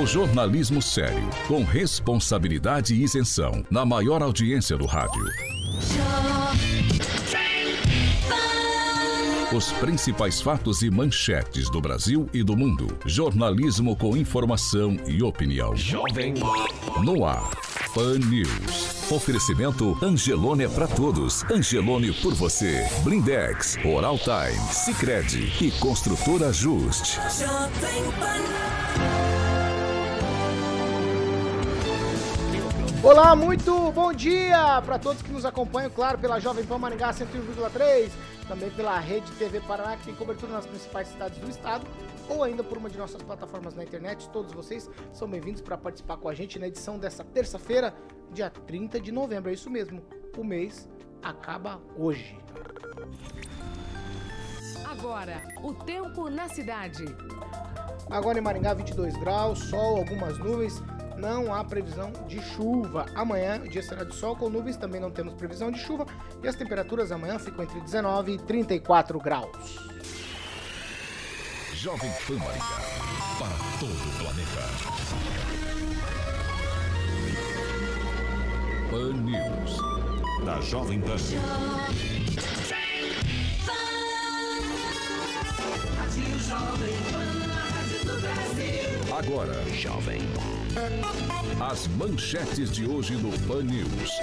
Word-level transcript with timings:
O 0.00 0.06
jornalismo 0.06 0.80
sério, 0.80 1.28
com 1.46 1.62
responsabilidade 1.62 2.94
e 2.94 3.02
isenção, 3.02 3.62
na 3.70 3.84
maior 3.84 4.22
audiência 4.22 4.76
do 4.78 4.86
rádio. 4.86 5.26
Os 9.52 9.72
principais 9.72 10.40
fatos 10.40 10.82
e 10.82 10.90
manchetes 10.90 11.68
do 11.68 11.80
Brasil 11.80 12.30
e 12.32 12.42
do 12.42 12.56
mundo. 12.56 12.96
Jornalismo 13.04 13.96
com 13.96 14.16
informação 14.16 14.96
e 15.06 15.22
opinião. 15.22 15.74
Jovem 15.76 16.34
No 17.04 17.26
ar, 17.26 17.50
Pan 17.92 18.18
News. 18.20 18.99
Oferecimento 19.10 19.98
Angelone 20.00 20.64
é 20.64 20.68
pra 20.68 20.86
todos. 20.86 21.42
Angelone 21.50 22.12
por 22.12 22.32
você. 22.32 22.88
Blindex, 23.02 23.76
Oral 23.84 24.16
Time, 24.18 24.72
Sicredi 24.72 25.52
e 25.60 25.72
Construtora 25.72 26.52
Just. 26.52 27.16
Pan. 27.16 28.69
Olá, 33.02 33.34
muito 33.34 33.90
bom 33.92 34.12
dia 34.12 34.82
para 34.82 34.98
todos 34.98 35.22
que 35.22 35.32
nos 35.32 35.46
acompanham, 35.46 35.88
claro, 35.88 36.18
pela 36.18 36.38
Jovem 36.38 36.66
Pan 36.66 36.76
Maringá 36.76 37.10
101,3, 37.10 38.10
também 38.46 38.68
pela 38.72 38.98
Rede 38.98 39.32
TV 39.32 39.58
Paraná, 39.62 39.96
que 39.96 40.04
tem 40.04 40.14
cobertura 40.14 40.52
nas 40.52 40.66
principais 40.66 41.08
cidades 41.08 41.38
do 41.38 41.48
estado, 41.48 41.86
ou 42.28 42.44
ainda 42.44 42.62
por 42.62 42.76
uma 42.76 42.90
de 42.90 42.98
nossas 42.98 43.22
plataformas 43.22 43.74
na 43.74 43.84
internet. 43.84 44.28
Todos 44.28 44.52
vocês 44.52 44.90
são 45.14 45.26
bem-vindos 45.26 45.62
para 45.62 45.78
participar 45.78 46.18
com 46.18 46.28
a 46.28 46.34
gente 46.34 46.58
na 46.58 46.66
edição 46.66 46.98
dessa 46.98 47.24
terça-feira, 47.24 47.94
dia 48.34 48.50
30 48.50 49.00
de 49.00 49.10
novembro. 49.10 49.50
É 49.50 49.54
isso 49.54 49.70
mesmo, 49.70 50.02
o 50.36 50.44
mês 50.44 50.86
acaba 51.22 51.80
hoje. 51.96 52.38
Agora, 54.84 55.40
o 55.62 55.72
tempo 55.72 56.28
na 56.28 56.50
cidade. 56.50 57.06
Agora 58.10 58.38
em 58.38 58.42
Maringá, 58.42 58.74
22 58.74 59.16
graus, 59.16 59.58
sol, 59.70 59.96
algumas 59.96 60.36
nuvens. 60.38 60.82
Não 61.20 61.52
há 61.54 61.62
previsão 61.62 62.10
de 62.26 62.40
chuva. 62.40 63.04
Amanhã 63.14 63.60
o 63.62 63.68
dia 63.68 63.82
será 63.82 64.04
de 64.04 64.14
sol 64.14 64.34
com 64.34 64.48
nuvens, 64.48 64.78
também 64.78 64.98
não 64.98 65.10
temos 65.10 65.34
previsão 65.34 65.70
de 65.70 65.78
chuva. 65.78 66.06
E 66.42 66.48
as 66.48 66.56
temperaturas 66.56 67.12
amanhã 67.12 67.38
ficam 67.38 67.62
entre 67.62 67.78
19 67.80 68.32
e 68.32 68.38
34 68.38 69.18
graus. 69.18 69.76
Jovem 71.74 72.10
Pan 72.26 72.36
Maringá. 72.36 72.80
Para 73.38 73.56
todo 73.78 73.92
o 73.92 74.12
planeta. 74.18 74.62
Pan 78.90 79.12
News. 79.22 79.78
Da 80.44 80.58
Jovem 80.62 81.00
Pan. 81.02 81.16
Rádio 85.96 86.38
Jovem 86.38 86.96
Pan, 87.12 87.28
a 87.52 87.62
rádio 87.74 87.98
do 88.06 88.20
Brasil. 88.20 89.16
Agora, 89.18 89.70
Jovem. 89.70 90.20
As 91.60 91.88
manchetes 91.88 92.70
de 92.70 92.86
hoje 92.86 93.14
no 93.14 93.36
Pan 93.48 93.64
News. 93.64 94.20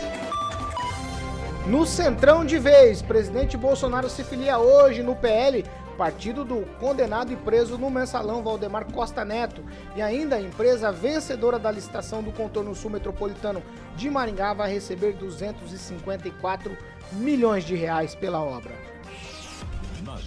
No 1.65 1.85
Centrão 1.85 2.45
de 2.45 2.57
vez, 2.57 3.01
presidente 3.01 3.57
Bolsonaro 3.57 4.09
se 4.09 4.23
filia 4.23 4.57
hoje 4.57 5.03
no 5.03 5.13
PL, 5.13 5.65
partido 5.97 6.45
do 6.45 6.61
condenado 6.79 7.33
e 7.33 7.35
preso 7.35 7.77
no 7.77 7.89
mensalão 7.89 8.41
Valdemar 8.41 8.89
Costa 8.93 9.25
Neto. 9.25 9.61
E 9.93 10.01
ainda 10.01 10.37
a 10.37 10.41
empresa 10.41 10.89
vencedora 10.89 11.59
da 11.59 11.69
licitação 11.69 12.23
do 12.23 12.31
contorno 12.31 12.73
sul 12.73 12.91
metropolitano 12.91 13.61
de 13.97 14.09
Maringá 14.09 14.53
vai 14.53 14.71
receber 14.71 15.13
254 15.15 16.77
milhões 17.11 17.65
de 17.65 17.75
reais 17.75 18.15
pela 18.15 18.41
obra. 18.41 18.96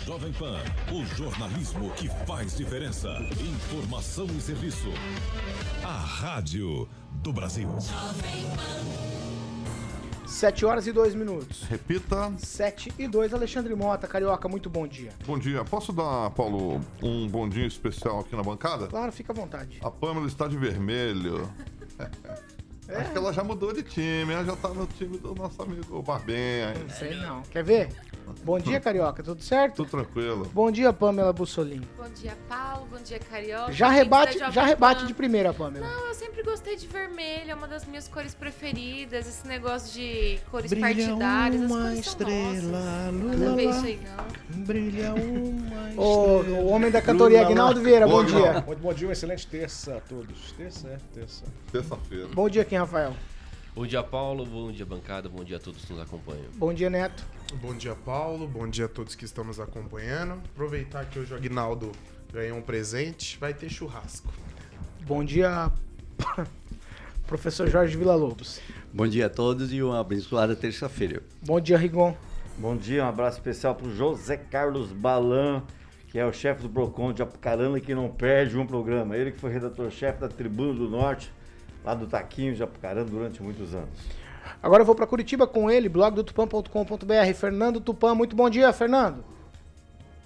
Jovem 0.07 0.33
Pan, 0.33 0.59
o 0.93 1.05
jornalismo 1.17 1.91
que 1.91 2.09
faz 2.27 2.57
diferença. 2.57 3.09
Informação 3.41 4.27
e 4.27 4.41
serviço. 4.41 4.89
A 5.85 5.93
Rádio 5.93 6.89
do 7.23 7.33
Brasil. 7.33 7.69
7 10.27 10.65
horas 10.65 10.87
e 10.87 10.93
2 10.93 11.15
minutos. 11.15 11.63
Repita. 11.65 12.33
7 12.39 12.93
e 12.99 13.07
2, 13.07 13.35
Alexandre 13.35 13.75
Mota, 13.75 14.07
Carioca, 14.07 14.49
muito 14.49 14.71
bom 14.71 14.87
dia. 14.87 15.13
Bom 15.27 15.39
dia. 15.39 15.65
Posso 15.65 15.93
dar, 15.93 16.31
Paulo, 16.31 16.81
um 17.03 17.29
bom 17.29 17.49
dia 17.49 17.67
especial 17.67 18.21
aqui 18.21 18.35
na 18.35 18.43
bancada? 18.43 18.87
Claro, 18.87 19.13
fica 19.13 19.33
à 19.33 19.37
vontade. 19.37 19.79
A 19.83 19.91
Pâmela 19.91 20.27
está 20.27 20.49
de 20.49 20.57
vermelho. 20.57 21.49
É. 22.89 22.97
Acho 23.03 23.13
que 23.13 23.19
ela 23.19 23.33
já 23.33 23.45
mudou 23.45 23.73
de 23.73 23.85
time, 23.85 24.33
ela 24.33 24.45
já 24.45 24.57
tá 24.57 24.71
no 24.71 24.85
time 24.85 25.17
do 25.19 25.33
nosso 25.33 25.63
amigo 25.63 26.03
Barbenha. 26.03 26.75
Não 26.75 26.89
sei 26.89 27.15
não. 27.15 27.43
Quer 27.43 27.63
ver? 27.63 27.89
Bom 28.45 28.59
dia, 28.59 28.81
Carioca, 28.81 29.23
tudo 29.23 29.43
certo? 29.43 29.77
Tudo 29.77 29.91
tranquilo. 29.91 30.49
Bom 30.53 30.71
dia, 30.71 30.93
Pamela 30.93 31.33
Bussolini. 31.33 31.87
Bom 31.97 32.09
dia, 32.11 32.37
Paulo. 32.49 32.87
Bom 32.91 32.99
dia, 33.03 33.19
Carioca. 33.19 33.73
Já 33.73 33.89
rebate, 33.89 34.39
Jovem 34.39 34.53
já 34.53 34.65
rebate 34.65 35.01
Pan. 35.03 35.07
de 35.07 35.15
primeira, 35.15 35.53
Pamela. 35.53 35.87
Não, 35.87 36.09
eu 36.09 36.15
sempre 36.15 36.43
gostei 36.43 36.77
de 36.77 36.87
vermelho, 36.87 37.51
é 37.51 37.55
uma 37.55 37.69
das 37.69 37.85
minhas 37.85 38.09
cores 38.09 38.35
preferidas. 38.35 39.27
Esse 39.29 39.47
negócio 39.47 39.93
de 39.93 40.39
cores 40.51 40.71
Brilha 40.71 40.87
partidárias, 40.87 41.63
as 41.63 41.71
uma 41.71 41.81
cores 41.83 41.93
são 41.93 42.13
estrela, 42.13 43.11
nossas. 43.13 43.39
lula, 43.39 43.57
ver 43.57 43.67
lá. 43.67 43.71
isso 43.77 43.87
aí, 43.87 44.01
não. 44.51 44.65
Brilha 44.65 45.15
uma 45.15 45.81
Ô, 46.03 46.39
estrela. 46.41 46.59
o 46.61 46.67
homem 46.69 46.91
da 46.91 47.03
cantoria, 47.03 47.43
Aguinaldo 47.43 47.81
Vieira, 47.81 48.07
bom 48.07 48.21
Bom 48.21 48.25
dia. 48.25 48.63
Muito 48.67 48.79
bom 48.81 48.93
dia, 48.93 49.07
uma 49.09 49.13
excelente 49.13 49.47
terça 49.47 49.97
a 49.97 50.01
todos. 50.01 50.53
Terça 50.53 50.89
é 50.89 50.97
terça. 51.15 51.45
Terça-feira. 51.73 52.29
Bom 52.35 52.49
dia, 52.49 52.65
quem, 52.65 52.79
Rafael? 52.79 53.15
Bom 53.75 53.87
dia, 53.87 54.03
Paulo. 54.03 54.45
Bom 54.45 54.73
dia, 54.73 54.85
bancada. 54.85 55.29
Bom 55.29 55.45
dia 55.45 55.57
a 55.57 55.61
todos 55.61 55.85
que 55.85 55.93
nos 55.93 56.03
acompanham. 56.03 56.45
Bom 56.55 56.75
dia, 56.75 56.91
Neto. 56.91 57.25
Bom 57.63 57.73
dia, 57.75 57.95
Paulo. 57.95 58.49
Bom 58.49 58.69
dia 58.69 58.87
a 58.87 58.89
todos 58.89 59.15
que 59.15 59.25
estão 59.25 59.45
nos 59.45 59.61
acompanhando. 59.61 60.41
Aproveitar 60.53 61.05
que 61.07 61.19
hoje 61.19 61.33
o 61.33 61.37
Agnaldo 61.37 61.93
ganhou 62.33 62.59
um 62.59 62.63
presente, 62.63 63.39
vai 63.39 63.55
ter 63.55 63.69
churrasco. 63.69 64.33
Bom 65.07 65.25
dia, 65.25 65.71
professor 67.27 67.69
Jorge 67.69 67.97
Villa-Lobos. 67.97 68.61
Bom 68.93 69.07
dia 69.07 69.27
a 69.27 69.31
todos 69.31 69.73
e 69.73 69.81
uma 69.83 70.01
abençoada 70.01 70.57
terça-feira. 70.57 71.23
Bom 71.41 71.61
dia, 71.61 71.79
Rigon. 71.79 72.17
Bom 72.59 72.77
dia, 72.77 73.05
um 73.05 73.09
abraço 73.09 73.39
especial 73.39 73.75
para 73.75 73.87
o 73.87 73.95
José 73.95 74.37
Carlos 74.37 74.93
Balan, 74.93 75.63
que 76.09 76.19
é 76.19 76.27
o 76.27 76.33
chefe 76.33 76.63
do 76.63 76.69
Procon 76.69 77.13
de 77.13 77.23
Apucarana 77.23 77.79
e 77.79 77.81
que 77.81 77.95
não 77.95 78.09
perde 78.11 78.59
um 78.59 78.67
programa. 78.67 79.17
Ele 79.17 79.31
que 79.31 79.39
foi 79.39 79.53
redator-chefe 79.53 80.21
da 80.21 80.29
Tribuna 80.29 80.75
do 80.75 80.91
Norte, 80.91 81.33
lá 81.85 81.95
do 81.95 82.07
Taquinho 82.07 82.55
de 82.55 82.63
Apucarana 82.63 83.09
durante 83.09 83.43
muitos 83.43 83.75
anos. 83.75 83.91
Agora 84.63 84.83
eu 84.83 84.87
vou 84.87 84.95
para 84.95 85.07
Curitiba 85.07 85.47
com 85.47 85.71
ele, 85.71 85.89
blog 85.89 86.15
do 86.15 86.25
tupan.com.br. 86.25 87.35
Fernando 87.35 87.81
Tupan, 87.81 88.15
muito 88.15 88.37
bom 88.37 88.51
dia, 88.51 88.73
Fernando. 88.73 89.25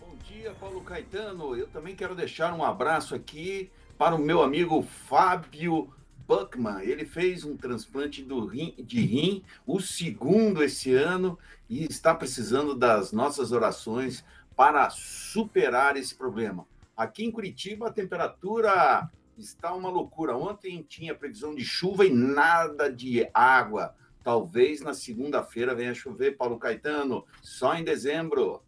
Bom 0.00 0.16
dia, 0.24 0.52
Paulo 0.58 0.80
Caetano. 0.80 1.56
Eu 1.56 1.66
também 1.68 1.94
quero 1.94 2.14
deixar 2.14 2.52
um 2.52 2.64
abraço 2.64 3.14
aqui 3.14 3.70
para 3.96 4.14
o 4.14 4.18
meu 4.18 4.42
amigo 4.42 4.82
Fábio 4.82 5.92
Buckman. 6.26 6.82
Ele 6.82 7.04
fez 7.04 7.44
um 7.44 7.56
transplante 7.56 8.22
do 8.22 8.44
rim- 8.46 8.74
de 8.78 9.00
rim, 9.00 9.42
o 9.66 9.80
segundo 9.80 10.64
esse 10.64 10.92
ano, 10.94 11.38
e 11.68 11.84
está 11.84 12.14
precisando 12.14 12.74
das 12.74 13.12
nossas 13.12 13.52
orações 13.52 14.24
para 14.56 14.88
superar 14.90 15.96
esse 15.96 16.14
problema. 16.14 16.66
Aqui 16.96 17.24
em 17.24 17.30
Curitiba, 17.30 17.88
a 17.88 17.92
temperatura 17.92 19.08
está 19.38 19.74
uma 19.74 19.88
loucura. 19.88 20.36
Ontem 20.36 20.84
tinha 20.88 21.14
previsão 21.14 21.54
de 21.54 21.64
chuva 21.64 22.04
e 22.04 22.10
nada 22.10 22.92
de 22.92 23.28
água. 23.32 23.94
Talvez 24.22 24.80
na 24.80 24.94
segunda-feira 24.94 25.74
venha 25.74 25.94
chover, 25.94 26.36
Paulo 26.36 26.58
Caetano, 26.58 27.24
só 27.42 27.74
em 27.74 27.84
dezembro. 27.84 28.62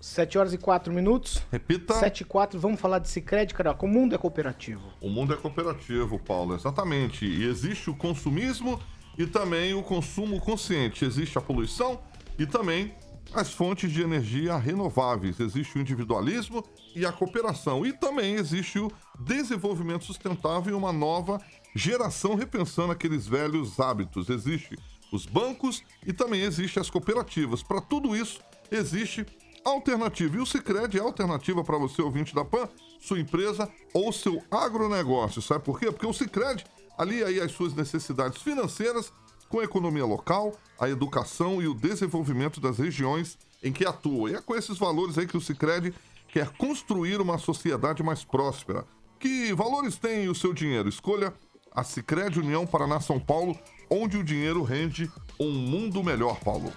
7 0.00 0.38
horas 0.38 0.52
e 0.52 0.58
4 0.58 0.92
minutos. 0.92 1.42
Repita. 1.50 1.94
7 1.94 2.20
e 2.20 2.24
4, 2.24 2.60
vamos 2.60 2.78
falar 2.78 2.98
de 2.98 3.08
Cicred, 3.08 3.54
Carioca. 3.54 3.86
O 3.86 3.88
mundo 3.88 4.14
é 4.14 4.18
cooperativo. 4.18 4.92
O 5.00 5.08
mundo 5.08 5.32
é 5.32 5.36
cooperativo, 5.36 6.18
Paulo, 6.18 6.54
exatamente. 6.54 7.24
E 7.24 7.44
existe 7.44 7.88
o 7.88 7.96
consumismo 7.96 8.78
e 9.16 9.26
também 9.26 9.72
o 9.72 9.82
consumo 9.82 10.38
consciente. 10.40 11.04
Existe 11.04 11.38
a 11.38 11.40
poluição 11.40 11.98
e 12.38 12.46
também 12.46 12.94
as 13.32 13.52
fontes 13.52 13.90
de 13.90 14.02
energia 14.02 14.56
renováveis. 14.56 15.40
Existe 15.40 15.76
o 15.76 15.80
individualismo 15.80 16.64
e 16.94 17.04
a 17.04 17.12
cooperação. 17.12 17.84
E 17.84 17.92
também 17.92 18.34
existe 18.34 18.78
o 18.78 18.90
desenvolvimento 19.18 20.04
sustentável 20.04 20.72
e 20.72 20.76
uma 20.76 20.92
nova 20.92 21.40
geração 21.74 22.34
repensando 22.34 22.92
aqueles 22.92 23.26
velhos 23.26 23.80
hábitos. 23.80 24.28
Existe 24.28 24.78
os 25.12 25.26
bancos 25.26 25.82
e 26.06 26.12
também 26.12 26.42
existem 26.42 26.80
as 26.80 26.90
cooperativas. 26.90 27.62
Para 27.62 27.80
tudo 27.80 28.16
isso, 28.16 28.40
existe 28.70 29.26
alternativa. 29.64 30.36
E 30.36 30.40
o 30.40 30.46
Cicred 30.46 30.96
é 30.98 31.00
alternativa 31.00 31.64
para 31.64 31.78
você, 31.78 32.02
ouvinte 32.02 32.34
da 32.34 32.44
PAN, 32.44 32.68
sua 33.00 33.18
empresa 33.18 33.68
ou 33.92 34.12
seu 34.12 34.42
agronegócio. 34.50 35.40
Sabe 35.40 35.64
por 35.64 35.78
quê? 35.78 35.86
Porque 35.90 36.06
o 36.06 36.12
Cicred 36.12 36.64
alia 36.98 37.26
aí 37.26 37.40
as 37.40 37.52
suas 37.52 37.74
necessidades 37.74 38.42
financeiras 38.42 39.12
com 39.48 39.60
a 39.60 39.64
economia 39.64 40.04
local, 40.04 40.54
a 40.78 40.88
educação 40.88 41.62
e 41.62 41.68
o 41.68 41.74
desenvolvimento 41.74 42.60
das 42.60 42.78
regiões 42.78 43.38
em 43.62 43.72
que 43.72 43.86
atua. 43.86 44.30
E 44.30 44.34
é 44.34 44.40
com 44.40 44.54
esses 44.54 44.78
valores 44.78 45.16
aí 45.16 45.26
que 45.26 45.36
o 45.36 45.40
Cicred 45.40 45.94
quer 46.28 46.50
construir 46.50 47.20
uma 47.20 47.38
sociedade 47.38 48.02
mais 48.02 48.24
próspera. 48.24 48.84
Que 49.18 49.52
valores 49.54 49.96
tem 49.96 50.28
o 50.28 50.34
seu 50.34 50.52
dinheiro? 50.52 50.88
Escolha 50.88 51.32
a 51.74 51.82
Cicred 51.82 52.38
União 52.38 52.66
Paraná 52.66 53.00
São 53.00 53.18
Paulo, 53.18 53.58
onde 53.90 54.16
o 54.16 54.24
dinheiro 54.24 54.62
rende 54.62 55.10
um 55.40 55.50
mundo 55.50 56.02
melhor, 56.02 56.38
Paulo. 56.40 56.72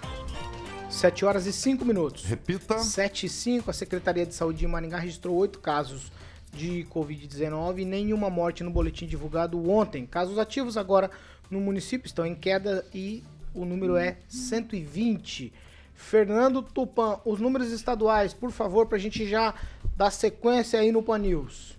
7 0.90 1.24
horas 1.24 1.46
e 1.46 1.52
5 1.52 1.84
minutos. 1.84 2.24
Repita. 2.24 2.78
7 2.78 3.26
e 3.26 3.28
5, 3.28 3.70
a 3.70 3.74
Secretaria 3.74 4.24
de 4.24 4.34
Saúde 4.34 4.60
de 4.60 4.66
Maringá 4.66 4.98
registrou 4.98 5.36
oito 5.36 5.58
casos 5.58 6.10
de 6.52 6.86
Covid-19 6.90 7.80
e 7.80 7.84
nenhuma 7.84 8.30
morte 8.30 8.64
no 8.64 8.70
boletim 8.70 9.06
divulgado 9.06 9.70
ontem. 9.70 10.06
Casos 10.06 10.38
ativos 10.38 10.76
agora 10.76 11.10
no 11.50 11.60
município 11.60 12.06
estão 12.06 12.26
em 12.26 12.34
queda 12.34 12.84
e 12.94 13.22
o 13.54 13.64
número 13.64 13.96
é 13.96 14.18
120. 14.28 15.52
Fernando 15.94 16.62
Tupan, 16.62 17.18
os 17.24 17.40
números 17.40 17.72
estaduais, 17.72 18.32
por 18.32 18.52
favor, 18.52 18.86
para 18.86 18.96
a 18.96 19.00
gente 19.00 19.26
já 19.26 19.54
dar 19.96 20.10
sequência 20.10 20.78
aí 20.78 20.92
no 20.92 21.02
Pan 21.02 21.18
News. 21.18 21.76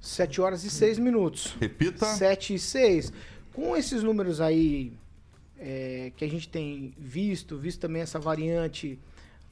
7 0.00 0.40
horas 0.40 0.64
e 0.64 0.70
6 0.70 0.98
minutos. 0.98 1.56
Repita. 1.60 2.06
7 2.06 2.54
e 2.54 2.58
6. 2.58 3.12
Com 3.52 3.76
esses 3.76 4.02
números 4.02 4.40
aí 4.40 4.92
é, 5.58 6.12
que 6.16 6.24
a 6.24 6.28
gente 6.28 6.48
tem 6.48 6.94
visto, 6.96 7.58
visto 7.58 7.80
também 7.80 8.02
essa 8.02 8.18
variante 8.18 8.98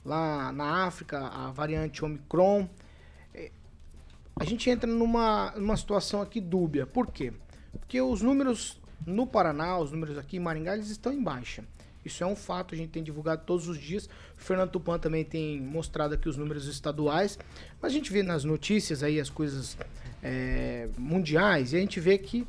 lá 0.05 0.53
na 0.53 0.87
África, 0.87 1.27
a 1.27 1.51
variante 1.51 2.05
Omicron, 2.05 2.69
é, 3.35 3.51
a 4.37 4.45
gente 4.45 4.71
entra 4.71 4.91
numa, 4.91 5.53
numa 5.57 5.77
situação 5.77 6.23
aqui 6.23 6.41
dúbia. 6.41 6.87
Por 6.87 7.11
quê? 7.11 7.33
Porque 7.73 8.01
os 8.01 8.23
números 8.23 8.81
no 9.05 9.27
Paraná, 9.27 9.79
os 9.79 9.91
números 9.91 10.17
aqui 10.17 10.37
em 10.37 10.41
Maringá, 10.41 10.75
eles 10.75 10.89
estão 10.89 11.13
em 11.13 11.23
baixa. 11.23 11.65
Isso 12.05 12.23
é 12.23 12.27
um 12.27 12.37
fato, 12.37 12.73
a 12.73 12.79
gente 12.79 12.91
tem 12.91 13.03
divulgado 13.03 13.43
todos 13.45 13.67
os 13.67 13.77
dias. 13.77 14.09
O 14.39 14.41
Fernando 14.41 14.71
Tupan 14.71 14.97
também 14.97 15.25
tem 15.25 15.61
mostrado 15.61 16.15
aqui 16.15 16.29
os 16.29 16.37
números 16.37 16.69
estaduais. 16.69 17.37
Mas 17.83 17.91
a 17.91 17.95
gente 17.95 18.13
vê 18.13 18.23
nas 18.23 18.45
notícias 18.45 19.03
aí 19.03 19.19
as 19.19 19.29
coisas 19.29 19.77
é, 20.23 20.89
mundiais 20.97 21.73
e 21.73 21.77
a 21.77 21.81
gente 21.81 21.99
vê 21.99 22.17
que 22.17 22.47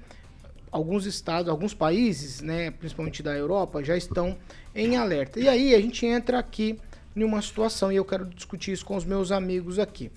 alguns 0.71 1.05
estados, 1.05 1.49
alguns 1.49 1.73
países, 1.73 2.41
né, 2.41 2.71
principalmente 2.71 3.23
da 3.23 3.35
Europa, 3.35 3.83
já 3.83 3.95
estão 3.95 4.37
em 4.75 4.95
alerta. 4.95 5.39
E 5.39 5.47
aí 5.47 5.73
a 5.73 5.79
gente 5.79 6.05
entra 6.05 6.39
aqui 6.39 6.79
em 7.15 7.23
uma 7.23 7.41
situação 7.41 7.91
e 7.91 7.95
eu 7.95 8.05
quero 8.05 8.25
discutir 8.25 8.71
isso 8.71 8.85
com 8.85 8.95
os 8.95 9.05
meus 9.05 9.31
amigos 9.31 9.79
aqui. 9.79 10.11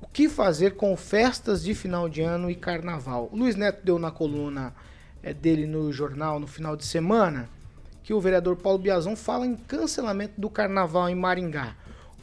O 0.00 0.06
que 0.06 0.28
fazer 0.28 0.76
com 0.76 0.96
festas 0.96 1.62
de 1.62 1.74
final 1.74 2.08
de 2.08 2.22
ano 2.22 2.50
e 2.50 2.54
carnaval? 2.54 3.28
O 3.32 3.36
Luiz 3.36 3.56
Neto 3.56 3.84
deu 3.84 3.98
na 3.98 4.10
coluna 4.10 4.74
é, 5.22 5.32
dele 5.32 5.66
no 5.66 5.92
jornal 5.92 6.38
no 6.38 6.46
final 6.46 6.76
de 6.76 6.84
semana 6.84 7.48
que 8.02 8.14
o 8.14 8.20
vereador 8.20 8.54
Paulo 8.56 8.78
Biazon 8.78 9.16
fala 9.16 9.44
em 9.44 9.56
cancelamento 9.56 10.40
do 10.40 10.48
carnaval 10.48 11.08
em 11.08 11.14
Maringá. 11.16 11.74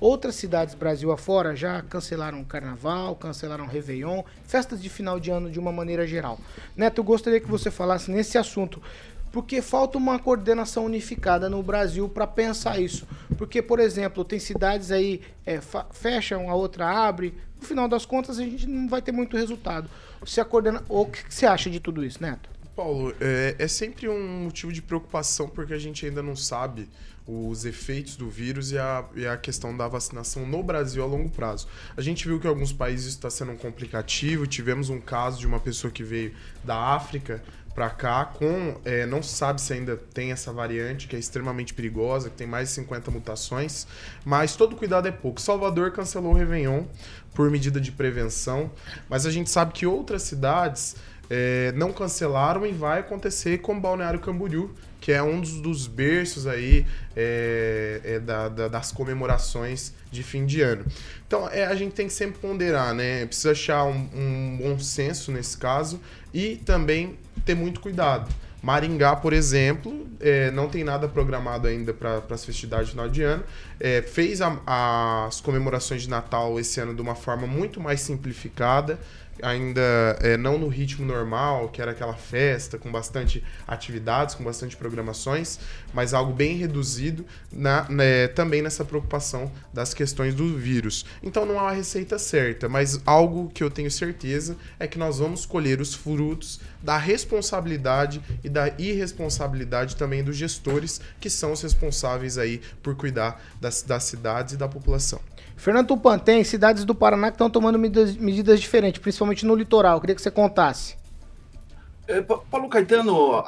Outras 0.03 0.35
cidades 0.35 0.75
Brasil 0.75 1.13
afora 1.13 1.55
já 1.55 1.81
cancelaram 1.81 2.41
o 2.41 2.45
carnaval, 2.45 3.15
cancelaram 3.15 3.63
o 3.63 3.67
Réveillon, 3.69 4.21
festas 4.43 4.81
de 4.81 4.89
final 4.89 5.17
de 5.17 5.31
ano 5.31 5.49
de 5.49 5.57
uma 5.57 5.71
maneira 5.71 6.05
geral. 6.05 6.37
Neto, 6.75 6.99
eu 6.99 7.05
gostaria 7.05 7.39
que 7.39 7.47
você 7.47 7.71
falasse 7.71 8.11
nesse 8.11 8.37
assunto, 8.37 8.83
porque 9.31 9.61
falta 9.61 9.97
uma 9.97 10.19
coordenação 10.19 10.83
unificada 10.83 11.49
no 11.49 11.63
Brasil 11.63 12.09
para 12.09 12.27
pensar 12.27 12.81
isso. 12.81 13.07
Porque, 13.37 13.61
por 13.61 13.79
exemplo, 13.79 14.25
tem 14.25 14.39
cidades 14.39 14.91
aí, 14.91 15.21
é, 15.45 15.61
fecham, 15.93 16.49
a 16.49 16.53
outra 16.53 16.85
abre, 16.85 17.33
no 17.61 17.65
final 17.65 17.87
das 17.87 18.05
contas 18.05 18.39
a 18.39 18.43
gente 18.43 18.67
não 18.67 18.89
vai 18.89 19.01
ter 19.01 19.13
muito 19.13 19.37
resultado. 19.37 19.89
Se 20.25 20.41
a 20.41 20.43
coordena... 20.43 20.83
O 20.89 21.05
que 21.05 21.33
você 21.33 21.45
acha 21.45 21.69
de 21.69 21.79
tudo 21.79 22.03
isso, 22.03 22.21
Neto? 22.21 22.49
Paulo, 22.75 23.15
é, 23.21 23.55
é, 23.57 23.67
sempre 23.69 24.09
um 24.09 24.43
motivo 24.43 24.73
de 24.73 24.81
preocupação 24.81 25.47
porque 25.47 25.73
a 25.73 25.79
gente 25.79 26.05
ainda 26.05 26.21
não 26.21 26.35
sabe 26.35 26.89
os 27.25 27.65
efeitos 27.65 28.15
do 28.15 28.29
vírus 28.29 28.71
e 28.71 28.77
a, 28.77 29.05
e 29.15 29.25
a 29.25 29.37
questão 29.37 29.75
da 29.75 29.87
vacinação 29.87 30.45
no 30.45 30.61
Brasil 30.61 31.03
a 31.03 31.05
longo 31.05 31.29
prazo. 31.29 31.67
A 31.95 32.01
gente 32.01 32.27
viu 32.27 32.39
que 32.39 32.47
em 32.47 32.49
alguns 32.49 32.73
países 32.73 33.07
está 33.07 33.29
sendo 33.29 33.53
um 33.53 33.57
complicativo. 33.57 34.45
Tivemos 34.45 34.89
um 34.89 34.99
caso 34.99 35.39
de 35.39 35.47
uma 35.47 35.59
pessoa 35.59 35.91
que 35.91 36.03
veio 36.03 36.33
da 36.63 36.75
África 36.75 37.41
para 37.73 37.89
cá 37.89 38.25
com 38.25 38.75
é, 38.85 39.05
não 39.05 39.23
sabe 39.23 39.59
se 39.59 39.73
ainda 39.73 39.97
tem 39.97 40.31
essa 40.31 40.53
variante 40.53 41.07
que 41.07 41.15
é 41.15 41.19
extremamente 41.19 41.73
perigosa, 41.73 42.29
que 42.29 42.35
tem 42.35 42.45
mais 42.45 42.69
de 42.69 42.75
50 42.75 43.09
mutações, 43.09 43.87
mas 44.23 44.55
todo 44.55 44.75
cuidado 44.75 45.07
é 45.07 45.11
pouco. 45.11 45.41
Salvador 45.41 45.91
cancelou 45.91 46.33
o 46.33 46.35
Réveillon 46.35 46.83
por 47.33 47.49
medida 47.49 47.81
de 47.81 47.91
prevenção, 47.91 48.71
mas 49.09 49.25
a 49.25 49.31
gente 49.31 49.49
sabe 49.49 49.73
que 49.73 49.87
outras 49.87 50.21
cidades 50.21 50.95
é, 51.29 51.71
não 51.75 51.91
cancelaram 51.91 52.65
e 52.65 52.71
vai 52.71 52.99
acontecer 52.99 53.59
com 53.59 53.79
Balneário 53.79 54.19
Camboriú, 54.19 54.71
que 55.03 55.11
é 55.11 55.21
um 55.21 55.41
dos, 55.41 55.59
dos 55.59 55.85
berços 55.85 56.47
aí 56.47 56.85
é, 57.13 57.99
é 58.05 58.19
da, 58.21 58.47
da, 58.47 58.67
das 58.69 58.89
comemorações 58.89 59.91
de 60.09 60.23
fim 60.23 60.45
de 60.45 60.61
ano. 60.61 60.85
Então 61.27 61.45
é, 61.49 61.65
a 61.65 61.75
gente 61.75 61.91
tem 61.91 62.07
que 62.07 62.13
sempre 62.13 62.39
ponderar, 62.39 62.93
né? 62.93 63.25
Precisa 63.25 63.51
achar 63.51 63.83
um, 63.83 64.09
um 64.15 64.57
bom 64.61 64.79
senso 64.79 65.29
nesse 65.29 65.57
caso 65.57 65.99
e 66.33 66.55
também 66.55 67.19
ter 67.43 67.53
muito 67.53 67.81
cuidado. 67.81 68.33
Maringá, 68.61 69.13
por 69.13 69.33
exemplo, 69.33 70.07
é, 70.21 70.49
não 70.51 70.69
tem 70.69 70.85
nada 70.85 71.05
programado 71.05 71.67
ainda 71.67 71.93
para 71.93 72.23
as 72.29 72.45
festividades 72.45 72.85
de 72.85 72.91
final 72.91 73.09
de 73.09 73.23
ano. 73.23 73.43
É, 73.81 74.01
fez 74.01 74.41
a, 74.41 75.27
as 75.27 75.41
comemorações 75.41 76.03
de 76.03 76.09
Natal 76.09 76.57
esse 76.57 76.79
ano 76.79 76.95
de 76.95 77.01
uma 77.01 77.13
forma 77.13 77.45
muito 77.45 77.81
mais 77.81 77.99
simplificada 77.99 78.97
ainda 79.41 79.81
é, 80.21 80.37
não 80.37 80.57
no 80.57 80.67
ritmo 80.67 81.05
normal, 81.05 81.69
que 81.69 81.81
era 81.81 81.91
aquela 81.91 82.13
festa 82.13 82.77
com 82.77 82.91
bastante 82.91 83.43
atividades, 83.67 84.35
com 84.35 84.43
bastante 84.43 84.75
programações, 84.75 85.59
mas 85.93 86.13
algo 86.13 86.33
bem 86.33 86.57
reduzido 86.57 87.25
na, 87.51 87.89
né, 87.89 88.27
também 88.27 88.61
nessa 88.61 88.85
preocupação 88.85 89.51
das 89.73 89.93
questões 89.93 90.35
do 90.35 90.55
vírus. 90.57 91.05
Então 91.21 91.45
não 91.45 91.59
há 91.59 91.63
uma 91.63 91.71
receita 91.71 92.19
certa, 92.19 92.69
mas 92.69 93.01
algo 93.05 93.49
que 93.53 93.63
eu 93.63 93.71
tenho 93.71 93.89
certeza 93.89 94.55
é 94.79 94.87
que 94.87 94.97
nós 94.97 95.19
vamos 95.19 95.45
colher 95.45 95.81
os 95.81 95.93
frutos 95.93 96.59
da 96.81 96.97
responsabilidade 96.97 98.21
e 98.43 98.49
da 98.49 98.69
irresponsabilidade 98.77 99.95
também 99.95 100.23
dos 100.23 100.35
gestores 100.35 101.01
que 101.19 101.29
são 101.29 101.53
os 101.53 101.61
responsáveis 101.61 102.37
aí 102.37 102.61
por 102.81 102.95
cuidar 102.95 103.41
das, 103.59 103.81
das 103.81 104.03
cidades 104.03 104.53
e 104.53 104.57
da 104.57 104.67
população. 104.67 105.19
Fernando 105.63 105.87
Tupan, 105.87 106.19
tem 106.19 106.43
cidades 106.43 106.83
do 106.83 106.93
Paraná 106.93 107.31
que 107.31 107.35
estão 107.35 107.49
tomando 107.49 107.79
medidas, 107.79 108.17
medidas 108.17 108.59
diferentes, 108.59 109.01
principalmente 109.01 109.45
no 109.45 109.55
litoral. 109.55 109.95
Eu 109.95 110.01
queria 110.01 110.13
que 110.13 110.21
você 110.21 110.29
contasse. 110.29 110.97
É, 112.05 112.21
Paulo 112.21 112.67
Caetano, 112.67 113.41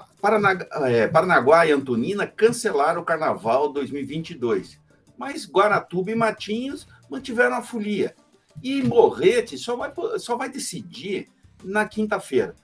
é, 0.86 1.10
Paranaguá 1.10 1.66
e 1.66 1.74
Antonina 1.74 2.26
cancelaram 2.26 3.02
o 3.02 3.04
Carnaval 3.04 3.68
2022, 3.68 4.80
mas 5.18 5.46
Guaratuba 5.46 6.10
e 6.10 6.16
Matinhos 6.16 6.88
mantiveram 7.10 7.58
a 7.58 7.62
folia. 7.62 8.16
E 8.64 8.82
Morrete 8.82 9.58
só 9.58 9.76
vai, 9.76 9.92
só 10.18 10.38
vai 10.38 10.48
decidir 10.48 11.28
na 11.62 11.86
quinta-feira. 11.86 12.56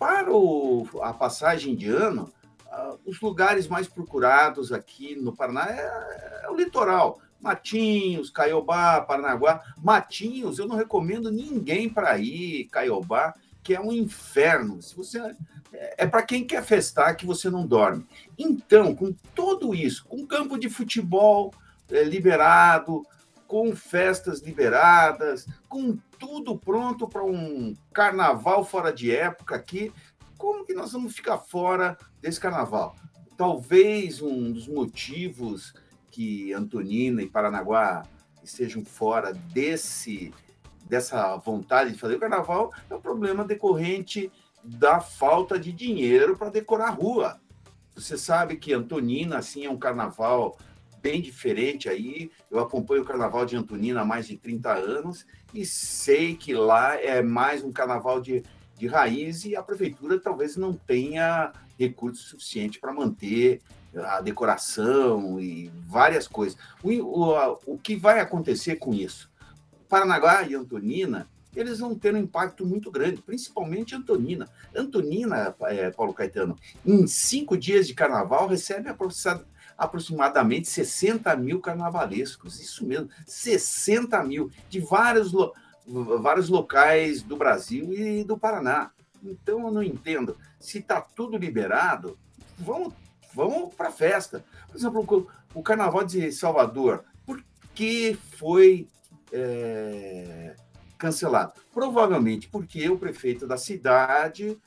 Para 0.00 0.32
o, 0.32 0.84
a 1.00 1.12
passagem 1.12 1.76
de 1.76 1.88
ano, 1.90 2.28
uh, 2.66 2.98
os 3.06 3.20
lugares 3.20 3.68
mais 3.68 3.86
procurados 3.86 4.72
aqui 4.72 5.14
no 5.14 5.32
Paraná 5.32 5.68
é, 5.70 6.40
é 6.42 6.50
o 6.50 6.56
litoral. 6.56 7.20
Matinhos, 7.40 8.30
Caiobá, 8.30 9.00
Paranaguá. 9.00 9.62
Matinhos, 9.82 10.58
eu 10.58 10.66
não 10.66 10.76
recomendo 10.76 11.30
ninguém 11.30 11.88
para 11.88 12.18
ir, 12.18 12.64
Caiobá, 12.66 13.34
que 13.62 13.74
é 13.74 13.80
um 13.80 13.92
inferno. 13.92 14.80
Se 14.82 14.96
você 14.96 15.18
é, 15.72 16.04
é 16.04 16.06
para 16.06 16.22
quem 16.22 16.46
quer 16.46 16.62
festar 16.64 17.16
que 17.16 17.26
você 17.26 17.50
não 17.50 17.66
dorme. 17.66 18.06
Então, 18.38 18.94
com 18.94 19.14
tudo 19.34 19.74
isso, 19.74 20.04
com 20.06 20.26
campo 20.26 20.58
de 20.58 20.68
futebol 20.68 21.52
é, 21.90 22.02
liberado, 22.02 23.06
com 23.46 23.74
festas 23.74 24.40
liberadas, 24.40 25.46
com 25.68 25.96
tudo 26.18 26.58
pronto 26.58 27.08
para 27.08 27.24
um 27.24 27.74
carnaval 27.92 28.64
fora 28.64 28.92
de 28.92 29.14
época 29.14 29.56
aqui. 29.56 29.92
Como 30.36 30.64
que 30.64 30.74
nós 30.74 30.92
vamos 30.92 31.14
ficar 31.14 31.38
fora 31.38 31.96
desse 32.20 32.38
carnaval? 32.38 32.94
Talvez 33.36 34.20
um 34.20 34.52
dos 34.52 34.68
motivos 34.68 35.72
que 36.18 36.52
Antonina 36.52 37.22
e 37.22 37.28
Paranaguá 37.28 38.02
estejam 38.42 38.84
fora 38.84 39.32
desse 39.32 40.34
dessa 40.84 41.36
vontade 41.36 41.92
de 41.92 41.98
fazer 41.98 42.16
o 42.16 42.18
carnaval 42.18 42.72
é 42.90 42.94
o 42.94 43.00
problema 43.00 43.44
decorrente 43.44 44.32
da 44.64 44.98
falta 44.98 45.56
de 45.56 45.70
dinheiro 45.70 46.36
para 46.36 46.50
decorar 46.50 46.88
a 46.88 46.90
rua. 46.90 47.40
Você 47.94 48.18
sabe 48.18 48.56
que 48.56 48.72
Antonina 48.72 49.38
assim 49.38 49.64
é 49.64 49.70
um 49.70 49.78
carnaval 49.78 50.58
bem 51.00 51.22
diferente 51.22 51.88
aí. 51.88 52.32
Eu 52.50 52.58
acompanho 52.58 53.02
o 53.02 53.06
carnaval 53.06 53.46
de 53.46 53.54
Antonina 53.54 54.00
há 54.00 54.04
mais 54.04 54.26
de 54.26 54.36
30 54.36 54.72
anos 54.72 55.24
e 55.54 55.64
sei 55.64 56.34
que 56.34 56.52
lá 56.52 56.96
é 56.96 57.22
mais 57.22 57.62
um 57.62 57.70
carnaval 57.70 58.20
de, 58.20 58.42
de 58.76 58.88
raiz 58.88 59.44
e 59.44 59.54
a 59.54 59.62
prefeitura 59.62 60.18
talvez 60.18 60.56
não 60.56 60.72
tenha 60.74 61.52
recurso 61.78 62.24
suficiente 62.24 62.80
para 62.80 62.92
manter 62.92 63.60
a 63.96 64.20
decoração 64.20 65.40
e 65.40 65.70
várias 65.86 66.28
coisas. 66.28 66.58
O, 66.82 66.90
o, 66.90 67.58
o 67.66 67.78
que 67.78 67.96
vai 67.96 68.20
acontecer 68.20 68.76
com 68.76 68.94
isso? 68.94 69.30
Paranaguá 69.88 70.42
e 70.42 70.54
Antonina, 70.54 71.28
eles 71.56 71.78
vão 71.78 71.94
ter 71.94 72.14
um 72.14 72.18
impacto 72.18 72.64
muito 72.66 72.90
grande, 72.90 73.22
principalmente 73.22 73.94
Antonina. 73.94 74.48
Antonina, 74.74 75.54
é, 75.62 75.90
Paulo 75.90 76.12
Caetano, 76.12 76.56
em 76.84 77.06
cinco 77.06 77.56
dias 77.56 77.86
de 77.86 77.94
carnaval, 77.94 78.46
recebe 78.46 78.88
aproximadamente 79.76 80.68
60 80.68 81.34
mil 81.36 81.60
carnavalescos. 81.60 82.60
Isso 82.60 82.86
mesmo, 82.86 83.08
60 83.26 84.22
mil, 84.24 84.50
de 84.68 84.78
vários, 84.80 85.32
lo, 85.32 85.52
vários 86.20 86.48
locais 86.48 87.22
do 87.22 87.36
Brasil 87.36 87.92
e 87.92 88.22
do 88.22 88.38
Paraná. 88.38 88.90
Então, 89.22 89.66
eu 89.66 89.72
não 89.72 89.82
entendo. 89.82 90.36
Se 90.60 90.78
está 90.78 91.00
tudo 91.00 91.36
liberado, 91.36 92.18
vamos, 92.58 92.92
vamos 93.34 93.74
para 93.74 93.90
festa. 93.90 94.44
Por 94.68 94.76
exemplo, 94.76 95.28
o, 95.54 95.62
Carnaval 95.62 96.04
de 96.04 96.30
Salvador, 96.32 97.04
por 97.26 97.42
que 97.74 98.18
foi 98.36 98.88
é, 99.32 100.54
cancelado? 100.98 101.52
Provavelmente 101.72 102.48
porque 102.48 102.88
o 102.88 102.98
prefeito 102.98 103.46
da 103.46 103.56
cidade 103.56 104.58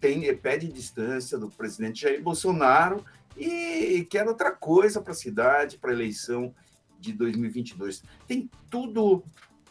tem, 0.00 0.34
pede 0.36 0.68
distância 0.68 1.38
do 1.38 1.50
presidente 1.50 2.02
Jair 2.02 2.22
Bolsonaro 2.22 3.04
e 3.36 4.06
quer 4.10 4.26
outra 4.26 4.50
coisa 4.50 5.00
para 5.00 5.12
a 5.12 5.16
cidade, 5.16 5.78
para 5.78 5.90
a 5.90 5.94
eleição 5.94 6.54
de 6.98 7.12
2022. 7.12 8.02
Tem 8.26 8.50
tudo 8.68 9.22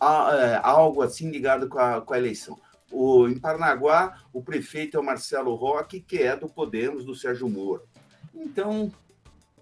é, 0.01 0.59
algo 0.63 1.01
assim 1.01 1.29
ligado 1.29 1.67
com 1.67 1.79
a, 1.79 2.01
com 2.01 2.13
a 2.13 2.17
eleição. 2.17 2.59
O, 2.91 3.27
em 3.27 3.37
Paranaguá, 3.37 4.21
o 4.31 4.41
prefeito 4.41 4.95
é 4.95 4.99
o 4.99 5.03
Marcelo 5.03 5.53
Roque, 5.55 5.99
que 5.99 6.19
é 6.19 6.35
do 6.35 6.47
Podemos, 6.47 7.03
do 7.03 7.15
Sérgio 7.15 7.49
Moro. 7.49 7.83
Então, 8.39 8.91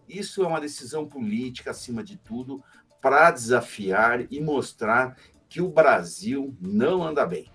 isso 0.07 0.43
é 0.43 0.47
uma 0.47 0.59
decisão 0.59 1.07
política, 1.07 1.71
acima 1.71 2.03
de 2.03 2.17
tudo, 2.17 2.61
para 3.01 3.31
desafiar 3.31 4.31
e 4.31 4.41
mostrar 4.41 5.17
que 5.47 5.61
o 5.61 5.69
Brasil 5.69 6.53
não 6.59 7.01
anda 7.01 7.25
bem. 7.25 7.49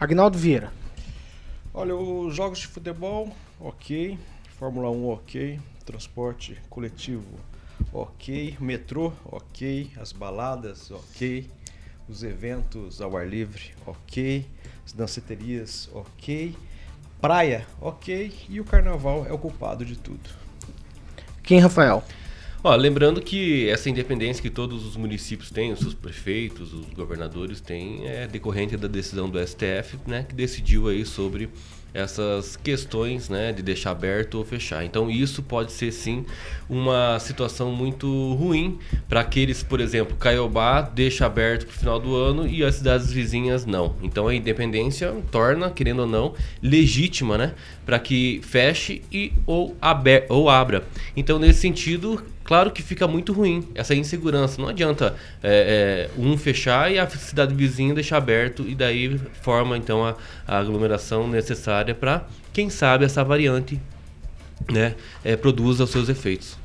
Agnaldo 0.00 0.38
Vieira. 0.38 0.72
Olha, 1.72 1.94
os 1.94 2.34
jogos 2.34 2.60
de 2.60 2.66
futebol, 2.66 3.34
ok. 3.60 4.18
Fórmula 4.58 4.90
1, 4.90 5.08
ok. 5.08 5.60
Transporte 5.84 6.60
coletivo, 6.70 7.38
ok. 7.92 8.56
Metrô, 8.60 9.12
ok. 9.24 9.90
As 10.00 10.12
baladas, 10.12 10.90
ok. 10.90 11.50
Os 12.08 12.22
eventos 12.22 13.02
ao 13.02 13.16
ar 13.16 13.28
livre, 13.28 13.74
ok. 13.86 14.46
As 14.84 14.92
danceterias, 14.92 15.90
ok. 15.92 16.56
Praia, 17.20 17.66
ok. 17.80 18.32
E 18.48 18.60
o 18.60 18.64
carnaval 18.64 19.26
é 19.26 19.32
o 19.32 19.38
culpado 19.38 19.84
de 19.84 19.96
tudo. 19.96 20.30
Quem, 21.42 21.58
Rafael? 21.58 22.02
Ó, 22.62 22.74
lembrando 22.74 23.20
que 23.20 23.68
essa 23.68 23.90
independência 23.90 24.42
que 24.42 24.48
todos 24.48 24.86
os 24.86 24.96
municípios 24.96 25.50
têm, 25.50 25.70
os 25.70 25.80
seus 25.80 25.92
prefeitos, 25.92 26.72
os 26.72 26.86
governadores 26.94 27.60
têm, 27.60 28.06
é 28.06 28.26
decorrente 28.26 28.74
da 28.74 28.88
decisão 28.88 29.28
do 29.28 29.38
STF, 29.38 29.98
né, 30.06 30.24
que 30.26 30.34
decidiu 30.34 30.88
aí 30.88 31.04
sobre 31.04 31.50
essas 31.94 32.56
questões 32.56 33.28
né, 33.28 33.52
de 33.52 33.62
deixar 33.62 33.92
aberto 33.92 34.34
ou 34.34 34.44
fechar. 34.44 34.84
Então 34.84 35.08
isso 35.08 35.42
pode 35.44 35.70
ser 35.70 35.92
sim 35.92 36.26
uma 36.68 37.18
situação 37.20 37.70
muito 37.70 38.34
ruim 38.34 38.78
para 39.08 39.20
aqueles, 39.20 39.62
por 39.62 39.80
exemplo, 39.80 40.16
Caiobá 40.16 40.82
deixa 40.82 41.24
aberto 41.24 41.66
para 41.66 41.74
o 41.74 41.78
final 41.78 42.00
do 42.00 42.16
ano 42.16 42.48
e 42.48 42.64
as 42.64 42.74
cidades 42.74 43.12
vizinhas 43.12 43.64
não. 43.64 43.94
Então 44.02 44.26
a 44.26 44.34
independência 44.34 45.14
torna, 45.30 45.70
querendo 45.70 46.00
ou 46.00 46.06
não, 46.08 46.34
legítima, 46.60 47.38
né, 47.38 47.54
para 47.86 48.00
que 48.00 48.40
feche 48.42 49.02
e 49.12 49.32
ou, 49.46 49.76
aber, 49.80 50.26
ou 50.28 50.50
abra. 50.50 50.84
Então 51.16 51.38
nesse 51.38 51.60
sentido 51.60 52.20
claro 52.44 52.70
que 52.70 52.82
fica 52.82 53.08
muito 53.08 53.32
ruim 53.32 53.66
essa 53.74 53.94
insegurança. 53.94 54.60
Não 54.60 54.68
adianta 54.68 55.16
é, 55.42 56.10
é, 56.16 56.20
um 56.20 56.36
fechar 56.36 56.92
e 56.92 56.98
a 56.98 57.08
cidade 57.08 57.54
vizinha 57.54 57.94
deixar 57.94 58.18
aberto 58.18 58.64
e 58.68 58.74
daí 58.74 59.18
forma 59.42 59.76
então 59.76 60.04
a, 60.04 60.14
a 60.46 60.58
aglomeração 60.58 61.26
necessária 61.26 61.94
para, 61.94 62.26
quem 62.52 62.70
sabe, 62.70 63.04
essa 63.04 63.24
variante 63.24 63.80
né, 64.70 64.94
é, 65.24 65.34
produza 65.36 65.84
os 65.84 65.90
seus 65.90 66.08
efeitos. 66.08 66.56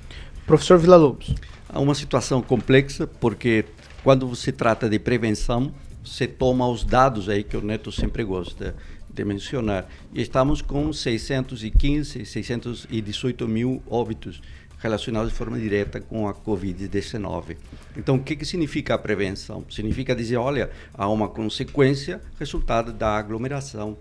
Professor 0.45 0.77
Vila 0.77 0.97
Lobos. 0.97 1.33
Há 1.67 1.79
uma 1.79 1.95
situação 1.95 2.41
complexa 2.41 3.07
porque 3.07 3.65
quando 4.03 4.27
você 4.27 4.51
trata 4.51 4.89
de 4.89 4.97
prevenção, 4.97 5.71
você 6.03 6.25
toma 6.27 6.67
os 6.67 6.83
dados 6.83 7.29
aí 7.29 7.43
que 7.43 7.55
o 7.55 7.61
Neto 7.61 7.91
sempre 7.91 8.23
gosta 8.23 8.75
de 9.13 9.25
mencionar. 9.25 9.87
E 10.13 10.21
estamos 10.21 10.61
com 10.61 10.91
615, 10.91 12.25
618 12.25 13.47
mil 13.47 13.83
óbitos 13.89 14.41
relacionados 14.79 15.31
de 15.31 15.37
forma 15.37 15.59
direta 15.59 15.99
com 15.99 16.27
a 16.27 16.33
Covid-19. 16.33 17.57
Então, 17.97 18.15
o 18.15 18.23
que, 18.23 18.35
que 18.35 18.45
significa 18.45 18.95
a 18.95 18.97
prevenção? 18.97 19.65
Significa 19.69 20.15
dizer, 20.15 20.37
olha, 20.37 20.69
há 20.93 21.07
uma 21.09 21.27
consequência 21.27 22.21
resultado 22.39 22.93
da 22.93 23.17
aglomeração. 23.17 23.97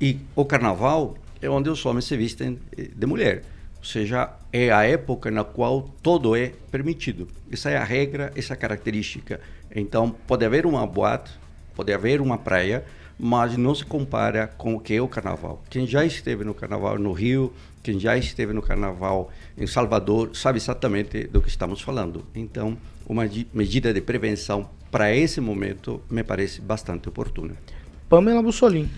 E 0.00 0.18
o 0.34 0.44
carnaval 0.44 1.16
é 1.42 1.48
onde 1.48 1.68
os 1.68 1.84
homens 1.84 2.06
se 2.06 2.16
vestem 2.16 2.58
eh, 2.76 2.88
de 2.94 3.06
mulher. 3.06 3.44
Ou 3.78 3.84
seja, 3.84 4.30
é 4.52 4.70
a 4.70 4.84
época 4.84 5.30
na 5.30 5.44
qual 5.44 5.82
todo 6.02 6.34
é 6.34 6.52
permitido. 6.70 7.28
Essa 7.50 7.70
é 7.70 7.76
a 7.76 7.84
regra, 7.84 8.32
essa 8.34 8.52
é 8.52 8.54
a 8.54 8.56
característica. 8.56 9.40
Então, 9.74 10.10
pode 10.26 10.44
haver 10.44 10.66
uma 10.66 10.86
boate, 10.86 11.30
pode 11.76 11.92
haver 11.92 12.20
uma 12.20 12.38
praia, 12.38 12.84
mas 13.18 13.56
não 13.56 13.74
se 13.74 13.84
compara 13.84 14.46
com 14.46 14.74
o 14.74 14.80
que 14.80 14.94
é 14.94 15.02
o 15.02 15.08
carnaval. 15.08 15.62
Quem 15.68 15.86
já 15.86 16.04
esteve 16.04 16.44
no 16.44 16.54
carnaval 16.54 16.98
no 16.98 17.12
Rio, 17.12 17.52
quem 17.82 17.98
já 17.98 18.16
esteve 18.16 18.52
no 18.52 18.62
carnaval 18.62 19.30
em 19.56 19.66
Salvador, 19.66 20.30
sabe 20.34 20.58
exatamente 20.58 21.24
do 21.28 21.40
que 21.40 21.48
estamos 21.48 21.80
falando. 21.80 22.24
Então, 22.34 22.76
uma 23.06 23.28
medida 23.52 23.92
de 23.92 24.00
prevenção 24.00 24.68
para 24.90 25.14
esse 25.14 25.40
momento 25.40 26.02
me 26.10 26.22
parece 26.22 26.60
bastante 26.60 27.08
oportuna. 27.08 27.54
Pamela 28.08 28.42
Bussolini. 28.42 28.90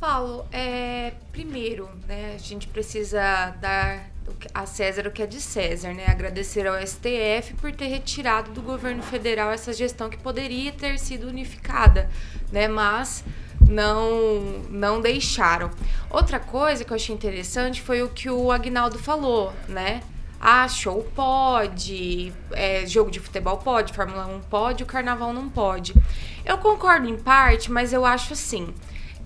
Paulo, 0.00 0.46
é, 0.52 1.12
primeiro, 1.32 1.88
né, 2.06 2.34
a 2.34 2.38
gente 2.38 2.68
precisa 2.68 3.50
dar 3.60 4.10
a 4.52 4.66
César 4.66 5.06
o 5.06 5.10
que 5.10 5.22
é 5.22 5.26
de 5.26 5.40
César, 5.40 5.92
né? 5.92 6.06
Agradecer 6.06 6.66
ao 6.66 6.74
STF 6.86 7.54
por 7.60 7.72
ter 7.72 7.86
retirado 7.86 8.50
do 8.52 8.62
governo 8.62 9.02
federal 9.02 9.50
essa 9.50 9.72
gestão 9.72 10.08
que 10.08 10.18
poderia 10.18 10.72
ter 10.72 10.98
sido 10.98 11.28
unificada, 11.28 12.10
né? 12.50 12.68
Mas 12.68 13.24
não 13.68 14.62
não 14.70 15.00
deixaram. 15.00 15.70
Outra 16.10 16.38
coisa 16.38 16.84
que 16.84 16.92
eu 16.92 16.96
achei 16.96 17.14
interessante 17.14 17.82
foi 17.82 18.02
o 18.02 18.08
que 18.08 18.30
o 18.30 18.50
Agnaldo 18.52 18.98
falou, 18.98 19.52
né? 19.68 20.02
Ah, 20.40 20.68
show 20.68 21.02
pode, 21.14 22.32
é, 22.52 22.84
jogo 22.86 23.10
de 23.10 23.18
futebol 23.18 23.56
pode, 23.56 23.94
Fórmula 23.94 24.26
1 24.26 24.40
pode, 24.42 24.82
o 24.82 24.86
carnaval 24.86 25.32
não 25.32 25.48
pode. 25.48 25.94
Eu 26.44 26.58
concordo 26.58 27.08
em 27.08 27.16
parte, 27.16 27.72
mas 27.72 27.94
eu 27.94 28.04
acho 28.04 28.34
assim. 28.34 28.74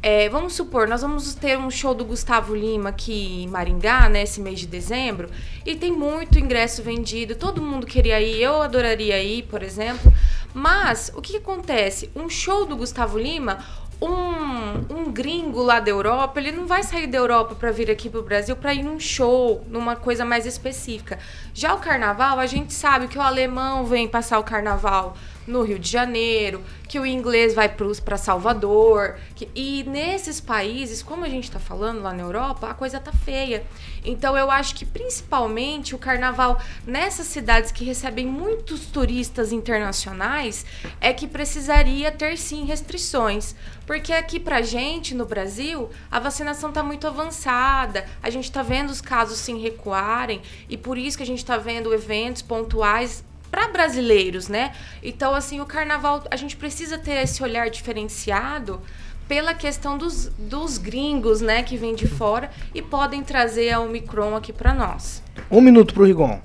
É, 0.01 0.29
vamos 0.29 0.55
supor, 0.55 0.87
nós 0.87 1.03
vamos 1.03 1.35
ter 1.35 1.59
um 1.59 1.69
show 1.71 1.93
do 1.93 2.05
Gustavo 2.05 2.55
Lima 2.55 2.91
aqui 2.91 3.43
em 3.43 3.49
Maringá, 3.49 4.09
né, 4.09 4.23
esse 4.23 4.41
mês 4.41 4.61
de 4.61 4.67
dezembro, 4.67 5.29
e 5.67 5.75
tem 5.75 5.91
muito 5.91 6.39
ingresso 6.39 6.85
vendido, 6.85 7.35
todo 7.35 7.61
mundo 7.61 7.85
queria 7.85 8.21
ir, 8.21 8.41
eu 8.41 8.63
adoraria 8.63 9.21
ir, 9.21 9.43
por 9.45 9.61
exemplo. 9.61 10.13
Mas 10.55 11.11
o 11.17 11.21
que, 11.21 11.33
que 11.33 11.39
acontece? 11.39 12.11
Um 12.15 12.29
show 12.29 12.65
do 12.65 12.77
Gustavo 12.77 13.19
Lima, 13.19 13.59
um, 14.01 14.95
um 14.95 15.13
gringo 15.13 15.61
lá 15.63 15.81
da 15.81 15.91
Europa, 15.91 16.39
ele 16.39 16.53
não 16.53 16.65
vai 16.65 16.85
sair 16.85 17.09
da 17.09 17.19
Europa 17.19 17.57
para 17.57 17.73
vir 17.73 17.91
aqui 17.91 18.09
pro 18.09 18.23
Brasil 18.23 18.55
para 18.55 18.73
ir 18.73 18.85
num 18.85 19.01
show, 19.01 19.65
numa 19.69 19.97
coisa 19.97 20.25
mais 20.25 20.47
específica. 20.47 21.19
Já 21.53 21.75
o 21.75 21.79
carnaval, 21.79 22.39
a 22.39 22.47
gente 22.47 22.73
sabe 22.73 23.09
que 23.09 23.19
o 23.19 23.23
alemão 23.23 23.85
vem 23.85 24.07
passar 24.07 24.39
o 24.39 24.45
carnaval 24.45 25.17
no 25.49 25.63
Rio 25.63 25.79
de 25.79 25.89
Janeiro, 25.89 26.63
que 26.87 27.01
o 27.01 27.07
inglês 27.07 27.55
vai 27.55 27.69
para 27.69 28.17
Salvador. 28.17 29.19
Que, 29.35 29.49
e 29.55 29.83
nesses 29.85 30.41
países, 30.41 31.03
como 31.03 31.25
a 31.25 31.29
gente 31.29 31.45
está 31.45 31.59
falando 31.59 32.03
lá 32.03 32.13
na 32.13 32.23
Europa, 32.23 32.69
a 32.69 32.75
coisa 32.75 33.01
tá 33.01 33.13
feia. 33.13 33.65
Então 34.05 34.37
eu 34.37 34.51
acho 34.51 34.75
que 34.75 34.85
principalmente 34.85 35.95
o 35.95 35.99
carnaval 35.99 36.61
nessas 36.87 37.27
cidades 37.27 37.73
que 37.73 37.85
recebem 37.85 38.27
muitos 38.27 38.87
turistas 38.87 39.53
internacionais 39.53 40.65
é 41.01 41.13
que 41.13 41.27
precisaria 41.27 42.13
ter 42.13 42.39
sim 42.39 42.65
restrições. 42.65 43.55
Porque 43.87 44.13
aqui 44.13 44.39
pra 44.39 44.61
gente, 44.61 45.15
no 45.15 45.25
Brasil, 45.25 45.89
a 46.11 46.21
vacinação 46.21 46.71
tá 46.71 46.83
muito 46.83 47.07
avançada, 47.07 48.05
a 48.23 48.29
gente 48.29 48.53
tá 48.53 48.63
vendo 48.63 48.91
os 48.91 49.01
casos 49.01 49.39
sim 49.39 49.59
recuarem, 49.59 50.43
e 50.69 50.77
por 50.77 50.99
isso 50.99 51.17
que 51.17 51.23
a 51.23 51.27
gente 51.27 51.43
tá 51.43 51.57
vendo 51.57 51.95
eventos 51.95 52.43
pontuais 52.43 53.25
para 53.51 53.69
brasileiros, 53.69 54.49
né? 54.49 54.73
Então, 55.03 55.35
assim, 55.35 55.61
o 55.61 55.67
carnaval, 55.67 56.23
a 56.31 56.37
gente 56.37 56.57
precisa 56.57 56.99
ter 56.99 57.23
esse 57.23 57.43
olhar 57.43 57.69
diferenciado 57.71 58.81
pela 59.27 59.53
questão 59.53 59.99
dos, 59.99 60.27
dos 60.39 60.79
gringos, 60.79 61.41
né, 61.43 61.63
que 61.63 61.77
vêm 61.77 61.95
de 61.95 62.07
fora 62.09 62.51
e 62.75 62.81
podem 62.81 63.23
trazer 63.23 63.71
a 63.71 63.81
Omicron 63.81 64.35
aqui 64.35 64.53
para 64.55 64.73
nós. 64.73 65.23
Um 65.51 65.61
minuto 65.61 65.93
pro 65.93 66.05
Rigon. 66.05 66.41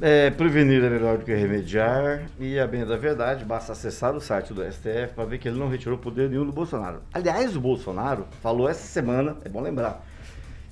É, 0.00 0.30
prevenir 0.30 0.82
é 0.84 0.88
melhor 0.88 1.18
do 1.18 1.24
que 1.24 1.34
remediar. 1.34 2.22
E 2.38 2.58
a 2.58 2.66
bem 2.66 2.86
da 2.86 2.96
verdade, 2.96 3.44
basta 3.44 3.72
acessar 3.72 4.14
o 4.14 4.20
site 4.20 4.54
do 4.54 4.62
STF 4.62 5.12
para 5.14 5.24
ver 5.24 5.38
que 5.38 5.48
ele 5.48 5.58
não 5.58 5.68
retirou 5.68 5.98
poder 5.98 6.30
nenhum 6.30 6.46
do 6.46 6.52
Bolsonaro. 6.52 7.02
Aliás, 7.12 7.56
o 7.56 7.60
Bolsonaro 7.60 8.26
falou 8.40 8.68
essa 8.68 8.86
semana, 8.86 9.36
é 9.44 9.48
bom 9.48 9.60
lembrar. 9.60 10.02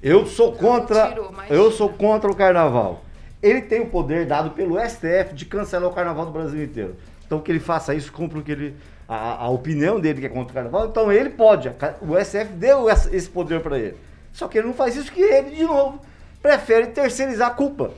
Eu 0.03 0.27
sou 0.27 0.53
contra. 0.53 1.09
tirou, 1.09 1.33
mas- 1.33 1.51
Eu 1.51 1.71
sou 1.73 1.89
contra 1.89 2.31
o 2.31 2.37
carnaval. 2.37 3.03
Ele 3.47 3.63
tem 3.63 3.81
o 3.81 3.87
poder 3.87 4.27
dado 4.27 4.51
pelo 4.51 4.79
STF 4.79 5.35
de 5.35 5.45
cancelar 5.45 5.89
o 5.89 5.95
carnaval 5.95 6.27
do 6.27 6.33
Brasil 6.33 6.63
inteiro. 6.65 6.97
Então 7.27 7.41
que 7.41 7.51
ele 7.51 7.61
faça 7.61 7.95
isso, 7.95 8.13
cumpra 8.13 8.39
o 8.39 8.43
que 8.43 8.53
ele. 8.53 8.77
A, 9.09 9.45
a 9.45 9.49
opinião 9.49 10.01
dele 10.01 10.21
que 10.21 10.27
é 10.27 10.29
contra 10.29 10.51
o 10.51 10.55
carnaval, 10.55 10.87
então 10.87 11.13
ele 11.13 11.31
pode. 11.31 11.71
O 12.01 12.23
STF 12.25 12.53
deu 12.55 12.91
esse 12.91 13.29
poder 13.29 13.61
para 13.61 13.79
ele. 13.79 13.97
Só 14.33 14.49
que 14.49 14.59
ele 14.59 14.67
não 14.67 14.75
faz 14.75 14.97
isso 14.97 15.13
que 15.13 15.23
ele, 15.23 15.51
de 15.51 15.63
novo, 15.63 16.01
prefere 16.43 16.89
terceirizar 16.89 17.49
a 17.49 17.55
culpa. 17.55 17.91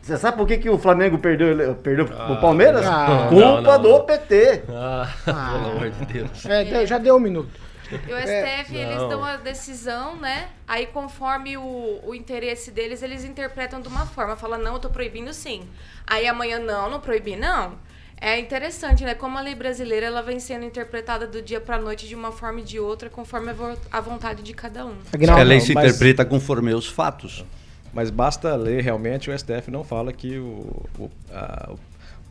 Você 0.00 0.18
sabe 0.18 0.36
por 0.36 0.46
que, 0.46 0.58
que 0.58 0.68
o 0.68 0.78
Flamengo 0.78 1.16
perdeu, 1.16 1.74
perdeu 1.76 2.04
pro 2.04 2.40
Palmeiras? 2.40 2.84
Ah, 2.86 3.26
culpa 3.30 3.44
não, 3.44 3.62
não, 3.62 3.82
do 3.82 3.88
não. 3.90 4.04
PT. 4.04 4.62
Ah, 4.68 5.08
pelo 5.24 5.70
amor 5.70 5.90
de 5.90 6.04
Deus. 6.12 6.46
É, 6.46 6.86
já 6.86 6.98
deu 6.98 7.16
um 7.16 7.20
minuto. 7.20 7.48
E 7.90 8.12
o 8.12 8.16
STF, 8.18 8.74
eles 8.76 8.96
não. 8.96 9.08
dão 9.08 9.24
a 9.24 9.36
decisão, 9.36 10.16
né? 10.16 10.48
Aí, 10.66 10.86
conforme 10.86 11.56
o, 11.56 12.00
o 12.04 12.14
interesse 12.14 12.70
deles, 12.70 13.02
eles 13.02 13.24
interpretam 13.24 13.80
de 13.80 13.88
uma 13.88 14.06
forma. 14.06 14.36
Fala, 14.36 14.56
não, 14.58 14.74
eu 14.74 14.78
tô 14.78 14.88
proibindo 14.90 15.32
sim. 15.32 15.62
Aí 16.06 16.26
amanhã, 16.26 16.58
não, 16.58 16.90
não 16.90 17.00
proibi, 17.00 17.36
não. 17.36 17.74
É 18.20 18.38
interessante, 18.38 19.04
né? 19.04 19.14
Como 19.14 19.36
a 19.36 19.40
lei 19.42 19.54
brasileira, 19.54 20.06
ela 20.06 20.22
vem 20.22 20.40
sendo 20.40 20.64
interpretada 20.64 21.26
do 21.26 21.42
dia 21.42 21.60
pra 21.60 21.78
noite 21.78 22.08
de 22.08 22.14
uma 22.14 22.32
forma 22.32 22.60
e 22.60 22.62
de 22.62 22.78
outra, 22.80 23.10
conforme 23.10 23.50
a, 23.50 23.52
vo- 23.52 23.78
a 23.92 24.00
vontade 24.00 24.42
de 24.42 24.54
cada 24.54 24.86
um. 24.86 24.94
A 25.36 25.42
lei 25.42 25.60
se 25.60 25.74
mas- 25.74 25.84
interpreta 25.86 26.24
conforme 26.24 26.72
os 26.72 26.86
fatos. 26.88 27.44
Mas 27.92 28.10
basta 28.10 28.54
ler 28.56 28.82
realmente, 28.82 29.30
o 29.30 29.38
STF 29.38 29.70
não 29.70 29.84
fala 29.84 30.12
que 30.12 30.38
o, 30.38 30.84
o, 30.98 31.10
a- 31.32 31.70
o 31.72 31.78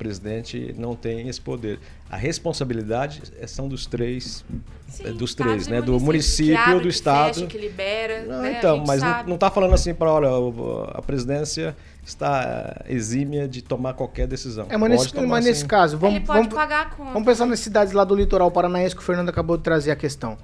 presidente 0.03 0.75
não 0.77 0.95
tem 0.95 1.27
esse 1.29 1.39
poder. 1.39 1.79
A 2.09 2.17
responsabilidade 2.17 3.21
é- 3.39 3.47
são 3.47 3.67
dos 3.67 3.85
três, 3.85 4.43
é 5.03 5.11
dos 5.11 5.33
três, 5.33 5.67
né? 5.67 5.81
Do 5.81 5.99
município, 5.99 6.53
que 6.55 6.59
abre, 6.59 6.75
do 6.75 6.81
que 6.81 6.87
estado. 6.89 7.33
fecha, 7.35 7.47
que 7.47 7.57
libera, 7.57 8.23
Não, 8.25 8.41
né? 8.41 8.55
Então, 8.57 8.83
mas 8.85 9.01
não, 9.01 9.09
sabe. 9.09 9.29
não 9.29 9.37
tá 9.37 9.49
falando 9.49 9.73
assim 9.73 9.93
para, 9.93 10.11
olha, 10.11 10.29
a 10.93 11.01
presidência 11.01 11.75
está 12.05 12.75
eh, 12.85 12.93
exímia 12.93 13.47
de 13.47 13.61
tomar 13.61 13.93
qualquer 13.93 14.27
decisão. 14.27 14.67
É, 14.69 14.77
mas 14.77 14.89
nesse, 14.89 15.21
mas 15.25 15.45
nesse 15.45 15.61
sim. 15.61 15.67
caso, 15.67 15.97
vamos, 15.97 16.17
Ele 16.17 16.25
pode 16.25 16.39
vamos, 16.39 16.53
pagar 16.53 16.81
a 16.81 16.85
conta. 16.89 17.11
vamos 17.13 17.25
pensar 17.25 17.45
nas 17.45 17.59
cidades 17.59 17.93
lá 17.93 18.03
do 18.03 18.13
litoral 18.13 18.51
paranaense 18.51 18.93
que 18.95 19.01
o 19.01 19.05
Fernando 19.05 19.29
acabou 19.29 19.57
de 19.57 19.63
trazer 19.63 19.91
a 19.91 19.95
questão. 19.95 20.37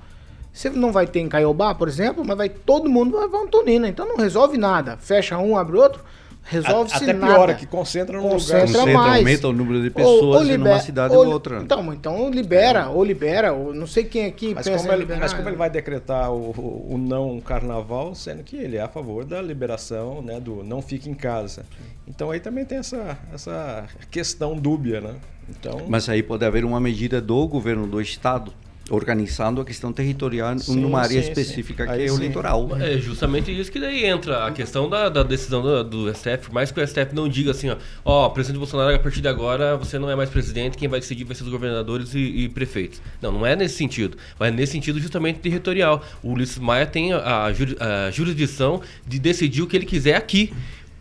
Você 0.51 0.69
não 0.69 0.91
vai 0.91 1.05
ter 1.05 1.19
em 1.19 1.29
Caiobá, 1.29 1.75
por 1.75 1.87
exemplo, 1.87 2.23
mas 2.25 2.35
vai 2.35 2.49
todo 2.49 2.89
mundo 2.89 3.17
vai 3.17 3.29
para 3.29 3.39
Antonina. 3.39 3.87
Então 3.87 4.07
não 4.07 4.17
resolve 4.17 4.57
nada. 4.57 4.97
Fecha 4.97 5.37
um, 5.37 5.55
abre 5.57 5.77
outro, 5.77 6.03
resolve-se 6.49 6.95
Até 7.03 7.13
nada. 7.13 7.33
piora, 7.33 7.53
que 7.53 7.65
concentra 7.65 8.17
num 8.17 8.27
Concentra 8.29 8.65
lugar. 8.65 8.73
Concentra, 8.79 8.93
mais. 8.99 9.17
aumenta 9.19 9.47
o 9.47 9.53
número 9.53 9.81
de 9.83 9.89
pessoas 9.89 10.49
em 10.49 10.57
uma 10.57 10.79
cidade 10.79 11.15
ou, 11.15 11.25
ou 11.25 11.31
outra. 11.33 11.59
Então, 11.61 11.93
então 11.93 12.29
libera, 12.29 12.89
ou 12.89 13.03
libera, 13.03 13.53
ou 13.53 13.73
não 13.73 13.85
sei 13.87 14.03
quem 14.03 14.25
aqui 14.25 14.53
Mas 14.55 14.65
pensa 14.65 14.77
como, 14.79 14.89
em 14.89 14.93
ele, 14.93 15.01
liberar. 15.03 15.19
mas 15.21 15.33
como 15.33 15.47
ele 15.47 15.55
vai 15.55 15.69
decretar 15.69 16.31
o, 16.31 16.51
o- 16.51 16.93
o 16.95 16.97
não 16.97 17.39
carnaval, 17.39 18.13
sendo 18.15 18.43
que 18.43 18.55
ele 18.55 18.77
é 18.77 18.81
a 18.81 18.87
favor 18.87 19.23
da 19.23 19.41
liberação, 19.41 20.21
né, 20.21 20.39
do 20.39 20.63
não 20.63 20.81
fique 20.81 21.09
em 21.09 21.13
casa. 21.13 21.63
Então 22.07 22.31
aí 22.31 22.39
também 22.39 22.65
tem 22.65 22.79
essa, 22.79 23.17
essa 23.33 23.85
questão 24.09 24.55
dúbia, 24.55 24.99
né? 24.99 25.15
Então, 25.49 25.81
Mas 25.87 26.07
aí 26.09 26.21
pode 26.21 26.45
haver 26.45 26.63
uma 26.65 26.79
medida 26.79 27.19
do 27.21 27.47
governo 27.47 27.87
do 27.87 27.99
estado 28.01 28.53
organizando 28.89 29.61
a 29.61 29.65
questão 29.65 29.93
territorial 29.93 30.57
Sim, 30.57 30.79
numa 30.79 31.01
área 31.01 31.21
sim, 31.21 31.29
específica 31.29 31.83
sim. 31.83 31.91
que 31.91 31.95
Aí 31.95 32.07
é 32.07 32.11
o 32.11 32.15
sim. 32.15 32.27
litoral. 32.27 32.69
É 32.79 32.97
justamente 32.97 33.57
isso 33.57 33.71
que 33.71 33.79
daí 33.79 34.05
entra 34.05 34.47
a 34.47 34.51
questão 34.51 34.89
da, 34.89 35.09
da 35.09 35.23
decisão 35.23 35.61
do, 35.61 35.83
do 35.83 36.13
STF, 36.13 36.45
por 36.45 36.53
mais 36.53 36.71
que 36.71 36.79
o 36.79 36.87
STF 36.87 37.13
não 37.13 37.29
diga 37.29 37.51
assim, 37.51 37.69
ó, 37.69 37.77
ó, 38.03 38.29
presidente 38.29 38.57
Bolsonaro, 38.57 38.95
a 38.95 38.99
partir 38.99 39.21
de 39.21 39.27
agora 39.27 39.77
você 39.77 39.99
não 39.99 40.09
é 40.09 40.15
mais 40.15 40.29
presidente, 40.29 40.77
quem 40.77 40.87
vai 40.87 40.99
decidir 40.99 41.23
vai 41.23 41.35
ser 41.35 41.43
os 41.43 41.49
governadores 41.49 42.15
e, 42.15 42.19
e 42.19 42.49
prefeitos. 42.49 43.01
Não, 43.21 43.31
não 43.31 43.45
é 43.45 43.55
nesse 43.55 43.75
sentido, 43.75 44.17
mas 44.39 44.49
é 44.49 44.55
nesse 44.55 44.71
sentido 44.71 44.99
justamente 44.99 45.39
territorial. 45.39 46.03
O 46.23 46.31
Ulisses 46.31 46.57
Maia 46.57 46.85
tem 46.85 47.13
a, 47.13 47.47
a 47.47 47.49
a 47.79 48.11
jurisdição 48.11 48.81
de 49.05 49.19
decidir 49.19 49.61
o 49.61 49.67
que 49.67 49.75
ele 49.75 49.85
quiser 49.85 50.15
aqui. 50.15 50.53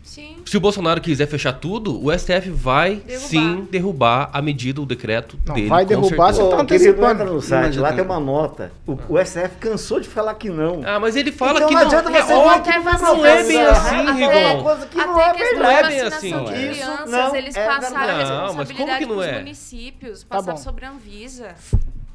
Sim. 0.09 0.37
Se 0.43 0.57
o 0.57 0.59
Bolsonaro 0.59 0.99
quiser 0.99 1.27
fechar 1.27 1.53
tudo, 1.53 2.03
o 2.03 2.11
STF 2.11 2.49
vai 2.49 2.95
Derrubar. 2.95 3.27
sim 3.27 3.67
derrubar 3.69 4.29
a 4.33 4.41
medida, 4.41 4.81
o 4.81 4.85
decreto 4.85 5.37
Não, 5.45 5.53
dele. 5.53 5.67
vai 5.69 5.85
derrubar, 5.85 6.33
você 6.33 6.39
tá 6.41 6.47
querido, 6.49 6.61
antecipando. 6.61 7.11
entra 7.21 7.25
no 7.25 7.41
site, 7.41 7.77
lá 7.77 7.93
tem 7.93 8.03
uma 8.03 8.19
nota. 8.19 8.71
O, 8.87 8.97
o 9.07 9.23
STF 9.23 9.57
cansou 9.59 9.99
de 9.99 10.09
falar 10.09 10.33
que 10.33 10.49
não. 10.49 10.81
Ah, 10.83 10.99
mas 10.99 11.15
ele 11.15 11.31
fala 11.31 11.57
Então 11.59 11.67
que 11.67 11.73
não 11.75 11.81
não. 11.81 11.87
adianta 11.87 12.09
é 12.09 12.23
você 12.23 12.33
óbvio 12.33 12.43
falar 12.49 12.61
que 12.61 12.71
que 12.71 13.03
não, 13.03 13.17
não 13.17 13.25
é 13.25 13.43
bem 13.43 13.61
assim, 13.61 13.95
até- 13.95 14.11
Rigon. 14.11 14.87
que 14.89 14.97
não 14.97 15.19
Até 15.19 15.21
é 15.21 15.49
a 15.49 15.53
da 15.53 15.59
Não 15.59 15.69
é 15.69 15.83
bem 15.87 16.01
assim. 16.01 16.43
de 16.43 16.51
crianças, 16.51 17.09
não 17.11 17.35
eles 17.35 17.55
é 17.55 17.65
passaram 17.67 17.97
a. 17.97 18.01
Não, 18.01 18.53
mas 18.55 18.71
como 18.71 18.89
responsabilidade 18.89 18.99
que 18.99 19.05
não 19.05 19.15
pros 19.15 19.25
é? 19.27 19.37
municípios, 19.37 20.23
Tá 20.23 20.27
passaram 20.37 20.57
bom. 20.57 20.63
sobre 20.63 20.85
a 20.85 20.89
Anvisa. 20.91 21.55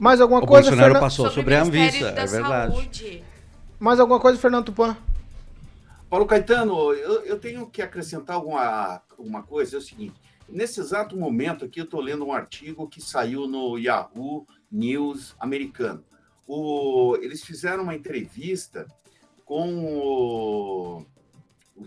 Mais 0.01 0.21
alguma 0.21 0.41
O 0.43 0.47
coisa, 0.47 0.63
Bolsonaro 0.69 0.93
Fernan- 0.95 1.01
passou 1.07 1.27
sobre 1.31 1.41
sobre 1.41 1.55
o 1.55 1.59
a 1.59 1.63
Anvisa, 1.63 2.11
da 2.13 2.23
é 2.23 2.27
verdade. 2.27 2.73
Saúde. 2.75 3.25
Mais 3.79 4.01
alguma 4.01 4.19
coisa, 4.19 4.37
Fernando 4.39 4.65
Tupan? 4.65 4.97
Paulo 6.15 6.29
Caetano, 6.29 6.93
eu, 6.93 7.25
eu 7.25 7.41
tenho 7.41 7.69
que 7.69 7.83
acrescentar 7.83 8.37
alguma, 8.37 9.03
alguma 9.19 9.43
coisa. 9.43 9.75
É 9.75 9.79
o 9.81 9.83
seguinte: 9.83 10.15
nesse 10.49 10.79
exato 10.79 11.17
momento 11.17 11.65
aqui, 11.65 11.81
eu 11.81 11.85
estou 11.85 12.01
lendo 12.01 12.25
um 12.25 12.33
artigo 12.33 12.87
que 12.87 13.01
saiu 13.01 13.49
no 13.49 13.77
Yahoo 13.77 14.47
News 14.71 15.35
americano. 15.41 16.05
O- 16.47 17.17
eles 17.21 17.43
fizeram 17.43 17.83
uma 17.83 17.97
entrevista 17.97 18.87
com 19.45 19.85
o, 19.85 21.05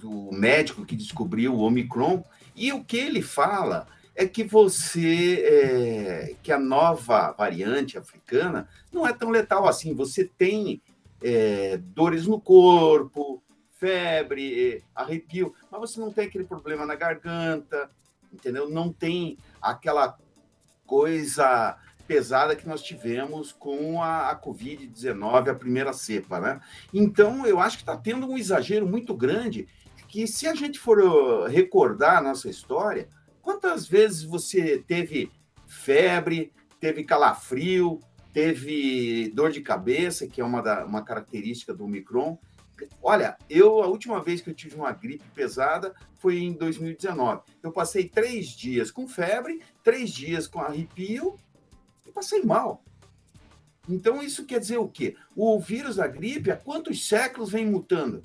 o 0.04 0.36
médico 0.36 0.86
que 0.86 0.98
descobriu 0.98 1.54
o 1.54 1.62
Omicron, 1.62 2.22
e 2.54 2.74
o 2.74 2.84
que 2.84 2.98
ele 2.98 3.22
fala 3.22 3.88
é 4.14 4.28
que 4.28 4.44
você, 4.44 5.42
é, 5.46 6.36
que 6.44 6.52
a 6.52 6.60
nova 6.60 7.32
variante 7.32 7.98
africana 7.98 8.68
não 8.92 9.08
é 9.08 9.14
tão 9.14 9.30
letal 9.30 9.66
assim. 9.70 9.96
Você 9.96 10.26
tem 10.26 10.82
é, 11.24 11.78
dores 11.78 12.28
no 12.28 12.42
corpo, 12.42 13.42
febre, 13.78 14.84
arrepio, 14.96 15.54
mas 15.72 15.80
você 15.80 16.00
não 16.00 16.12
tem 16.12 16.26
aquele 16.26 16.46
problema 16.46 16.86
na 16.86 16.96
garganta, 16.96 17.90
entendeu? 18.32 18.70
Não 18.70 18.92
tem 18.92 19.38
aquela 19.62 20.18
coisa 20.86 21.78
pesada 22.08 22.56
que 22.56 22.68
nós 22.68 22.82
tivemos 22.82 23.52
com 23.52 24.02
a, 24.02 24.30
a 24.30 24.42
Covid-19, 24.42 25.50
a 25.50 25.56
primeira 25.56 25.92
cepa, 25.92 26.40
né? 26.40 26.62
Então, 26.94 27.46
eu 27.46 27.60
acho 27.60 27.78
que 27.78 27.84
está 27.84 27.98
tendo 27.98 28.28
um 28.28 28.38
exagero 28.38 28.88
muito 28.88 29.14
grande, 29.14 29.68
que 30.08 30.26
se 30.26 30.48
a 30.48 30.56
gente 30.56 30.80
for 30.80 31.00
uh, 31.00 31.46
recordar 31.46 32.18
a 32.18 32.22
nossa 32.22 32.50
história, 32.50 33.10
quantas 33.42 33.86
vezes 33.86 34.24
você 34.24 34.84
teve 34.88 35.30
febre, 35.68 36.54
teve 36.80 37.04
calafrio, 37.04 38.00
teve 38.32 39.30
dor 39.34 39.52
de 39.52 39.62
cabeça, 39.62 40.28
que 40.28 40.40
é 40.40 40.46
uma, 40.46 40.62
da, 40.62 40.86
uma 40.86 41.04
característica 41.04 41.74
do 41.74 41.84
Omicron, 41.84 42.38
Olha, 43.02 43.38
eu 43.50 43.82
a 43.82 43.88
última 43.88 44.22
vez 44.22 44.42
que 44.42 44.50
eu 44.50 44.54
tive 44.54 44.76
uma 44.76 44.92
gripe 44.92 45.24
pesada 45.34 45.94
foi 46.20 46.40
em 46.40 46.54
2019. 46.54 47.42
Eu 47.64 47.72
passei 47.72 48.08
três 48.08 48.48
dias 48.48 48.92
com 48.92 49.08
febre, 49.08 49.62
três 49.84 50.10
dias 50.10 50.48
com 50.48 50.60
arrepio 50.60 51.38
e 52.06 52.12
passei 52.12 52.44
mal. 52.44 52.84
Então 53.88 54.22
isso 54.22 54.46
quer 54.46 54.60
dizer 54.60 54.78
o 54.78 54.88
quê? 54.88 55.16
O 55.36 55.60
vírus 55.60 55.96
da 55.96 56.08
gripe, 56.08 56.52
há 56.52 56.58
quantos 56.58 57.08
séculos 57.08 57.52
vem 57.52 57.66
mutando? 57.66 58.24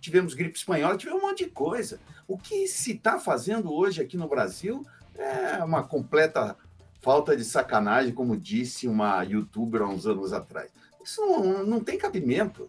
Tivemos 0.00 0.34
gripe 0.34 0.58
espanhola, 0.58 0.96
tivemos 0.96 1.22
um 1.22 1.26
monte 1.26 1.44
de 1.44 1.50
coisa. 1.50 2.00
O 2.26 2.36
que 2.36 2.66
se 2.66 2.92
está 2.92 3.18
fazendo 3.18 3.72
hoje 3.72 4.02
aqui 4.02 4.16
no 4.16 4.28
Brasil 4.28 4.84
é 5.14 5.62
uma 5.62 5.82
completa 5.82 6.56
falta 7.00 7.36
de 7.36 7.44
sacanagem, 7.44 8.12
como 8.12 8.36
disse 8.36 8.88
uma 8.88 9.22
youtuber 9.22 9.82
há 9.82 9.88
uns 9.88 10.06
anos 10.06 10.32
atrás. 10.32 10.70
Isso 11.02 11.20
não, 11.20 11.64
não 11.64 11.80
tem 11.80 11.96
cabimento. 11.96 12.68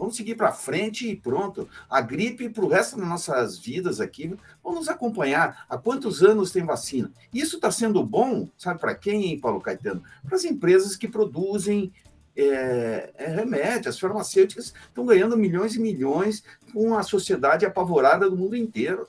Vamos 0.00 0.16
seguir 0.16 0.34
para 0.34 0.50
frente 0.50 1.06
e 1.06 1.14
pronto. 1.14 1.68
A 1.88 2.00
gripe, 2.00 2.48
para 2.48 2.64
o 2.64 2.68
resto 2.68 2.96
das 2.96 3.06
nossas 3.06 3.58
vidas 3.58 4.00
aqui, 4.00 4.34
vamos 4.64 4.88
acompanhar. 4.88 5.66
Há 5.68 5.76
quantos 5.76 6.22
anos 6.22 6.50
tem 6.50 6.64
vacina? 6.64 7.12
Isso 7.34 7.56
está 7.56 7.70
sendo 7.70 8.02
bom, 8.02 8.48
sabe 8.56 8.80
para 8.80 8.94
quem, 8.94 9.38
Paulo 9.38 9.60
Caetano? 9.60 10.02
Para 10.24 10.36
as 10.36 10.44
empresas 10.46 10.96
que 10.96 11.06
produzem 11.06 11.92
é, 12.34 13.12
é, 13.14 13.26
remédios, 13.26 13.88
as 13.88 14.00
farmacêuticas 14.00 14.72
estão 14.88 15.04
ganhando 15.04 15.36
milhões 15.36 15.74
e 15.74 15.80
milhões 15.80 16.42
com 16.72 16.96
a 16.96 17.02
sociedade 17.02 17.66
apavorada 17.66 18.30
do 18.30 18.38
mundo 18.38 18.56
inteiro. 18.56 19.06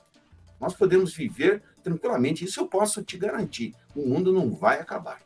Nós 0.60 0.74
podemos 0.74 1.14
viver 1.14 1.62
tranquilamente, 1.82 2.44
isso 2.44 2.60
eu 2.60 2.66
posso 2.66 3.02
te 3.02 3.16
garantir. 3.16 3.74
O 3.96 4.06
mundo 4.06 4.30
não 4.30 4.50
vai 4.50 4.78
acabar. 4.78 5.20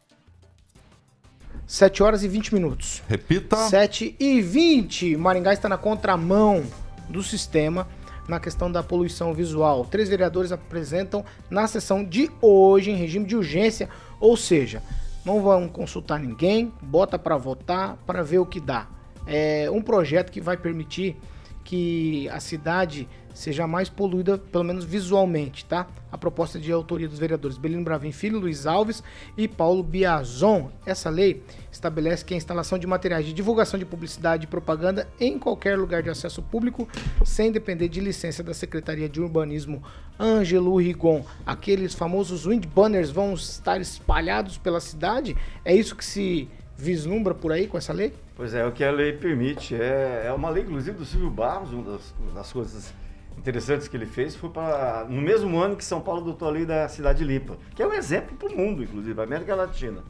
7 1.66 2.02
horas 2.02 2.22
e 2.22 2.28
20 2.28 2.54
minutos. 2.54 3.02
Repita. 3.08 3.56
7 3.56 4.14
e 4.20 4.40
20. 4.40 5.16
Maringá 5.16 5.52
está 5.52 5.68
na 5.68 5.76
contramão 5.76 6.64
do 7.08 7.22
sistema 7.22 7.88
na 8.28 8.40
questão 8.40 8.70
da 8.70 8.82
poluição 8.82 9.32
visual. 9.32 9.84
Três 9.84 10.08
vereadores 10.08 10.52
apresentam 10.52 11.24
na 11.50 11.66
sessão 11.66 12.04
de 12.04 12.30
hoje, 12.40 12.90
em 12.90 12.96
regime 12.96 13.24
de 13.24 13.36
urgência, 13.36 13.88
ou 14.20 14.36
seja, 14.36 14.82
não 15.24 15.40
vão 15.42 15.68
consultar 15.68 16.18
ninguém, 16.18 16.72
bota 16.82 17.18
para 17.18 17.36
votar, 17.36 17.96
para 18.06 18.22
ver 18.22 18.38
o 18.38 18.46
que 18.46 18.60
dá. 18.60 18.86
É 19.26 19.68
um 19.70 19.82
projeto 19.82 20.30
que 20.30 20.40
vai 20.40 20.56
permitir 20.56 21.16
que 21.64 22.28
a 22.28 22.38
cidade 22.38 23.08
seja 23.36 23.66
mais 23.66 23.90
poluída, 23.90 24.38
pelo 24.38 24.64
menos 24.64 24.84
visualmente, 24.84 25.64
tá? 25.64 25.86
A 26.10 26.16
proposta 26.16 26.58
de 26.58 26.72
autoria 26.72 27.06
dos 27.06 27.18
vereadores 27.18 27.58
Belino 27.58 27.84
Bravin 27.84 28.10
Filho, 28.10 28.38
Luiz 28.38 28.66
Alves 28.66 29.02
e 29.36 29.46
Paulo 29.46 29.82
Biazon. 29.82 30.70
Essa 30.86 31.10
lei 31.10 31.42
estabelece 31.70 32.24
que 32.24 32.32
a 32.32 32.36
instalação 32.36 32.78
de 32.78 32.86
materiais 32.86 33.26
de 33.26 33.34
divulgação 33.34 33.78
de 33.78 33.84
publicidade 33.84 34.44
e 34.44 34.46
propaganda 34.46 35.06
em 35.20 35.38
qualquer 35.38 35.78
lugar 35.78 36.02
de 36.02 36.08
acesso 36.08 36.42
público, 36.42 36.88
sem 37.24 37.52
depender 37.52 37.88
de 37.88 38.00
licença 38.00 38.42
da 38.42 38.54
Secretaria 38.54 39.08
de 39.08 39.20
Urbanismo 39.20 39.82
Ângelo 40.18 40.74
Rigon, 40.78 41.22
aqueles 41.44 41.94
famosos 41.94 42.46
wind 42.46 42.64
banners 42.66 43.10
vão 43.10 43.34
estar 43.34 43.78
espalhados 43.82 44.56
pela 44.56 44.80
cidade? 44.80 45.36
É 45.62 45.74
isso 45.74 45.94
que 45.94 46.04
se 46.04 46.48
vislumbra 46.74 47.34
por 47.34 47.52
aí 47.52 47.66
com 47.66 47.76
essa 47.76 47.92
lei? 47.92 48.14
Pois 48.34 48.54
é, 48.54 48.66
o 48.66 48.72
que 48.72 48.82
a 48.82 48.90
lei 48.90 49.12
permite. 49.12 49.74
É, 49.74 50.24
é 50.26 50.32
uma 50.32 50.48
lei, 50.48 50.62
inclusive, 50.62 50.96
do 50.96 51.04
Silvio 51.04 51.30
Barros, 51.30 51.70
uma 51.72 51.92
das, 51.92 52.14
das 52.34 52.52
coisas 52.52 52.94
interessantes 53.36 53.88
que 53.88 53.96
ele 53.96 54.06
fez 54.06 54.34
foi 54.34 54.50
para 54.50 55.06
no 55.08 55.20
mesmo 55.20 55.58
ano 55.58 55.76
que 55.76 55.84
São 55.84 56.00
Paulo 56.00 56.22
adotou 56.22 56.48
a 56.48 56.50
lei 56.50 56.64
da 56.64 56.88
cidade 56.88 57.24
limpa, 57.24 57.56
que 57.74 57.82
é 57.82 57.86
um 57.86 57.92
exemplo 57.92 58.36
para 58.36 58.48
o 58.48 58.56
mundo, 58.56 58.82
inclusive, 58.82 59.20
América 59.20 59.54
Latina. 59.54 60.02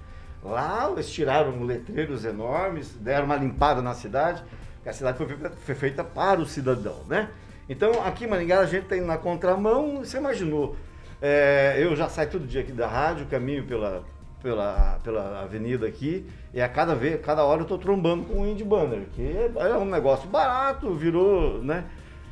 Lá 0.43 0.89
eles 0.91 1.11
tiraram 1.11 1.63
letreiros 1.65 2.25
enormes, 2.25 2.95
deram 2.95 3.27
uma 3.27 3.37
limpada 3.37 3.83
na 3.83 3.95
cidade, 3.95 4.43
a 4.85 4.93
cidade 4.93 5.19
foi 5.19 5.27
feita, 5.27 5.51
foi 5.51 5.75
feita 5.75 6.05
para 6.05 6.41
o 6.41 6.47
cidadão, 6.47 6.97
né? 7.09 7.29
Então 7.69 8.07
aqui 8.07 8.25
em 8.25 8.29
Maringá 8.29 8.61
a 8.61 8.67
gente 8.67 8.87
tem 8.87 9.01
na 9.01 9.19
contramão, 9.19 9.99
você 9.99 10.19
imaginou, 10.19 10.77
é, 11.21 11.77
eu 11.79 11.97
já 11.97 12.09
saio 12.09 12.31
todo 12.31 12.47
dia 12.47 12.61
aqui 12.61 12.71
da 12.71 12.87
rádio, 12.87 13.27
caminho 13.27 13.65
pela, 13.65 14.05
pela, 14.41 15.01
pela 15.03 15.43
avenida 15.43 15.87
aqui, 15.87 16.25
e 16.55 16.61
a 16.61 16.69
cada, 16.69 16.95
vez, 16.95 17.21
cada 17.21 17.43
hora 17.45 17.61
eu 17.61 17.65
estou 17.65 17.79
trombando 17.79 18.25
com 18.25 18.43
um 18.43 18.47
indie 18.47 18.63
banner, 18.63 19.07
que 19.13 19.37
é 19.57 19.77
um 19.77 19.85
negócio 19.85 20.29
barato, 20.29 20.95
virou, 20.95 21.61
né? 21.63 21.85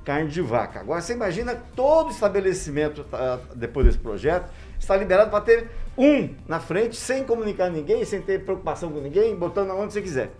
Carne 0.04 0.28
de 0.28 0.42
vaca. 0.42 0.80
Agora 0.80 1.00
você 1.00 1.14
imagina 1.14 1.54
todo 1.74 2.10
estabelecimento 2.10 3.04
tá, 3.04 3.40
depois 3.54 3.86
desse 3.86 3.98
projeto 3.98 4.50
está 4.78 4.96
liberado 4.96 5.30
para 5.30 5.40
ter 5.40 5.70
um 5.96 6.34
na 6.46 6.60
frente, 6.60 6.96
sem 6.96 7.24
comunicar 7.24 7.70
ninguém, 7.70 8.04
sem 8.04 8.20
ter 8.20 8.44
preocupação 8.44 8.90
com 8.90 9.00
ninguém, 9.00 9.34
botando 9.34 9.70
aonde 9.70 9.92
você 9.92 10.02
quiser. 10.02 10.30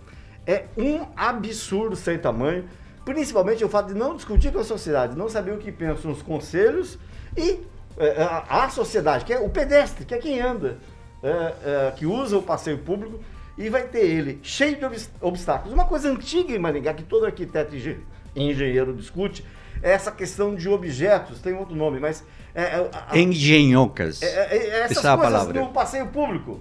É 0.47 0.65
um 0.77 1.07
absurdo 1.17 1.97
sem 1.97 2.19
tamanho, 2.19 2.69
principalmente 3.05 3.65
o 3.65 3.69
fato 3.69 3.89
de 3.89 3.95
não 3.95 4.15
discutir 4.15 4.53
com 4.53 4.59
a 4.59 4.65
sociedade, 4.65 5.17
não 5.17 5.29
saber 5.29 5.53
o 5.53 5.59
que 5.59 5.73
pensam 5.73 6.11
os 6.11 6.21
conselhos 6.21 6.99
e 7.37 7.61
é, 7.97 8.23
a, 8.23 8.65
a, 8.65 8.69
sociedade, 8.69 9.25
que 9.25 9.33
é 9.33 9.39
o 9.39 9.49
pedestre, 9.49 10.05
que 10.05 10.15
é 10.15 10.19
quem 10.19 10.41
anda, 10.41 10.79
é, 11.23 11.29
é, 11.29 11.93
que 11.97 12.05
usa 12.05 12.37
o 12.37 12.43
passeio 12.43 12.79
público 12.79 13.21
e 13.57 13.69
vai 13.69 13.85
ter 13.85 14.05
ele 14.05 14.41
cheio 14.43 14.77
de 14.77 15.09
obstáculos. 15.21 15.73
Uma 15.73 15.85
coisa 15.85 16.11
antiga 16.11 16.53
em 16.53 16.59
Maringá, 16.59 16.93
que 16.93 17.05
todo 17.05 17.25
arquiteto 17.25 17.75
e 17.75 18.03
engenheiro 18.35 18.93
discute, 18.93 19.45
essa 19.93 20.11
questão 20.11 20.55
de 20.55 20.69
objetos, 20.69 21.41
tem 21.41 21.55
outro 21.55 21.77
nome, 21.77 22.01
mas... 22.01 22.25
É, 22.55 22.63
é, 22.63 22.91
a, 22.93 23.19
Engenhocas. 23.19 24.23
É, 24.23 24.27
é, 24.27 24.57
é 24.57 24.81
essas 24.81 24.99
Essa 24.99 25.17
coisas 25.17 25.33
palavra. 25.33 25.61
no 25.61 25.69
passeio 25.69 26.07
público. 26.07 26.61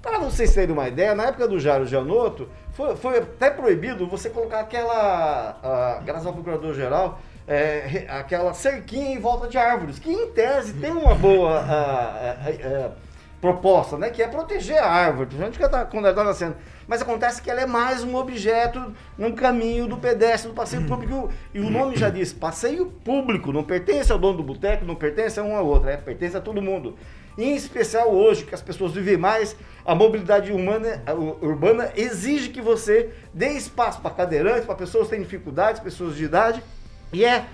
Para 0.00 0.18
vocês 0.20 0.54
terem 0.54 0.72
uma 0.72 0.86
ideia, 0.86 1.14
na 1.14 1.24
época 1.24 1.48
do 1.48 1.58
Jairo 1.58 1.84
Janotto, 1.84 2.48
foi, 2.72 2.94
foi 2.96 3.18
até 3.18 3.50
proibido 3.50 4.06
você 4.06 4.30
colocar 4.30 4.60
aquela, 4.60 5.58
a, 5.62 6.00
graças 6.04 6.26
ao 6.26 6.32
procurador-geral, 6.32 7.20
é, 7.48 8.06
aquela 8.08 8.54
cerquinha 8.54 9.12
em 9.12 9.18
volta 9.18 9.48
de 9.48 9.58
árvores, 9.58 9.98
que 9.98 10.10
em 10.10 10.30
tese 10.30 10.74
tem 10.74 10.92
uma 10.92 11.14
boa 11.14 11.58
a, 11.58 12.30
a, 12.30 12.86
a, 12.86 12.90
proposta, 13.40 13.96
né? 13.96 14.10
Que 14.10 14.22
é 14.22 14.28
proteger 14.28 14.78
a 14.78 14.86
árvore, 14.86 15.26
principalmente 15.26 15.58
quando 15.90 16.04
ela 16.04 16.10
está 16.10 16.24
nascendo. 16.24 16.56
Mas 16.88 17.02
acontece 17.02 17.42
que 17.42 17.50
ela 17.50 17.60
é 17.60 17.66
mais 17.66 18.02
um 18.02 18.16
objeto 18.16 18.94
num 19.18 19.32
caminho 19.32 19.86
do 19.86 19.98
pedestre, 19.98 20.48
do 20.48 20.54
passeio 20.54 20.86
público. 20.86 21.30
E 21.52 21.60
o 21.60 21.68
nome 21.68 21.96
já 21.96 22.08
diz, 22.08 22.32
passeio 22.32 22.86
público, 22.86 23.52
não 23.52 23.62
pertence 23.62 24.10
ao 24.10 24.18
dono 24.18 24.38
do 24.38 24.42
boteco, 24.42 24.86
não 24.86 24.94
pertence 24.94 25.38
a 25.38 25.42
um 25.42 25.54
ao 25.54 25.66
outro, 25.66 25.90
é, 25.90 25.98
pertence 25.98 26.34
a 26.34 26.40
todo 26.40 26.62
mundo. 26.62 26.96
E 27.36 27.44
em 27.44 27.54
especial 27.54 28.10
hoje, 28.10 28.44
que 28.44 28.54
as 28.54 28.62
pessoas 28.62 28.92
vivem 28.92 29.18
mais, 29.18 29.54
a 29.84 29.94
mobilidade 29.94 30.50
humana, 30.50 31.02
urbana 31.42 31.92
exige 31.94 32.48
que 32.48 32.62
você 32.62 33.10
dê 33.34 33.50
espaço 33.50 34.00
para 34.00 34.10
cadeirantes, 34.10 34.64
para 34.64 34.74
pessoas 34.74 35.04
que 35.04 35.10
têm 35.10 35.22
dificuldades, 35.22 35.82
pessoas 35.82 36.16
de 36.16 36.24
idade. 36.24 36.62
E 37.12 37.22
é, 37.22 37.44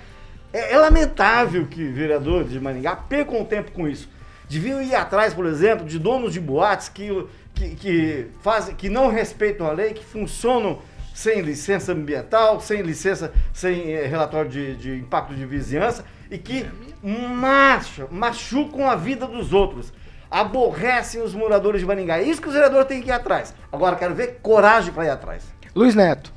é, 0.53 0.75
é 0.75 0.79
lamentável 0.79 1.67
que 1.67 1.85
vereadores 1.85 2.51
de 2.51 2.61
Maringá 2.61 2.95
percam 2.95 3.45
tempo 3.45 3.73
com 3.73 3.89
isso. 3.89 4.09
Deviam 4.49 4.81
ir 4.81 4.95
atrás, 4.95 5.35
por 5.35 5.47
exemplo, 5.47 5.85
de 5.85 5.99
donos 5.99 6.33
de 6.33 6.41
boates 6.41 6.89
que, 6.89 7.27
que, 7.55 7.75
que, 7.77 8.27
fazem, 8.43 8.75
que 8.75 8.89
não 8.89 9.09
respeitam 9.09 9.67
a 9.67 9.73
lei, 9.73 9.95
que 9.95 10.05
funcionam 10.05 10.81
sem 11.15 11.41
licença 11.41 11.93
ambiental, 11.93 12.61
sem 12.61 12.83
licença, 12.83 13.33
sem 13.53 13.93
eh, 13.93 14.07
relatório 14.07 14.51
de, 14.51 14.77
de 14.77 14.99
impacto 14.99 15.35
de 15.35 15.47
vizinhança 15.47 16.05
e 16.31 16.37
que 16.37 16.67
macho, 17.03 18.09
machucam 18.11 18.91
a 18.91 18.97
vida 18.97 19.27
dos 19.27 19.53
outros. 19.53 19.93
Aborrecem 20.29 21.23
os 21.23 21.33
moradores 21.33 21.81
de 21.81 21.87
Maringá. 21.87 22.19
É 22.19 22.25
isso 22.25 22.43
que 22.43 22.49
os 22.49 22.55
vereadores 22.55 22.89
têm 22.89 23.01
que 23.01 23.09
ir 23.09 23.13
atrás. 23.13 23.55
Agora, 23.71 23.95
quero 23.95 24.15
ver 24.15 24.41
coragem 24.43 24.93
para 24.93 25.05
ir 25.05 25.11
atrás. 25.11 25.45
Luiz 25.75 25.95
Neto. 25.95 26.33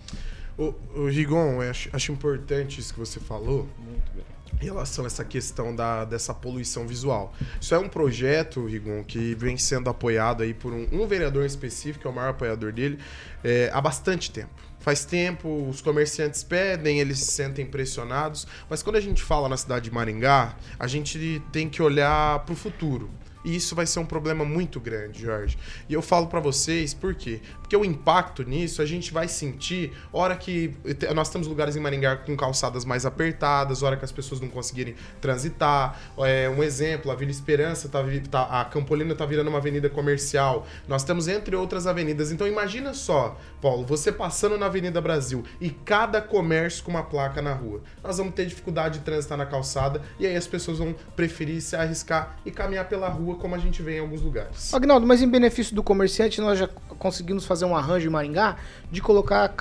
O, 0.56 0.74
o 0.96 1.08
Rigon, 1.08 1.62
acho, 1.62 1.90
acho 1.92 2.12
importante 2.12 2.80
isso 2.80 2.94
que 2.94 3.00
você 3.00 3.20
falou. 3.20 3.68
Muito 3.80 4.12
bem 4.14 4.37
em 4.62 4.66
relação 4.66 5.04
a 5.04 5.08
essa 5.08 5.24
questão 5.24 5.76
da, 5.76 6.06
dessa 6.06 6.34
poluição 6.34 6.88
visual. 6.88 7.34
Isso 7.60 7.76
é 7.76 7.80
um 7.80 7.88
projeto, 7.88 8.66
Rigon, 8.66 9.04
que 9.04 9.36
vem 9.36 9.58
sendo 9.58 9.90
apoiado 9.90 10.44
aí 10.44 10.54
por 10.54 10.74
um, 10.74 10.88
um 10.92 11.08
vereador 11.08 11.46
específico, 11.46 12.08
é 12.08 12.12
o 12.12 12.14
maior 12.14 12.30
apoiador 12.30 12.72
dele, 12.72 13.00
é, 13.44 13.70
há 13.74 13.80
bastante 13.82 14.32
tempo. 14.32 14.50
Faz 14.80 15.04
tempo, 15.04 15.68
os 15.70 15.82
comerciantes 15.82 16.44
pedem, 16.44 17.00
eles 17.00 17.20
se 17.20 17.32
sentem 17.32 17.66
pressionados, 17.66 18.48
mas 18.70 18.82
quando 18.82 18.96
a 18.96 19.02
gente 19.02 19.22
fala 19.22 19.50
na 19.50 19.58
cidade 19.58 19.86
de 19.86 19.92
Maringá, 19.94 20.56
a 20.80 20.88
gente 20.88 21.42
tem 21.52 21.68
que 21.70 21.82
olhar 21.82 22.40
para 22.46 22.54
o 22.54 22.56
futuro. 22.56 23.10
E 23.44 23.56
isso 23.56 23.76
vai 23.76 23.86
ser 23.86 24.00
um 24.00 24.06
problema 24.06 24.44
muito 24.44 24.80
grande, 24.80 25.22
Jorge. 25.22 25.58
E 25.88 25.94
eu 25.94 26.02
falo 26.02 26.28
para 26.28 26.40
vocês 26.40 26.94
por 26.94 27.16
quê? 27.16 27.42
Porque 27.62 27.76
o 27.76 27.86
impacto 27.86 28.44
nisso 28.44 28.82
a 28.82 28.86
gente 28.86 29.12
vai 29.12 29.28
sentir 29.28 29.92
hora 30.12 30.36
que 30.36 30.74
nós 31.14 31.30
temos 31.30 31.48
lugares 31.48 31.76
em 31.76 31.80
Maringá 31.80 32.16
com 32.18 32.36
calçadas 32.36 32.86
mais 32.86 33.06
apertadas, 33.06 33.84
hora 33.84 33.98
que 33.98 34.06
as 34.06 34.12
pessoas 34.12 34.42
não 34.42 34.48
conseguirem 34.48 34.96
transitar. 35.22 36.00
É, 36.20 36.50
um 36.50 36.64
exemplo, 36.64 37.12
a 37.12 37.16
Vila 37.16 37.32
Esperança 37.32 37.90
tá, 37.90 38.04
tá 38.30 38.62
a 38.62 38.66
Campolina 38.66 39.16
tá 39.16 39.26
virando 39.26 39.50
uma 39.50 39.60
avenida 39.60 39.90
comercial. 39.90 40.66
Nós 40.88 41.04
temos 41.04 41.28
entre 41.28 41.56
outras 41.56 41.88
avenidas. 41.88 42.32
Então 42.32 42.48
imagina 42.48 42.94
só, 42.94 43.38
Paulo, 43.62 43.86
você 43.86 44.12
passando 44.12 44.58
na 44.58 44.68
Avenida 44.68 45.02
Brasil 45.02 45.44
e 45.60 45.70
cada 45.70 46.22
comércio 46.22 46.84
com 46.84 46.92
uma 46.92 47.04
placa 47.04 47.42
na 47.42 47.54
rua. 47.54 47.82
Nós 48.04 48.18
vamos 48.18 48.34
ter 48.34 48.46
dificuldade 48.46 49.00
de 49.00 49.06
transitar 49.06 49.38
na 49.38 49.46
calçada 49.46 50.02
e 50.20 50.26
aí 50.26 50.36
as 50.36 50.48
pessoas 50.48 50.78
vão 50.78 50.96
preferir 51.16 51.62
se 51.62 51.76
arriscar 51.76 52.38
e 52.46 52.52
caminhar 52.52 52.88
pela 52.88 53.10
rua 53.10 53.27
como 53.36 53.56
a 53.56 53.58
gente 53.58 53.82
vê 53.82 53.98
em 53.98 54.00
alguns 54.00 54.22
lugares. 54.22 54.74
Agnaldo, 54.74 55.06
mas 55.06 55.22
em 55.22 55.30
benefício 55.30 55.76
do 55.76 55.84
comerciante, 55.84 56.40
nós 56.42 56.60
já 56.60 56.68
conseguimos 56.98 57.46
fazer 57.46 57.66
um 57.66 57.76
arranjo 57.76 58.08
em 58.08 58.12
Maringá 58.12 58.58
de 58.92 59.02
colocar 59.02 59.54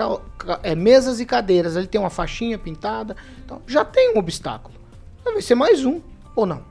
é, 0.63 0.75
mesas 0.75 1.21
e 1.21 1.27
cadeiras. 1.27 1.77
Ele 1.77 1.87
tem 1.87 2.01
uma 2.01 2.11
faixinha 2.11 2.59
pintada, 2.59 3.17
então 3.45 3.61
já 3.67 3.85
tem 3.85 4.15
um 4.15 4.19
obstáculo. 4.19 4.75
Vai 5.25 5.43
ser 5.43 5.55
mais 5.55 5.85
um, 5.85 6.01
ou 6.35 6.47
não? 6.47 6.63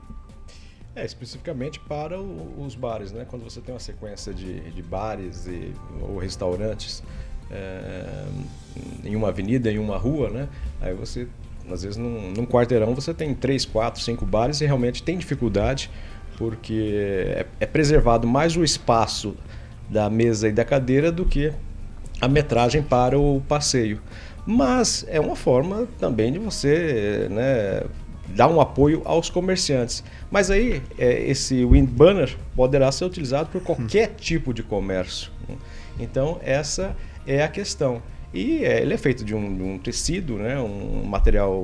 É, 0.94 1.04
especificamente 1.04 1.78
para 1.78 2.18
o, 2.18 2.64
os 2.64 2.74
bares, 2.74 3.12
né? 3.12 3.26
Quando 3.28 3.42
você 3.42 3.60
tem 3.60 3.74
uma 3.74 3.80
sequência 3.80 4.32
de, 4.32 4.60
de 4.70 4.82
bares 4.82 5.46
e, 5.46 5.74
ou 6.00 6.16
restaurantes 6.16 7.02
é, 7.50 8.24
em 9.04 9.14
uma 9.14 9.28
avenida, 9.28 9.70
em 9.70 9.78
uma 9.78 9.98
rua, 9.98 10.30
né? 10.30 10.48
Aí 10.80 10.94
você, 10.94 11.28
às 11.70 11.82
vezes, 11.82 11.98
num, 11.98 12.32
num 12.32 12.46
quarteirão 12.46 12.94
você 12.94 13.12
tem 13.12 13.34
três, 13.34 13.66
quatro, 13.66 14.02
cinco 14.02 14.24
bares 14.24 14.62
e 14.62 14.66
realmente 14.66 15.02
tem 15.02 15.18
dificuldade 15.18 15.90
porque 16.36 17.34
é, 17.36 17.46
é 17.60 17.66
preservado 17.66 18.26
mais 18.26 18.56
o 18.56 18.64
espaço 18.64 19.34
da 19.88 20.10
mesa 20.10 20.48
e 20.48 20.52
da 20.52 20.64
cadeira 20.64 21.10
do 21.10 21.24
que 21.24 21.52
a 22.20 22.28
metragem 22.28 22.82
para 22.82 23.18
o 23.18 23.42
passeio. 23.48 24.00
Mas 24.46 25.04
é 25.08 25.18
uma 25.18 25.36
forma 25.36 25.88
também 25.98 26.32
de 26.32 26.38
você 26.38 27.26
né, 27.30 27.82
dar 28.28 28.48
um 28.48 28.60
apoio 28.60 29.02
aos 29.04 29.28
comerciantes. 29.28 30.04
Mas 30.30 30.50
aí 30.50 30.82
é, 30.98 31.28
esse 31.28 31.64
wind 31.64 31.88
banner 31.88 32.36
poderá 32.54 32.90
ser 32.92 33.04
utilizado 33.04 33.48
por 33.50 33.60
qualquer 33.62 34.14
tipo 34.16 34.54
de 34.54 34.62
comércio. 34.62 35.30
Então 35.98 36.38
essa 36.42 36.96
é 37.26 37.42
a 37.42 37.48
questão. 37.48 38.02
E 38.32 38.64
é, 38.64 38.82
ele 38.82 38.94
é 38.94 38.98
feito 38.98 39.24
de 39.24 39.34
um, 39.34 39.56
de 39.56 39.62
um 39.62 39.78
tecido, 39.78 40.34
né, 40.34 40.58
um 40.60 41.04
material 41.04 41.58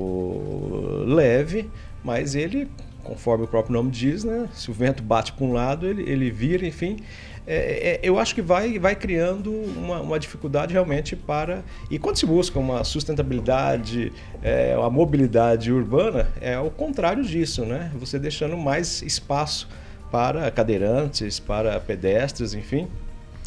leve, 1.07 1.69
mas 2.03 2.35
ele, 2.35 2.69
conforme 3.03 3.45
o 3.45 3.49
próprio 3.49 3.75
nome 3.75 3.91
diz, 3.91 4.25
né, 4.25 4.49
se 4.53 4.71
o 4.71 4.75
vento 4.75 5.03
bate 5.03 5.33
para 5.33 5.45
um 5.45 5.53
lado, 5.53 5.87
ele, 5.87 6.03
ele 6.11 6.31
vira, 6.31 6.67
enfim. 6.67 6.99
É, 7.45 7.55
é, 7.55 8.01
eu 8.03 8.19
acho 8.19 8.35
que 8.35 8.43
vai, 8.43 8.79
vai 8.79 8.95
criando 8.95 9.51
uma, 9.51 10.01
uma, 10.01 10.19
dificuldade 10.19 10.73
realmente 10.73 11.17
para. 11.17 11.65
E 11.91 11.99
quando 11.99 12.17
se 12.17 12.25
busca 12.25 12.59
uma 12.59 12.85
sustentabilidade, 12.85 14.13
é, 14.43 14.75
a 14.81 14.89
mobilidade 14.89 15.73
urbana, 15.73 16.29
é 16.41 16.57
o 16.59 16.71
contrário 16.71 17.25
disso, 17.25 17.65
né? 17.65 17.91
Você 17.97 18.17
deixando 18.17 18.57
mais 18.57 19.03
espaço 19.03 19.69
para 20.11 20.49
cadeirantes, 20.53 21.41
para 21.41 21.81
pedestres, 21.81 22.55
enfim. 22.55 22.87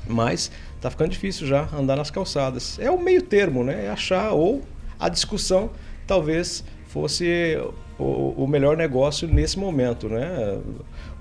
Mas 0.05 0.51
está 0.75 0.89
ficando 0.89 1.11
difícil 1.11 1.47
já 1.47 1.67
andar 1.73 1.95
nas 1.95 2.11
calçadas. 2.11 2.77
É 2.79 2.91
o 2.91 2.99
meio 3.01 3.21
termo, 3.21 3.63
né? 3.63 3.85
É 3.85 3.89
achar 3.89 4.33
ou 4.33 4.61
a 4.99 5.07
discussão 5.07 5.69
talvez 6.05 6.65
fosse 6.87 7.57
o, 7.97 8.43
o 8.43 8.47
melhor 8.47 8.75
negócio 8.75 9.27
nesse 9.27 9.57
momento, 9.57 10.09
né? 10.09 10.59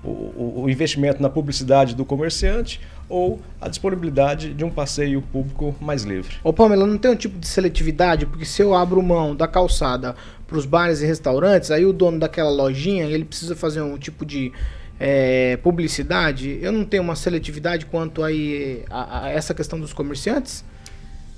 O, 0.03 0.63
o, 0.63 0.69
investimento 0.69 1.21
na 1.21 1.29
publicidade 1.29 1.95
do 1.95 2.05
comerciante 2.05 2.79
ou 3.09 3.39
a 3.59 3.67
disponibilidade 3.67 4.53
de 4.53 4.63
um 4.63 4.69
passeio 4.69 5.21
público 5.21 5.75
mais 5.81 6.03
livre. 6.03 6.35
Ô 6.43 6.53
Pamela, 6.53 6.85
não 6.85 6.97
tem 6.97 7.09
um 7.09 7.15
tipo 7.15 7.39
de 7.39 7.47
seletividade? 7.47 8.25
Porque 8.25 8.45
se 8.45 8.61
eu 8.61 8.75
abro 8.75 9.01
mão 9.01 9.35
da 9.35 9.47
calçada 9.47 10.15
para 10.45 10.57
os 10.57 10.65
bares 10.65 11.01
e 11.01 11.05
restaurantes, 11.05 11.71
aí 11.71 11.85
o 11.85 11.93
dono 11.93 12.19
daquela 12.19 12.51
lojinha, 12.51 13.05
ele 13.05 13.25
precisa 13.25 13.55
fazer 13.55 13.81
um 13.81 13.97
tipo 13.97 14.25
de 14.25 14.51
é, 14.99 15.57
publicidade, 15.57 16.59
eu 16.61 16.71
não 16.71 16.85
tenho 16.85 17.03
uma 17.03 17.15
seletividade 17.15 17.85
quanto 17.85 18.23
aí 18.23 18.83
a, 18.89 19.25
a, 19.25 19.29
essa 19.29 19.53
questão 19.53 19.79
dos 19.79 19.93
comerciantes? 19.93 20.63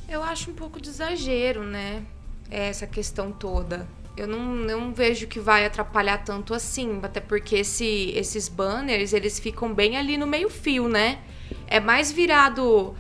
Eu 0.10 0.22
acho 0.24 0.52
um 0.52 0.54
pouco 0.54 0.80
de 0.80 0.90
exagero, 0.90 1.64
né? 1.64 2.04
Essa 2.50 2.88
questão 2.88 3.32
toda. 3.32 3.86
Eu 4.18 4.28
não, 4.28 4.44
não 4.44 4.94
vejo 4.94 5.28
que 5.28 5.40
vai 5.40 5.66
atrapalhar 5.66 6.18
tanto 6.20 6.54
assim, 6.54 7.00
até 7.04 7.20
porque 7.20 7.58
esse, 7.58 8.12
esses 8.16 8.50
banners, 8.50 9.14
eles 9.14 9.40
ficam 9.40 9.74
bem 9.74 9.96
ali 9.96 10.18
no 10.18 10.26
meio 10.26 10.50
fio, 10.50 10.90
né? 10.90 11.20
É 11.68 11.80
mais 11.80 12.12
virado 12.12 12.96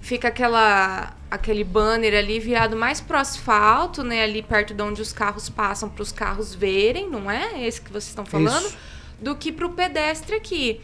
fica 0.00 0.28
aquela 0.28 1.16
aquele 1.30 1.64
banner 1.64 2.14
ali 2.14 2.38
virado 2.38 2.76
mais 2.76 3.00
pro 3.00 3.18
asfalto, 3.18 4.02
né, 4.02 4.22
ali 4.22 4.42
perto 4.42 4.72
de 4.72 4.82
onde 4.82 5.02
os 5.02 5.12
carros 5.12 5.50
passam 5.50 5.88
para 5.88 6.02
os 6.02 6.12
carros 6.12 6.54
verem, 6.54 7.10
não 7.10 7.30
é? 7.30 7.66
Esse 7.66 7.80
que 7.80 7.90
vocês 7.90 8.08
estão 8.08 8.24
falando? 8.24 8.64
Isso 8.64 8.78
do 9.20 9.34
que 9.36 9.52
para 9.52 9.66
o 9.66 9.70
pedestre 9.70 10.36
aqui. 10.36 10.80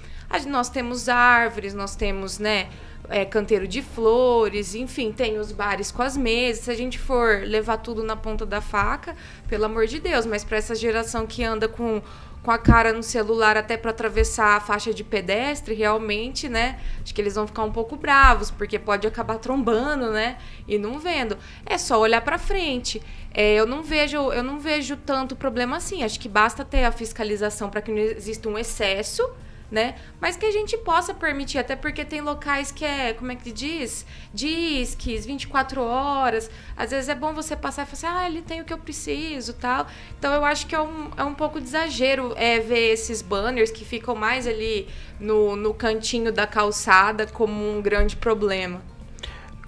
Nós 0.49 0.69
temos 0.69 1.09
árvores, 1.09 1.75
nós 1.75 1.95
temos, 1.95 2.39
né, 2.39 2.69
é, 3.09 3.25
canteiro 3.25 3.67
de 3.69 3.83
flores, 3.83 4.75
enfim, 4.75 5.13
tem 5.13 5.39
os 5.39 5.53
bares 5.53 5.91
com 5.91 6.03
as 6.03 6.17
mesas. 6.17 6.65
Se 6.65 6.71
a 6.71 6.75
gente 6.75 6.99
for 6.99 7.43
levar 7.45 7.79
tudo 7.79 8.03
na 8.03 8.17
ponta 8.17 8.47
da 8.47 8.61
faca, 8.61 9.15
pelo 9.49 9.65
amor 9.65 9.87
de 9.87 10.01
Deus, 10.01 10.27
mas 10.27 10.45
para 10.45 10.59
essa 10.59 10.75
geração 10.75 11.27
que 11.27 11.43
anda 11.43 11.69
com 11.69 12.03
com 12.45 12.51
a 12.51 12.59
cara 12.59 12.93
no 12.93 13.03
celular 13.03 13.57
até 13.57 13.75
para 13.75 13.91
atravessar 13.91 14.59
a 14.59 14.61
faixa 14.61 14.93
de 14.93 15.03
pedestre, 15.03 15.75
realmente, 15.75 16.47
né? 16.47 16.79
Acho 17.03 17.15
que 17.15 17.21
eles 17.21 17.35
vão 17.35 17.47
ficar 17.47 17.65
um 17.65 17.73
pouco 17.73 17.97
bravos, 17.97 18.51
porque 18.51 18.79
pode 18.79 19.07
acabar 19.07 19.39
trombando, 19.39 20.11
né? 20.11 20.37
E 20.69 20.77
não 20.77 20.99
vendo. 20.99 21.39
É 21.65 21.79
só 21.79 21.99
olhar 21.99 22.21
para 22.21 22.37
frente. 22.37 23.01
É, 23.33 23.55
eu 23.55 23.67
não 23.67 23.83
vejo, 23.83 24.31
eu 24.31 24.43
não 24.43 24.61
vejo 24.61 24.95
tanto 24.95 25.35
problema 25.35 25.79
assim. 25.79 26.03
Acho 26.05 26.21
que 26.21 26.29
basta 26.29 26.63
ter 26.67 26.85
a 26.85 26.93
fiscalização 26.93 27.71
para 27.71 27.81
que 27.81 27.91
não 27.91 27.99
exista 27.99 28.47
um 28.47 28.59
excesso 28.59 29.27
né? 29.71 29.97
Mas 30.21 30.37
que 30.37 30.47
a 30.47 30.51
gente 30.51 30.77
possa 30.79 31.13
permitir, 31.13 31.59
até 31.59 31.75
porque 31.75 32.05
tem 32.05 32.21
locais 32.21 32.71
que 32.71 32.85
é, 32.85 33.13
como 33.13 33.33
é 33.33 33.37
que 33.37 33.51
diz? 33.51 34.07
Disques, 34.33 35.27
24 35.27 35.83
horas. 35.83 36.51
Às 36.77 36.91
vezes 36.91 37.09
é 37.09 37.15
bom 37.15 37.33
você 37.33 37.57
passar 37.57 37.83
e 37.83 37.87
falar 37.87 38.15
assim, 38.15 38.25
ah, 38.25 38.29
ele 38.29 38.43
tem 38.43 38.61
o 38.61 38.65
que 38.65 38.73
eu 38.73 38.79
preciso 38.79 39.55
tal. 39.55 39.87
Então 40.19 40.33
eu 40.33 40.45
acho 40.45 40.67
que 40.67 40.75
é 40.75 40.81
um, 40.81 41.11
é 41.17 41.25
um 41.25 41.35
pouco 41.35 41.61
de 41.61 41.67
exagero 41.67 42.33
é, 42.37 42.61
ver 42.61 42.93
esses 42.93 43.23
banners 43.23 43.71
que 43.71 43.85
ficam 43.85 44.15
mais 44.15 44.47
ali 44.47 44.89
no, 45.19 45.57
no 45.57 45.75
cantinho 45.75 46.33
da 46.33 46.47
calçada 46.47 47.27
como 47.27 47.77
um 47.77 47.83
grande 47.83 48.17
problema. 48.17 48.83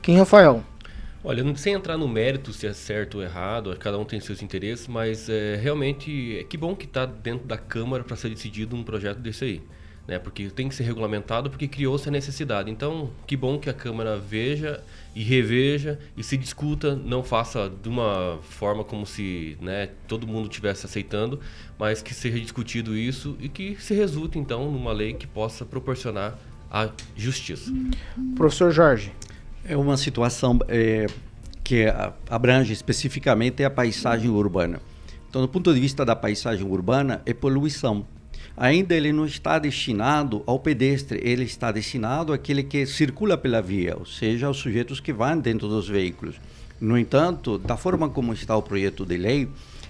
Quem, 0.02 0.16
Rafael? 0.18 0.62
Olha, 1.24 1.56
sem 1.56 1.72
entrar 1.72 1.96
no 1.98 2.06
mérito 2.06 2.52
se 2.52 2.68
é 2.68 2.72
certo 2.72 3.16
ou 3.16 3.24
errado, 3.24 3.76
cada 3.80 3.98
um 3.98 4.04
tem 4.04 4.20
seus 4.20 4.40
interesses, 4.42 4.86
mas 4.86 5.28
é, 5.28 5.56
realmente 5.56 6.38
é 6.38 6.44
que 6.44 6.56
bom 6.56 6.76
que 6.76 6.84
está 6.84 7.04
dentro 7.04 7.48
da 7.48 7.58
Câmara 7.58 8.04
para 8.04 8.14
ser 8.14 8.28
decidido 8.28 8.76
um 8.76 8.84
projeto 8.84 9.18
desse 9.18 9.44
aí 9.44 9.62
né? 10.06 10.18
Porque 10.18 10.50
tem 10.50 10.68
que 10.68 10.74
ser 10.74 10.84
regulamentado 10.84 11.50
porque 11.50 11.66
criou-se 11.66 12.08
a 12.08 12.12
necessidade. 12.12 12.70
Então, 12.70 13.10
que 13.26 13.36
bom 13.36 13.58
que 13.58 13.68
a 13.68 13.74
Câmara 13.74 14.16
veja 14.16 14.82
e 15.14 15.22
reveja 15.22 15.98
e 16.16 16.22
se 16.22 16.36
discuta, 16.36 16.94
não 16.94 17.22
faça 17.22 17.70
de 17.82 17.88
uma 17.88 18.38
forma 18.42 18.84
como 18.84 19.06
se 19.06 19.56
né, 19.60 19.90
todo 20.06 20.26
mundo 20.26 20.48
estivesse 20.48 20.86
aceitando, 20.86 21.40
mas 21.78 22.02
que 22.02 22.14
seja 22.14 22.38
discutido 22.38 22.96
isso 22.96 23.36
e 23.40 23.48
que 23.48 23.76
se 23.80 23.94
resulte 23.94 24.38
então 24.38 24.70
numa 24.70 24.92
lei 24.92 25.14
que 25.14 25.26
possa 25.26 25.64
proporcionar 25.64 26.38
a 26.70 26.90
justiça. 27.16 27.72
Professor 28.36 28.70
Jorge. 28.70 29.12
É 29.64 29.76
uma 29.76 29.96
situação 29.96 30.58
é, 30.68 31.06
que 31.64 31.86
abrange 32.30 32.72
especificamente 32.72 33.64
a 33.64 33.70
paisagem 33.70 34.30
urbana. 34.30 34.80
Então, 35.28 35.42
do 35.42 35.48
ponto 35.48 35.74
de 35.74 35.80
vista 35.80 36.04
da 36.04 36.14
paisagem 36.14 36.64
urbana, 36.64 37.20
é 37.26 37.34
poluição 37.34 38.06
ainda 38.56 38.94
ele 38.94 39.12
não 39.12 39.26
está 39.26 39.58
destinado 39.58 40.42
ao 40.46 40.58
pedestre, 40.58 41.20
ele 41.22 41.44
está 41.44 41.70
destinado 41.70 42.32
àquele 42.32 42.62
que 42.62 42.86
circula 42.86 43.36
pela 43.36 43.60
via, 43.60 43.96
ou 43.98 44.06
seja, 44.06 44.46
aos 44.46 44.56
sujeitos 44.56 44.98
que 44.98 45.12
vão 45.12 45.38
dentro 45.38 45.68
dos 45.68 45.88
veículos. 45.88 46.40
No 46.80 46.98
entanto, 46.98 47.58
da 47.58 47.76
forma 47.76 48.08
como 48.08 48.32
está 48.32 48.56
o 48.56 48.62
projeto 48.62 49.04
de 49.04 49.16
lei, 49.16 49.48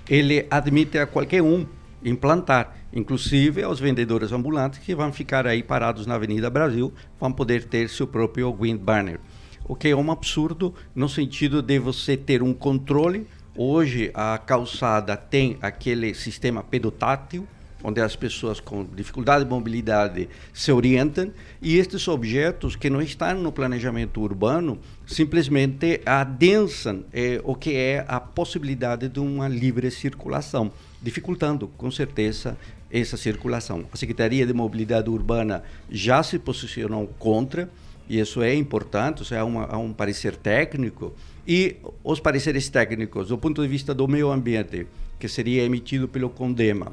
ele 0.08 0.46
admite 0.50 0.98
a 0.98 1.06
qualquer 1.06 1.42
um 1.42 1.66
implantar, 2.04 2.76
inclusive 2.92 3.62
aos 3.62 3.80
vendedores 3.80 4.32
ambulantes 4.32 4.78
que 4.78 4.94
vão 4.94 5.12
ficar 5.12 5.46
aí 5.46 5.62
parados 5.62 6.06
na 6.06 6.14
Avenida 6.14 6.48
Brasil, 6.48 6.92
vão 7.18 7.32
poder 7.32 7.64
ter 7.64 7.88
seu 7.88 8.06
próprio 8.06 8.52
wind 8.52 8.78
banner. 8.78 9.18
O 9.64 9.74
que 9.74 9.88
é 9.88 9.96
um 9.96 10.12
absurdo 10.12 10.72
no 10.94 11.08
sentido 11.08 11.60
de 11.60 11.78
você 11.78 12.16
ter 12.16 12.42
um 12.42 12.54
controle. 12.54 13.26
Hoje 13.56 14.10
a 14.14 14.38
calçada 14.38 15.16
tem 15.16 15.56
aquele 15.60 16.14
sistema 16.14 16.62
pedotátil, 16.62 17.48
onde 17.82 18.00
as 18.00 18.16
pessoas 18.16 18.60
com 18.60 18.84
dificuldade 18.84 19.44
de 19.44 19.50
mobilidade 19.50 20.28
se 20.52 20.72
orientam 20.72 21.30
e 21.60 21.76
estes 21.78 22.08
objetos 22.08 22.76
que 22.76 22.90
não 22.90 23.02
estão 23.02 23.34
no 23.40 23.52
planejamento 23.52 24.20
urbano 24.20 24.78
simplesmente 25.06 26.00
adensam 26.04 27.04
eh, 27.12 27.40
o 27.44 27.54
que 27.54 27.74
é 27.74 28.04
a 28.08 28.18
possibilidade 28.18 29.08
de 29.08 29.20
uma 29.20 29.48
livre 29.48 29.90
circulação, 29.90 30.72
dificultando 31.02 31.68
com 31.68 31.90
certeza 31.90 32.56
essa 32.90 33.16
circulação. 33.16 33.84
A 33.92 33.96
Secretaria 33.96 34.46
de 34.46 34.52
Mobilidade 34.52 35.10
Urbana 35.10 35.62
já 35.90 36.22
se 36.22 36.38
posicionou 36.38 37.06
contra, 37.18 37.68
e 38.08 38.18
isso 38.18 38.42
é 38.42 38.54
importante, 38.54 39.22
isso 39.22 39.34
é 39.34 39.42
uma, 39.42 39.66
há 39.66 39.78
um 39.78 39.92
parecer 39.92 40.36
técnico, 40.36 41.14
e 41.46 41.76
os 42.02 42.20
pareceres 42.20 42.68
técnicos, 42.68 43.28
do 43.28 43.38
ponto 43.38 43.62
de 43.62 43.68
vista 43.68 43.94
do 43.94 44.08
meio 44.08 44.30
ambiente, 44.30 44.86
que 45.18 45.28
seria 45.28 45.62
emitido 45.62 46.08
pelo 46.08 46.30
CONDEMA, 46.30 46.92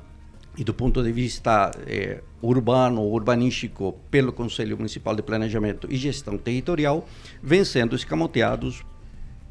e 0.57 0.63
do 0.63 0.73
ponto 0.73 1.01
de 1.01 1.11
vista 1.11 1.71
eh, 1.87 2.21
urbano, 2.41 3.01
urbanístico, 3.01 3.97
pelo 4.11 4.31
Conselho 4.31 4.77
Municipal 4.77 5.15
de 5.15 5.23
Planejamento 5.23 5.87
e 5.89 5.95
Gestão 5.97 6.37
Territorial, 6.37 7.07
vêm 7.41 7.65
sendo 7.65 7.95
escamoteados 7.95 8.83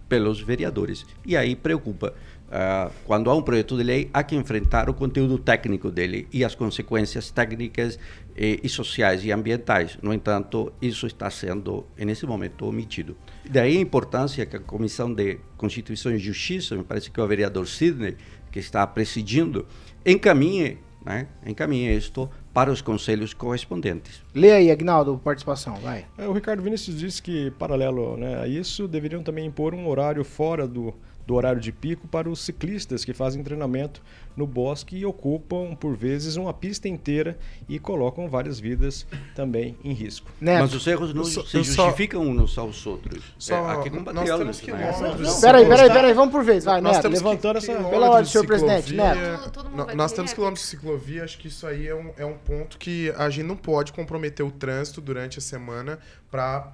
pelos 0.08 0.40
vereadores. 0.40 1.06
E 1.24 1.36
aí 1.36 1.56
preocupa. 1.56 2.14
Uh, 2.52 2.92
quando 3.06 3.30
há 3.30 3.34
um 3.34 3.40
projeto 3.40 3.78
de 3.78 3.82
lei, 3.82 4.10
há 4.12 4.22
que 4.22 4.36
enfrentar 4.36 4.90
o 4.90 4.92
conteúdo 4.92 5.38
técnico 5.38 5.90
dele 5.90 6.28
e 6.30 6.44
as 6.44 6.54
consequências 6.54 7.30
técnicas 7.30 7.98
e, 8.36 8.60
e 8.62 8.68
sociais 8.68 9.24
e 9.24 9.32
ambientais. 9.32 9.96
No 10.02 10.12
entanto, 10.12 10.70
isso 10.82 11.06
está 11.06 11.30
sendo, 11.30 11.86
nesse 11.96 12.26
momento, 12.26 12.66
omitido. 12.66 13.16
Daí 13.48 13.78
a 13.78 13.80
importância 13.80 14.44
que 14.44 14.56
a 14.56 14.60
Comissão 14.60 15.14
de 15.14 15.38
Constituição 15.56 16.12
e 16.12 16.18
Justiça, 16.18 16.76
me 16.76 16.84
parece 16.84 17.10
que 17.10 17.18
é 17.18 17.22
o 17.22 17.26
vereador 17.26 17.66
Sidney, 17.66 18.18
que 18.50 18.58
está 18.58 18.86
presidindo, 18.86 19.66
encaminhe 20.04 20.76
né, 21.04 21.26
encaminha 21.46 21.92
isto 21.92 22.28
para 22.52 22.70
os 22.70 22.80
conselhos 22.80 23.32
correspondentes. 23.34 24.22
Lê 24.34 24.52
aí, 24.52 24.70
Agnaldo, 24.70 25.20
participação, 25.22 25.76
vai. 25.76 26.06
É, 26.18 26.26
o 26.26 26.32
Ricardo 26.32 26.62
Vinícius 26.62 26.98
disse 26.98 27.22
que, 27.22 27.50
paralelo 27.52 28.16
né, 28.16 28.40
a 28.40 28.46
isso, 28.46 28.86
deveriam 28.86 29.22
também 29.22 29.46
impor 29.46 29.74
um 29.74 29.88
horário 29.88 30.22
fora 30.24 30.66
do, 30.66 30.94
do 31.26 31.34
horário 31.34 31.60
de 31.60 31.72
pico 31.72 32.06
para 32.06 32.28
os 32.28 32.40
ciclistas 32.40 33.04
que 33.04 33.12
fazem 33.12 33.42
treinamento 33.42 34.02
no 34.36 34.46
bosque 34.46 34.96
e 34.96 35.04
ocupam, 35.06 35.74
por 35.74 35.96
vezes, 35.96 36.36
uma 36.36 36.52
pista 36.54 36.88
inteira 36.88 37.38
e 37.68 37.78
colocam 37.78 38.28
várias 38.28 38.58
vidas 38.58 39.06
também 39.34 39.76
em 39.84 39.92
risco. 39.92 40.30
Mas 40.40 40.74
os 40.74 40.86
erros 40.86 41.12
não 41.14 41.24
se 41.24 41.34
justificam 41.46 42.22
uns 42.22 42.56
aos 42.58 42.86
outros. 42.86 43.22
Só- 43.38 43.54
é, 43.54 43.76
aqui 43.76 43.90
nós 43.90 43.98
combatê-los. 43.98 44.38
temos 44.38 44.62
né? 44.62 44.64
quilômetros 44.92 45.34
de 45.34 45.40
Peraí, 45.40 45.66
peraí, 45.66 45.90
peraí, 45.90 46.12
vamos 46.14 46.32
por 46.32 46.44
vez, 46.44 46.64
vai, 46.64 46.80
Nós 46.80 46.96
Neto, 46.96 47.08
levantando 47.08 47.60
que- 47.60 47.70
essa- 47.70 47.84
pela 47.84 48.08
ordem, 48.08 48.24
de 48.24 48.30
senhor 48.30 48.46
presidente. 48.46 48.94
Neto. 48.94 49.50
Todo 49.50 49.94
Nós 49.94 50.12
temos 50.12 50.32
quilômetros 50.32 50.64
de 50.64 50.70
ciclovia, 50.70 51.24
acho 51.24 51.38
que 51.38 51.48
isso 51.48 51.66
aí 51.66 51.86
é 51.88 51.94
um, 51.94 52.10
é 52.16 52.24
um 52.26 52.34
ponto 52.38 52.78
que 52.78 53.10
a 53.16 53.28
gente 53.30 53.46
não 53.46 53.56
pode 53.56 53.92
comprometer 53.92 54.44
o 54.44 54.50
trânsito 54.50 55.00
durante 55.00 55.38
a 55.38 55.42
semana 55.42 55.98
para 56.30 56.72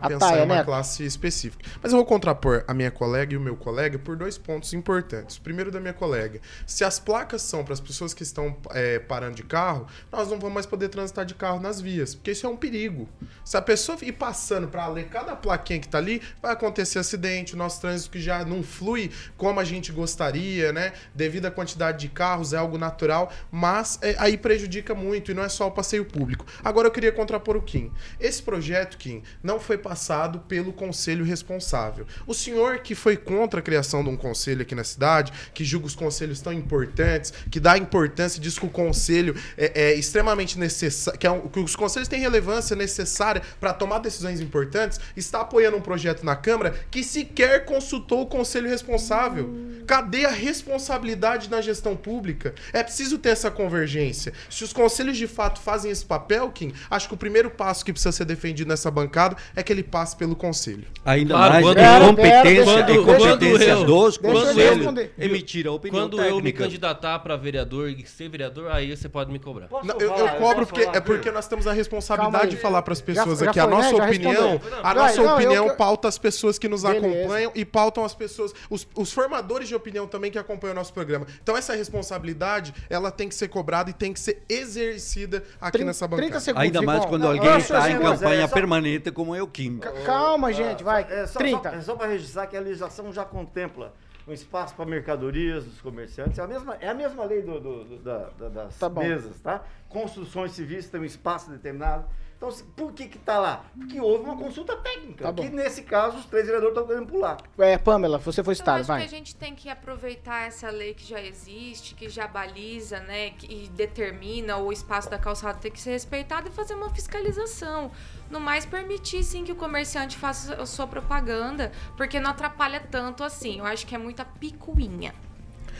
A 0.00 0.08
pensar 0.08 0.30
taia, 0.30 0.42
em 0.42 0.44
uma 0.44 0.54
Neto. 0.56 0.66
classe 0.66 1.04
específica. 1.04 1.64
Mas 1.82 1.92
eu 1.92 1.98
vou 1.98 2.06
contrapor 2.06 2.62
a 2.68 2.72
minha 2.74 2.90
colega 2.90 3.34
e 3.34 3.36
o 3.36 3.40
meu 3.40 3.56
colega 3.56 3.98
por 3.98 4.16
dois 4.16 4.38
pontos 4.38 4.72
importantes. 4.72 5.36
O 5.36 5.40
primeiro 5.42 5.70
da 5.72 5.80
minha 5.80 5.92
colega. 5.92 6.40
Se 6.76 6.84
as 6.84 6.98
placas 6.98 7.40
são 7.40 7.64
para 7.64 7.72
as 7.72 7.80
pessoas 7.80 8.12
que 8.12 8.22
estão 8.22 8.54
é, 8.72 8.98
parando 8.98 9.34
de 9.34 9.42
carro, 9.42 9.86
nós 10.12 10.28
não 10.28 10.38
vamos 10.38 10.52
mais 10.52 10.66
poder 10.66 10.90
transitar 10.90 11.24
de 11.24 11.34
carro 11.34 11.58
nas 11.58 11.80
vias, 11.80 12.14
porque 12.14 12.32
isso 12.32 12.46
é 12.46 12.50
um 12.50 12.56
perigo. 12.56 13.08
Se 13.42 13.56
a 13.56 13.62
pessoa 13.62 13.96
ir 14.02 14.12
passando 14.12 14.68
para 14.68 14.86
ler 14.86 15.08
cada 15.08 15.34
plaquinha 15.34 15.80
que 15.80 15.88
tá 15.88 15.96
ali, 15.96 16.20
vai 16.42 16.52
acontecer 16.52 16.98
acidente, 16.98 17.54
o 17.54 17.56
nosso 17.56 17.80
trânsito 17.80 18.10
que 18.10 18.20
já 18.20 18.44
não 18.44 18.62
flui 18.62 19.10
como 19.38 19.58
a 19.58 19.64
gente 19.64 19.90
gostaria, 19.90 20.70
né? 20.70 20.92
Devido 21.14 21.46
à 21.46 21.50
quantidade 21.50 21.98
de 21.98 22.10
carros, 22.10 22.52
é 22.52 22.58
algo 22.58 22.76
natural, 22.76 23.32
mas 23.50 23.98
é, 24.02 24.14
aí 24.18 24.36
prejudica 24.36 24.94
muito 24.94 25.30
e 25.30 25.34
não 25.34 25.44
é 25.44 25.48
só 25.48 25.68
o 25.68 25.70
passeio 25.70 26.04
público. 26.04 26.44
Agora 26.62 26.88
eu 26.88 26.92
queria 26.92 27.10
contrapor 27.10 27.56
o 27.56 27.62
Kim. 27.62 27.90
Esse 28.20 28.42
projeto, 28.42 28.98
Kim, 28.98 29.22
não 29.42 29.58
foi 29.58 29.78
passado 29.78 30.40
pelo 30.40 30.74
conselho 30.74 31.24
responsável. 31.24 32.06
O 32.26 32.34
senhor 32.34 32.80
que 32.80 32.94
foi 32.94 33.16
contra 33.16 33.60
a 33.60 33.62
criação 33.62 34.04
de 34.04 34.10
um 34.10 34.16
conselho 34.18 34.60
aqui 34.60 34.74
na 34.74 34.84
cidade, 34.84 35.32
que 35.54 35.64
julga 35.64 35.86
os 35.86 35.94
conselhos 35.94 36.42
tão 36.42 36.65
importantes, 36.66 37.32
que 37.50 37.60
dá 37.60 37.78
importância, 37.78 38.40
diz 38.40 38.58
que 38.58 38.66
o 38.66 38.68
conselho 38.68 39.34
é, 39.56 39.92
é 39.92 39.94
extremamente 39.94 40.58
necessário, 40.58 41.18
que, 41.18 41.26
é 41.26 41.30
um- 41.30 41.46
que 41.48 41.60
os 41.60 41.76
conselhos 41.76 42.08
têm 42.08 42.20
relevância 42.20 42.74
necessária 42.74 43.40
para 43.60 43.72
tomar 43.72 44.00
decisões 44.00 44.40
importantes, 44.40 44.98
está 45.16 45.40
apoiando 45.42 45.76
um 45.76 45.80
projeto 45.80 46.24
na 46.24 46.34
Câmara 46.34 46.74
que 46.90 47.04
sequer 47.04 47.64
consultou 47.64 48.22
o 48.22 48.26
conselho 48.26 48.68
responsável. 48.68 49.54
Cadê 49.86 50.24
a 50.26 50.30
responsabilidade 50.30 51.48
na 51.48 51.60
gestão 51.60 51.94
pública? 51.96 52.54
É 52.72 52.82
preciso 52.82 53.18
ter 53.18 53.28
essa 53.30 53.50
convergência. 53.50 54.32
Se 54.50 54.64
os 54.64 54.72
conselhos 54.72 55.16
de 55.16 55.26
fato 55.28 55.60
fazem 55.60 55.90
esse 55.90 56.04
papel, 56.04 56.50
Kim, 56.50 56.72
acho 56.90 57.06
que 57.08 57.14
o 57.14 57.16
primeiro 57.16 57.48
passo 57.50 57.84
que 57.84 57.92
precisa 57.92 58.10
ser 58.12 58.24
defendido 58.24 58.66
nessa 58.68 58.90
bancada 58.90 59.36
é 59.54 59.62
que 59.62 59.72
ele 59.72 59.82
passe 59.84 60.16
pelo 60.16 60.34
conselho. 60.34 60.84
Ainda 61.04 61.34
Claro, 61.34 61.52
mais 61.52 61.64
quando- 61.64 61.78
é 61.78 62.00
competência, 62.00 62.42
deixa- 62.42 62.64
competência 62.64 63.04
quando 63.04 63.42
eu- 63.62 63.84
dos 63.84 64.16
eu 64.16 64.22
conselhos 64.22 64.76
responder. 64.76 65.12
emitir 65.18 65.66
a 65.66 65.72
opinião 65.72 66.02
Quando 66.08 66.20
eu 66.20 66.36
me 66.36 66.42
técnica. 66.52 66.55
Candidatar 66.56 67.18
para 67.20 67.36
vereador 67.36 67.88
e 67.90 68.06
ser 68.06 68.28
vereador, 68.28 68.70
aí 68.70 68.96
você 68.96 69.08
pode 69.08 69.30
me 69.30 69.38
cobrar. 69.38 69.68
Não, 69.82 69.96
eu, 70.00 70.12
eu 70.14 70.28
cobro 70.36 70.66
porque 70.66 70.82
é 70.82 71.00
porque 71.00 71.30
nós 71.30 71.46
temos 71.48 71.66
a 71.66 71.72
responsabilidade 71.72 72.50
de 72.50 72.56
falar 72.56 72.82
para 72.82 72.92
as 72.92 73.00
pessoas 73.00 73.38
Já- 73.38 73.44
já 73.46 73.50
aqui 73.50 73.60
a 73.60 73.64
foi, 73.64 73.70
né? 73.72 73.76
nossa 73.82 73.96
Já 73.96 74.04
opinião. 74.06 74.60
A 74.82 74.94
nossa 74.94 75.16
não, 75.16 75.24
eu 75.24 75.34
opinião 75.34 75.68
que- 75.70 75.76
pauta 75.76 76.08
as 76.08 76.18
pessoas 76.18 76.58
que 76.58 76.68
nos 76.68 76.82
Beleza. 76.82 77.06
acompanham 77.06 77.52
e 77.54 77.64
pautam 77.64 78.04
as 78.04 78.14
pessoas, 78.14 78.52
os, 78.70 78.86
os 78.96 79.12
formadores 79.12 79.68
de 79.68 79.74
opinião 79.74 80.06
também 80.06 80.30
que 80.30 80.38
acompanham 80.38 80.72
o 80.72 80.76
nosso 80.76 80.92
programa. 80.92 81.26
Então 81.42 81.56
essa 81.56 81.74
responsabilidade, 81.74 82.74
ela 82.88 83.10
tem 83.10 83.28
que 83.28 83.34
ser 83.34 83.48
cobrada 83.48 83.90
e 83.90 83.92
tem 83.92 84.12
que 84.12 84.20
ser 84.20 84.42
exercida 84.48 85.42
aqui 85.60 85.78
Trin- 85.78 85.84
nessa 85.86 86.06
bancada. 86.06 86.28
30 86.28 86.40
segundos. 86.40 86.64
Ainda 86.64 86.82
mais 86.82 87.04
quando 87.04 87.22
Não, 87.22 87.32
alguém 87.32 87.50
eu 87.50 87.58
está 87.58 87.90
em 87.90 87.98
campanha 87.98 88.42
é 88.44 88.48
só- 88.48 88.54
permanente 88.54 89.10
como 89.10 89.34
é 89.34 89.42
o 89.42 89.46
Kim. 89.46 89.78
Calma, 90.04 90.52
gente, 90.52 90.82
vai. 90.82 91.06
É 91.08 91.26
só, 91.26 91.38
30. 91.38 91.70
Só, 91.70 91.76
é 91.76 91.80
só 91.80 91.94
para 91.96 92.06
registrar 92.08 92.46
que 92.46 92.56
a 92.56 92.60
legislação 92.60 93.12
já 93.12 93.24
contempla 93.24 93.92
um 94.26 94.32
espaço 94.32 94.74
para 94.74 94.84
mercadorias 94.84 95.64
dos 95.64 95.80
comerciantes. 95.80 96.38
É 96.38 96.42
a 96.42 96.46
mesma, 96.46 96.76
é 96.80 96.88
a 96.88 96.94
mesma 96.94 97.24
lei 97.24 97.42
do, 97.42 97.60
do- 97.60 97.84
do- 97.84 97.98
da- 97.98 98.30
da- 98.30 98.48
das 98.48 98.78
Tá 98.78 98.88
mesas, 98.90 99.40
tá? 99.40 99.64
Construções 99.88 100.52
civis 100.52 100.88
tem 100.88 101.00
um 101.00 101.04
espaço 101.04 101.50
determinado. 101.50 102.04
Então, 102.36 102.50
por 102.76 102.92
que 102.92 103.08
que 103.08 103.18
tá 103.18 103.38
lá? 103.38 103.64
Porque 103.76 103.98
houve 103.98 104.24
uma 104.24 104.36
consulta 104.36 104.76
técnica. 104.76 105.32
Tá 105.32 105.42
que 105.42 105.48
nesse 105.48 105.82
caso 105.82 106.18
os 106.18 106.26
três 106.26 106.44
vereadores 106.44 106.76
estão 106.76 106.86
querendo 106.86 107.06
pular. 107.06 107.38
É, 107.56 107.78
Pamela, 107.78 108.18
você 108.18 108.44
foi 108.44 108.52
Eu 108.52 108.56
citado, 108.56 108.80
acho 108.80 108.88
vai. 108.88 109.00
que 109.00 109.06
a 109.06 109.08
gente 109.08 109.34
tem 109.34 109.54
que 109.54 109.70
aproveitar 109.70 110.46
essa 110.46 110.68
lei 110.68 110.92
que 110.92 111.06
já 111.06 111.20
existe, 111.20 111.94
que 111.94 112.10
já 112.10 112.28
baliza, 112.28 113.00
né, 113.00 113.32
e 113.48 113.68
determina 113.68 114.58
o 114.58 114.70
espaço 114.70 115.08
da 115.08 115.18
calçada 115.18 115.58
ter 115.58 115.70
que 115.70 115.80
ser 115.80 115.92
respeitado 115.92 116.48
e 116.48 116.52
fazer 116.52 116.74
uma 116.74 116.90
fiscalização. 116.90 117.90
No 118.30 118.38
mais, 118.38 118.66
permitir 118.66 119.22
sim 119.24 119.42
que 119.42 119.52
o 119.52 119.56
comerciante 119.56 120.18
faça 120.18 120.54
a 120.60 120.66
sua 120.66 120.86
propaganda, 120.86 121.72
porque 121.96 122.20
não 122.20 122.30
atrapalha 122.30 122.80
tanto 122.80 123.24
assim. 123.24 123.60
Eu 123.60 123.64
acho 123.64 123.86
que 123.86 123.94
é 123.94 123.98
muita 123.98 124.26
picuinha. 124.26 125.14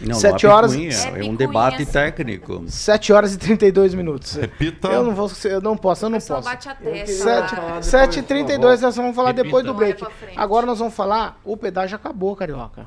Não, 0.00 0.14
Sete 0.14 0.44
não 0.46 0.52
horas- 0.52 0.72
picuinha, 0.72 0.94
É 1.16 1.26
é 1.26 1.30
um 1.30 1.34
debate 1.34 1.84
sim. 1.84 1.90
técnico. 1.92 2.64
7 2.68 3.12
horas 3.12 3.32
e 3.34 3.38
32 3.38 3.94
minutos. 3.94 4.34
Repita. 4.34 4.88
Eu 4.88 5.02
não 5.04 5.14
vou, 5.14 5.30
eu 5.44 5.60
não 5.60 5.76
posso, 5.76 6.04
eu 6.04 6.10
não 6.10 6.18
posso. 6.20 6.42
bate 6.44 6.68
a 6.68 6.74
testa. 6.74 7.14
Sete- 7.24 7.56
lá. 7.56 7.80
7h32 7.80 8.80
nós 8.82 8.94
vamos 8.96 9.16
falar 9.16 9.28
Repita. 9.28 9.44
depois 9.44 9.64
do 9.64 9.72
break. 9.72 10.04
Agora 10.36 10.66
nós 10.66 10.78
vamos 10.78 10.94
falar, 10.94 11.40
o 11.44 11.56
pedágio 11.56 11.96
acabou, 11.96 12.36
Carioca. 12.36 12.86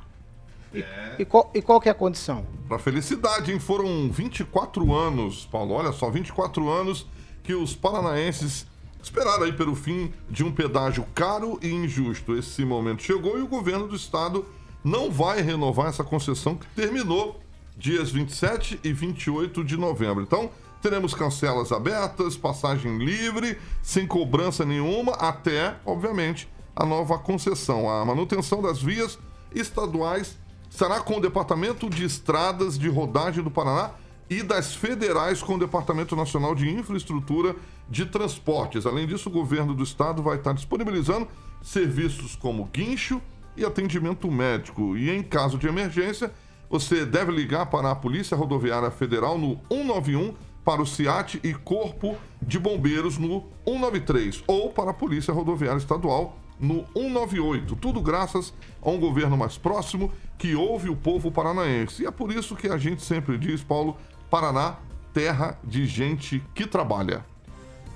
E, 0.73 0.85
e 1.17 1.25
qual, 1.25 1.49
e 1.55 1.61
qual 1.63 1.81
que 1.81 1.89
é 1.89 1.91
a 1.91 1.95
condição? 1.95 2.45
Pra 2.67 2.77
felicidade, 2.77 3.51
hein? 3.51 3.59
Foram 3.59 4.07
24 4.11 4.93
anos, 4.93 5.47
Paulo. 5.51 5.73
Olha 5.73 5.91
só, 5.91 6.11
24 6.11 6.69
anos 6.69 7.07
que 7.41 7.55
os 7.55 7.75
paranaenses 7.75 8.67
esperaram 9.01 9.45
aí 9.45 9.53
pelo 9.53 9.73
fim 9.75 10.13
de 10.29 10.43
um 10.43 10.51
pedágio 10.51 11.03
caro 11.15 11.57
e 11.63 11.69
injusto. 11.71 12.37
Esse 12.37 12.63
momento 12.63 13.01
chegou 13.01 13.39
e 13.39 13.41
o 13.41 13.47
governo 13.47 13.87
do 13.87 13.95
estado 13.95 14.45
não 14.83 15.11
vai 15.11 15.41
renovar 15.41 15.87
essa 15.87 16.03
concessão 16.03 16.55
que 16.55 16.67
terminou 16.67 17.39
dias 17.77 18.11
27 18.11 18.79
e 18.83 18.91
28 18.91 19.63
de 19.63 19.77
novembro. 19.77 20.23
Então, 20.23 20.49
teremos 20.81 21.13
cancelas 21.13 21.71
abertas, 21.71 22.37
passagem 22.37 22.97
livre, 22.97 23.57
sem 23.81 24.05
cobrança 24.05 24.65
nenhuma, 24.65 25.13
até, 25.13 25.75
obviamente, 25.85 26.47
a 26.75 26.85
nova 26.85 27.17
concessão. 27.17 27.89
A 27.89 28.03
manutenção 28.05 28.61
das 28.61 28.81
vias 28.81 29.19
estaduais 29.53 30.37
será 30.69 30.99
com 30.99 31.17
o 31.17 31.21
Departamento 31.21 31.89
de 31.89 32.05
Estradas 32.05 32.77
de 32.77 32.87
Rodagem 32.87 33.43
do 33.43 33.51
Paraná 33.51 33.91
e 34.29 34.43
das 34.43 34.75
federais 34.75 35.41
com 35.41 35.55
o 35.55 35.59
Departamento 35.59 36.15
Nacional 36.15 36.53
de 36.53 36.69
Infraestrutura 36.69 37.55
de 37.89 38.05
Transportes. 38.05 38.85
Além 38.85 39.07
disso, 39.07 39.27
o 39.27 39.31
governo 39.31 39.73
do 39.73 39.83
estado 39.83 40.21
vai 40.21 40.37
estar 40.37 40.53
disponibilizando 40.53 41.27
serviços 41.61 42.35
como 42.35 42.65
guincho 42.65 43.21
e 43.59 43.65
atendimento 43.65 44.29
médico. 44.31 44.97
E 44.97 45.09
em 45.09 45.21
caso 45.21 45.57
de 45.57 45.67
emergência, 45.67 46.31
você 46.69 47.05
deve 47.05 47.31
ligar 47.31 47.65
para 47.65 47.91
a 47.91 47.95
Polícia 47.95 48.37
Rodoviária 48.37 48.89
Federal 48.89 49.37
no 49.37 49.59
191 49.69 50.33
para 50.63 50.81
o 50.81 50.85
CIAT 50.85 51.39
e 51.43 51.53
Corpo 51.53 52.15
de 52.41 52.59
Bombeiros 52.59 53.17
no 53.17 53.45
193 53.65 54.43
ou 54.47 54.69
para 54.69 54.91
a 54.91 54.93
Polícia 54.93 55.33
Rodoviária 55.33 55.79
Estadual 55.79 56.37
no 56.59 56.85
198. 56.93 57.75
Tudo 57.75 58.01
graças 58.01 58.53
a 58.81 58.89
um 58.89 58.99
governo 58.99 59.37
mais 59.37 59.57
próximo 59.57 60.11
que 60.37 60.55
ouve 60.55 60.89
o 60.89 60.95
povo 60.95 61.31
paranaense. 61.31 62.03
E 62.03 62.05
é 62.05 62.11
por 62.11 62.31
isso 62.31 62.55
que 62.55 62.67
a 62.67 62.77
gente 62.77 63.01
sempre 63.01 63.37
diz, 63.37 63.63
Paulo, 63.63 63.97
Paraná, 64.29 64.77
terra 65.13 65.57
de 65.63 65.85
gente 65.85 66.43
que 66.53 66.67
trabalha. 66.67 67.25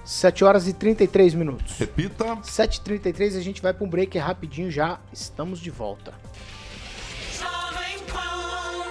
7 0.06 0.44
horas 0.44 0.68
e 0.68 0.74
33 0.74 1.34
minutos. 1.34 1.78
Repita. 1.78 2.36
7h33 2.38 3.38
a 3.38 3.42
gente 3.42 3.62
vai 3.62 3.74
para 3.74 3.86
um 3.86 3.89
break 3.89 4.18
rapidinho 4.18 4.70
já. 4.70 5.00
Estamos 5.12 5.60
de 5.60 5.70
volta. 5.70 6.13
Jovem 7.39 8.00
Pan. 8.12 8.86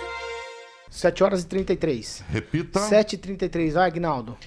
7 0.90 1.22
horas 1.22 1.42
e 1.42 1.46
33. 1.46 2.24
Repita. 2.30 2.80
7h33, 2.80 3.72
vai, 3.72 3.88
Agnaldo. 3.88 4.38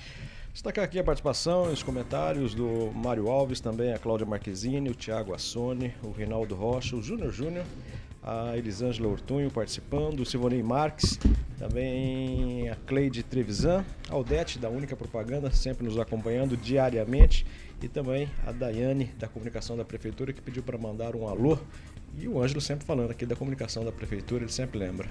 Destacar 0.51 0.85
aqui 0.85 0.97
a 0.97 1.03
participação 1.03 1.69
e 1.69 1.73
os 1.73 1.83
comentários 1.83 2.55
do 2.55 2.89
Mário 2.95 3.27
Alves, 3.29 3.59
também 3.59 3.93
a 3.93 3.99
Cláudia 3.99 4.25
Marquezine, 4.25 4.89
o 4.89 4.95
Thiago 4.95 5.33
Assone, 5.35 5.93
o 6.01 6.11
Reinaldo 6.11 6.55
Rocha, 6.55 6.95
o 6.95 7.01
Júnior 7.01 7.31
Júnior, 7.31 7.65
a 8.25 8.57
Elisângela 8.57 9.07
Ortunho 9.07 9.51
participando, 9.51 10.21
o 10.21 10.25
Silvonei 10.25 10.63
Marques, 10.63 11.19
também 11.59 12.67
a 12.69 12.75
Cleide 12.75 13.21
Trevisan, 13.21 13.85
a 14.09 14.17
Odete 14.17 14.57
da 14.57 14.67
Única 14.67 14.95
Propaganda, 14.95 15.51
sempre 15.51 15.85
nos 15.85 15.99
acompanhando 15.99 16.57
diariamente, 16.57 17.45
e 17.83 17.87
também 17.87 18.27
a 18.47 18.51
Daiane 18.51 19.13
da 19.19 19.27
Comunicação 19.27 19.77
da 19.77 19.85
Prefeitura, 19.85 20.33
que 20.33 20.41
pediu 20.41 20.63
para 20.63 20.75
mandar 20.75 21.15
um 21.15 21.27
alô, 21.27 21.59
e 22.17 22.27
o 22.27 22.41
Ângelo 22.41 22.59
sempre 22.59 22.83
falando 22.83 23.11
aqui 23.11 23.27
da 23.27 23.35
Comunicação 23.35 23.85
da 23.85 23.91
Prefeitura, 23.91 24.43
ele 24.43 24.51
sempre 24.51 24.79
lembra. 24.79 25.07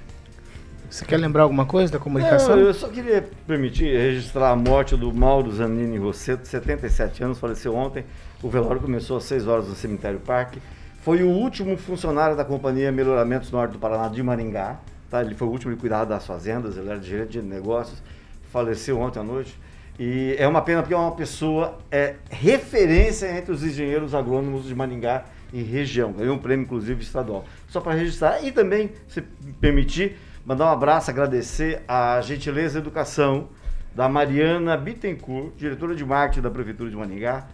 Você 0.91 1.05
quer 1.05 1.17
lembrar 1.17 1.45
alguma 1.45 1.67
coisa 1.67 1.93
da 1.93 1.99
comunicação? 1.99 2.59
Eu, 2.59 2.67
eu 2.67 2.75
só 2.75 2.89
queria 2.89 3.29
permitir 3.47 3.97
registrar 3.97 4.51
a 4.51 4.57
morte 4.57 4.97
do 4.97 5.13
Mauro 5.13 5.53
Zanini 5.53 5.99
Rosseto, 5.99 6.47
77 6.47 7.23
anos, 7.23 7.39
faleceu 7.39 7.75
ontem. 7.75 8.05
O 8.43 8.51
velório 8.51 8.81
começou 8.81 9.17
às 9.17 9.25
6 9.25 9.47
horas 9.47 9.69
no 9.69 9.75
Cemitério 9.75 10.21
Parque. 10.21 10.61
Foi 11.05 11.23
o 11.23 11.29
último 11.29 11.77
funcionário 11.77 12.35
da 12.35 12.47
Companhia 12.47 12.91
Melhoramentos 12.91 13.51
Norte 13.51 13.73
do 13.73 13.79
Paraná 13.79 14.09
de 14.09 14.23
Maringá. 14.23 14.79
Tá? 15.11 15.21
Ele 15.21 15.35
foi 15.35 15.47
o 15.47 15.51
último 15.51 15.71
a 15.71 15.77
cuidar 15.77 16.07
das 16.07 16.27
fazendas, 16.27 16.79
ele 16.79 16.89
era 16.89 16.99
gerente 16.99 17.33
de 17.33 17.43
negócios. 17.43 18.03
faleceu 18.51 18.99
ontem 18.99 19.21
à 19.21 19.23
noite. 19.23 19.61
E 19.99 20.35
é 20.39 20.49
uma 20.49 20.63
pena 20.63 20.81
porque 20.81 20.95
é 20.95 20.97
uma 20.97 21.13
pessoa 21.13 21.77
é 21.91 22.15
referência 22.31 23.31
entre 23.37 23.53
os 23.53 23.63
engenheiros 23.63 24.15
agrônomos 24.15 24.65
de 24.65 24.75
Maningá 24.75 25.27
e 25.53 25.63
região. 25.63 26.11
Ganhou 26.11 26.37
um 26.37 26.39
prêmio, 26.39 26.65
inclusive, 26.65 27.03
estadual. 27.03 27.45
Só 27.69 27.83
para 27.83 27.93
registrar 27.93 28.43
e 28.43 28.51
também, 28.51 28.91
se 29.07 29.21
permitir, 29.61 30.17
mandar 30.43 30.65
um 30.65 30.73
abraço, 30.73 31.11
agradecer 31.11 31.83
a 31.87 32.19
gentileza 32.23 32.79
e 32.79 32.81
educação 32.81 33.51
da 33.95 34.09
Mariana 34.09 34.75
Bittencourt, 34.75 35.53
diretora 35.55 35.95
de 35.95 36.03
marketing 36.03 36.41
da 36.41 36.51
Prefeitura 36.51 36.89
de 36.89 36.97
Maningá, 36.97 37.47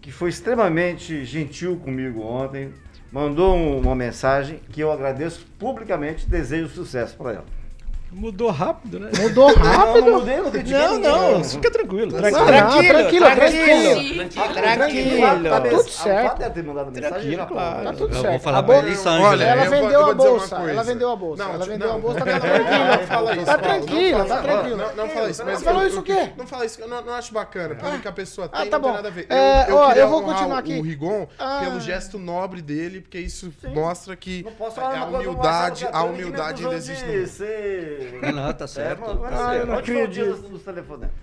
que 0.00 0.10
foi 0.10 0.30
extremamente 0.30 1.24
gentil 1.24 1.76
comigo 1.76 2.20
ontem, 2.22 2.72
mandou 3.12 3.54
um- 3.56 3.80
uma 3.80 3.94
mensagem 3.94 4.60
que 4.70 4.80
eu 4.80 4.90
agradeço 4.90 5.46
publicamente 5.58 6.28
desejo 6.28 6.68
sucesso 6.68 7.16
para 7.16 7.32
ela. 7.32 7.59
Mudou 8.12 8.50
rápido, 8.50 8.98
né? 8.98 9.10
Mudou 9.20 9.54
rápido? 9.54 10.04
Não, 10.04 10.10
não 10.12 10.18
mudei, 10.20 10.36
não 10.38 10.50
critiquei 10.50 10.78
Não, 10.78 10.94
ninguém. 10.96 11.10
não, 11.10 11.44
fica 11.44 11.70
tranquilo. 11.70 12.10
Não, 12.12 12.18
Tranquilo, 12.18 12.44
não, 12.44 12.46
tranquilo, 12.52 12.90
tranquilo, 12.90 13.26
tranquilo. 13.36 14.30
Tranquilo, 14.30 15.50
tá 15.50 15.60
tudo 15.60 15.88
certo. 15.90 16.38
Deve 16.38 16.50
ter 16.54 16.62
mandado 16.64 16.86
mensagem 16.90 17.10
Tranquilo, 17.10 17.46
claro. 17.46 17.84
Tá 17.84 17.92
tudo 17.92 18.14
Eu 18.16 18.20
certo. 18.20 18.30
vou 18.32 18.40
falar 18.40 18.58
A 18.58 18.62
pra 18.64 18.82
bolsa- 18.82 19.10
ele. 19.14 19.22
Olha, 19.22 19.44
Ela 19.44 19.64
eu 19.64 19.70
vendeu 19.70 19.90
eu 19.90 20.06
a 20.10 20.14
bolsa. 20.14 20.56
Ela 20.56 20.82
vendeu 20.82 21.10
a 21.10 21.16
bolsa. 21.16 21.44
Não, 21.44 21.54
Ela 21.54 21.66
vendeu 21.66 21.88
a 21.88 21.92
não, 21.92 22.00
bolsa, 22.00 22.18
tá 22.18 22.24
não, 22.32 22.40
tranquila. 22.40 22.96
Não 22.96 23.06
fala 23.06 23.36
isso, 23.36 23.44
Tá 23.46 23.52
não 23.52 23.60
tranquila, 23.62 24.18
fala 24.18 24.28
tá 24.28 24.34
isso. 24.34 24.42
tranquila. 24.42 24.76
Não, 24.76 24.96
não 25.04 25.08
fala 25.14 25.30
isso. 25.30 25.44
Mas 25.44 25.62
Falou 25.62 25.82
eu- 25.82 25.88
isso 25.88 25.96
eu- 25.96 26.00
o 26.00 26.04
quê? 26.04 26.32
Não 26.36 26.46
fala 26.46 26.64
isso, 26.66 26.80
eu 26.80 26.88
não, 26.88 27.02
não 27.04 27.14
acho 27.14 27.32
bacana. 27.32 27.74
Pra 27.76 27.90
mim 27.90 28.00
que 28.00 28.08
a 28.08 28.12
pessoa 28.12 28.48
tem, 28.48 28.60
Ah, 28.60 28.64
não 28.64 28.70
tá 28.70 28.80
tem 28.80 28.88
bom. 28.88 28.94
nada 28.96 29.08
a 29.08 29.10
ver. 29.10 29.26
É, 29.30 29.66
eu 30.00 30.08
vou 30.08 30.22
continuar 30.22 30.58
aqui. 30.58 30.78
O 30.78 30.82
Rigon 30.82 31.28
Ah. 31.38 31.60
pelo 31.62 31.78
gesto 31.80 32.18
nobre 32.18 32.60
dele, 32.60 33.00
porque 33.00 33.18
isso 33.20 33.52
mostra 33.72 34.16
que 34.16 34.42
Não 34.44 34.52
a 34.82 35.04
humildade, 35.06 35.88
a 35.92 36.02
humildade 36.02 36.66
existe 36.74 37.04
no 37.06 37.12
ser- 38.00 38.32
Não, 38.32 38.52
tá 38.52 38.66
certo. 38.66 39.02
É, 39.04 39.06
mano, 39.06 39.20
mas 39.22 39.40
Ah, 39.40 39.56
eu 39.56 39.66
não 39.66 39.76
onde 39.78 39.92
acredito. 39.92 40.26
dos, 40.36 40.50
dos 40.50 40.62
telefonemas? 40.62 41.14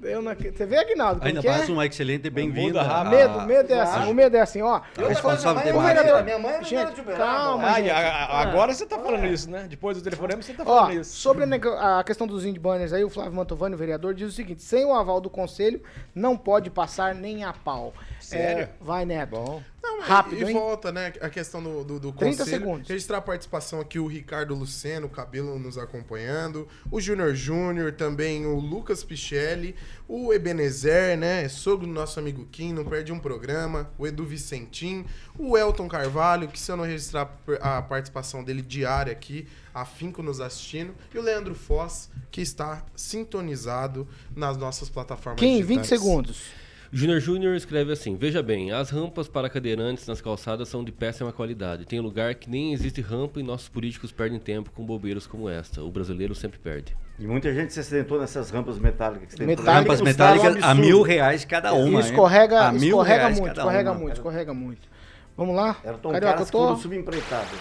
Eu 0.00 0.22
não. 0.22 0.32
Você 0.32 0.64
vê, 0.64 0.76
Aguinaldo? 0.78 1.20
Ainda 1.26 1.40
que 1.40 1.48
é? 1.48 1.50
mais 1.50 1.68
um 1.68 1.82
excelente 1.82 2.30
bem-vindo. 2.30 2.78
Rápido. 2.78 3.10
Medo, 3.10 3.40
medo 3.42 3.72
é 3.74 3.80
assim. 3.80 4.08
O 4.08 4.14
medo 4.14 4.36
é 4.36 4.40
assim, 4.40 4.62
ó. 4.62 4.80
Eu 4.96 5.08
responsável 5.08 5.60
minha 5.60 5.74
mãe 5.74 5.90
é 5.90 5.94
mineira, 5.96 6.22
Minha 6.22 6.38
mãe 6.38 6.52
é 6.54 6.62
Gente, 6.62 6.94
de 6.94 7.00
Uberaba. 7.00 7.24
calma, 7.24 7.64
Ah, 7.68 7.74
gente. 7.74 7.86
e 7.86 7.90
a- 7.90 7.98
a- 8.26 8.40
agora 8.42 8.72
você 8.72 8.86
tá 8.86 8.96
falando 8.96 9.26
isso, 9.26 9.50
né? 9.50 9.66
Depois 9.68 9.96
do 9.96 10.02
telefonema 10.04 10.40
você 10.40 10.52
tá 10.52 10.62
Ó, 10.64 10.82
falando 10.82 11.00
isso. 11.00 11.16
sobre 11.16 11.44
a 11.80 12.04
questão 12.04 12.28
dos 12.28 12.44
indie 12.44 12.60
banners 12.60 12.92
aí, 12.92 13.02
o 13.02 13.10
Flávio 13.10 13.32
Mantovani, 13.32 13.74
o 13.74 13.78
vereador, 13.78 14.14
diz 14.14 14.28
o 14.28 14.32
seguinte: 14.32 14.62
sem 14.62 14.84
o 14.84 14.94
aval 14.94 15.20
do 15.20 15.28
conselho, 15.28 15.82
não 16.14 16.36
pode 16.36 16.70
passar 16.70 17.12
nem 17.12 17.42
a 17.42 17.52
pau. 17.52 17.92
Sério? 18.20 18.64
É, 18.64 18.68
vai, 18.80 19.04
Neto. 19.04 19.30
Bom. 19.30 19.60
Não, 19.82 20.00
Rápido, 20.00 20.48
e, 20.48 20.52
volta, 20.52 20.90
né, 20.90 21.12
a 21.20 21.28
questão 21.28 21.62
do, 21.62 21.84
do, 21.84 22.00
do 22.00 22.12
30 22.12 22.38
conselho. 22.38 22.50
segundos. 22.50 22.88
Registrar 22.88 23.18
a 23.18 23.22
participação 23.22 23.80
aqui, 23.80 23.98
o 23.98 24.06
Ricardo 24.06 24.54
Luceno, 24.54 25.06
o 25.06 25.10
Cabelo 25.10 25.58
nos 25.58 25.78
acompanhando, 25.78 26.66
o 26.90 27.00
Júnior 27.00 27.34
Júnior, 27.34 27.92
também 27.92 28.44
o 28.44 28.58
Lucas 28.58 29.04
Pichelli, 29.04 29.76
o 30.08 30.32
Ebenezer, 30.32 31.16
né, 31.16 31.48
sogro 31.48 31.86
do 31.86 31.92
nosso 31.92 32.18
amigo 32.18 32.46
Kim, 32.50 32.72
não 32.72 32.84
perde 32.84 33.12
um 33.12 33.20
programa, 33.20 33.90
o 33.96 34.06
Edu 34.06 34.24
Vicentim, 34.24 35.04
o 35.38 35.56
Elton 35.56 35.86
Carvalho, 35.88 36.48
que 36.48 36.58
se 36.58 36.72
eu 36.72 36.76
não 36.76 36.84
registrar 36.84 37.30
a 37.60 37.80
participação 37.80 38.42
dele 38.42 38.62
diária 38.62 39.12
aqui, 39.12 39.46
afinco 39.72 40.22
nos 40.22 40.40
assistindo, 40.40 40.92
e 41.14 41.18
o 41.18 41.22
Leandro 41.22 41.54
Foz, 41.54 42.10
que 42.30 42.40
está 42.40 42.84
sintonizado 42.96 44.08
nas 44.34 44.56
nossas 44.56 44.88
plataformas 44.88 45.40
Kim, 45.40 45.62
20 45.62 45.66
digitais. 45.66 45.88
segundos. 45.88 46.67
Júnior 46.90 47.20
Júnior 47.20 47.54
escreve 47.54 47.92
assim: 47.92 48.16
Veja 48.16 48.42
bem, 48.42 48.72
as 48.72 48.90
rampas 48.90 49.28
para 49.28 49.50
cadeirantes 49.50 50.06
nas 50.06 50.20
calçadas 50.20 50.68
são 50.68 50.82
de 50.82 50.90
péssima 50.90 51.32
qualidade. 51.32 51.84
Tem 51.84 52.00
lugar 52.00 52.34
que 52.34 52.48
nem 52.48 52.72
existe 52.72 53.00
rampa 53.00 53.38
e 53.38 53.42
nossos 53.42 53.68
políticos 53.68 54.10
perdem 54.10 54.38
tempo 54.38 54.70
com 54.70 54.84
bobeiras 54.84 55.26
como 55.26 55.48
esta. 55.48 55.82
O 55.82 55.90
brasileiro 55.90 56.34
sempre 56.34 56.58
perde. 56.58 56.96
E 57.18 57.26
muita 57.26 57.52
gente 57.52 57.74
se 57.74 57.80
acidentou 57.80 58.18
nessas 58.18 58.50
rampas 58.50 58.78
metálicas. 58.78 59.34
Que. 59.34 59.44
Metálicas. 59.44 59.74
Rampas 59.74 60.00
Custaram 60.00 60.32
um 60.32 60.42
metálicas 60.44 60.70
a 60.70 60.74
mil 60.74 61.02
reais 61.02 61.44
cada 61.44 61.72
uma. 61.74 61.88
E 61.88 61.94
hein? 61.94 62.00
escorrega, 62.00 62.60
A 62.68 62.72
mil 62.72 62.82
escorrega 62.82 63.18
reais 63.18 63.38
muito, 63.38 63.54
cada 63.54 63.60
escorrega 63.60 63.90
uma. 63.90 64.00
muito, 64.00 64.14
escorrega 64.14 64.54
muito. 64.54 64.88
Vamos 65.36 65.54
lá? 65.54 65.76
Era 65.84 65.98
tão 65.98 66.10
Carioca, 66.10 66.32
caras 66.32 66.40
eu 66.40 66.46
que 66.46 66.52
foram 66.52 66.74
tô 66.74 66.80
subempreitadas. 66.80 67.58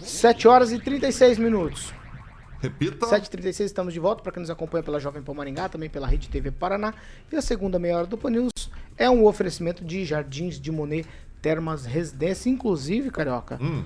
7 0.00 0.46
horas 0.46 0.72
e 0.72 0.78
36 0.78 1.38
minutos. 1.38 1.93
Repita. 2.64 3.06
7h36, 3.06 3.60
estamos 3.66 3.92
de 3.92 4.00
volta. 4.00 4.22
Para 4.22 4.32
quem 4.32 4.40
nos 4.40 4.48
acompanha 4.48 4.82
pela 4.82 4.98
Jovem 4.98 5.22
Pan 5.22 5.34
Maringá, 5.34 5.68
também 5.68 5.90
pela 5.90 6.06
Rede 6.06 6.30
TV 6.30 6.50
Paraná. 6.50 6.94
E 7.30 7.36
a 7.36 7.42
segunda 7.42 7.78
meia 7.78 7.98
hora 7.98 8.06
do 8.06 8.16
Pan 8.16 8.30
News 8.30 8.70
é 8.96 9.08
um 9.10 9.26
oferecimento 9.26 9.84
de 9.84 10.02
Jardins 10.04 10.58
de 10.58 10.72
Monet 10.72 11.06
Termas 11.42 11.84
Residência. 11.84 12.48
Inclusive, 12.48 13.10
Carioca, 13.10 13.58
Hum. 13.60 13.84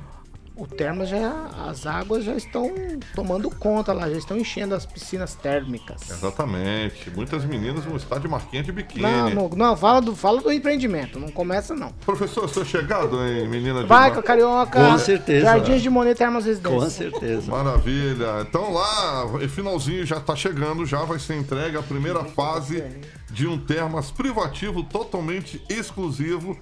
O 0.59 0.67
Termas 0.67 1.09
já. 1.09 1.47
As 1.69 1.87
águas 1.87 2.25
já 2.25 2.35
estão 2.35 2.73
tomando 3.15 3.49
conta 3.51 3.93
lá, 3.93 4.11
já 4.11 4.19
estão 4.19 4.37
enchendo 4.37 4.75
as 4.75 4.85
piscinas 4.85 5.35
térmicas. 5.35 6.11
Exatamente. 6.11 7.11
Muitas 7.11 7.45
meninas 7.45 7.85
vão 7.85 7.97
estar 7.97 8.19
de 8.19 8.29
marquinha 8.29 8.63
de 8.63 8.73
biquíni. 8.73 9.03
Não, 9.03 9.31
não, 9.31 9.49
não, 9.51 9.77
fala 9.77 10.01
do, 10.01 10.15
fala 10.17 10.41
do 10.41 10.53
empreendimento, 10.53 11.19
não 11.19 11.29
começa 11.31 11.75
não. 11.75 11.91
Professor, 12.05 12.49
seu 12.49 12.65
chegado, 12.65 13.25
hein, 13.25 13.49
menina 13.49 13.83
de 13.83 13.87
Vai, 13.87 14.11
mar- 14.11 14.23
Carioca. 14.23 14.81
Com 14.91 14.99
certeza. 14.99 15.47
Jardins 15.47 15.83
de 15.83 15.89
Monet 15.91 16.17
Termas 16.19 16.45
Residência. 16.45 16.79
Com 16.81 16.91
certeza. 16.91 17.51
Maravilha. 17.51 18.41
Então 18.49 18.73
lá, 18.73 19.27
e 19.41 19.49
finalzinho 19.49 20.05
já 20.05 20.19
tá 20.21 20.35
chegando, 20.35 20.85
já 20.85 21.05
vai 21.05 21.19
ser 21.19 21.37
entregue 21.37 21.77
a 21.77 21.83
primeira 21.83 22.25
fase 22.25 22.83
de 23.31 23.47
um 23.47 23.59
termas 23.59 24.11
privativo 24.11 24.83
totalmente 24.83 25.63
exclusivo. 25.69 26.59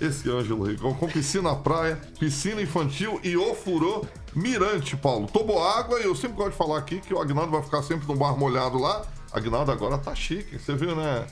Esse 0.00 0.30
Ângelo 0.30 0.64
Rigon, 0.64 0.94
com 0.94 1.06
piscina 1.06 1.54
praia, 1.54 2.00
piscina 2.18 2.62
infantil 2.62 3.20
e 3.22 3.36
ofurô 3.36 4.04
mirante, 4.34 4.96
Paulo. 4.96 5.26
Tomou 5.26 5.62
água 5.62 6.00
e 6.00 6.04
eu 6.04 6.14
sempre 6.14 6.36
gosto 6.38 6.52
de 6.52 6.56
falar 6.56 6.78
aqui 6.78 7.00
que 7.00 7.12
o 7.12 7.20
Agnaldo 7.20 7.52
vai 7.52 7.62
ficar 7.62 7.82
sempre 7.82 8.06
no 8.08 8.14
bar 8.16 8.36
molhado 8.36 8.78
lá. 8.78 9.02
Agnaldo 9.32 9.70
agora 9.70 9.98
tá 9.98 10.14
chique, 10.14 10.58
você 10.58 10.74
viu, 10.74 10.96
né? 10.96 11.26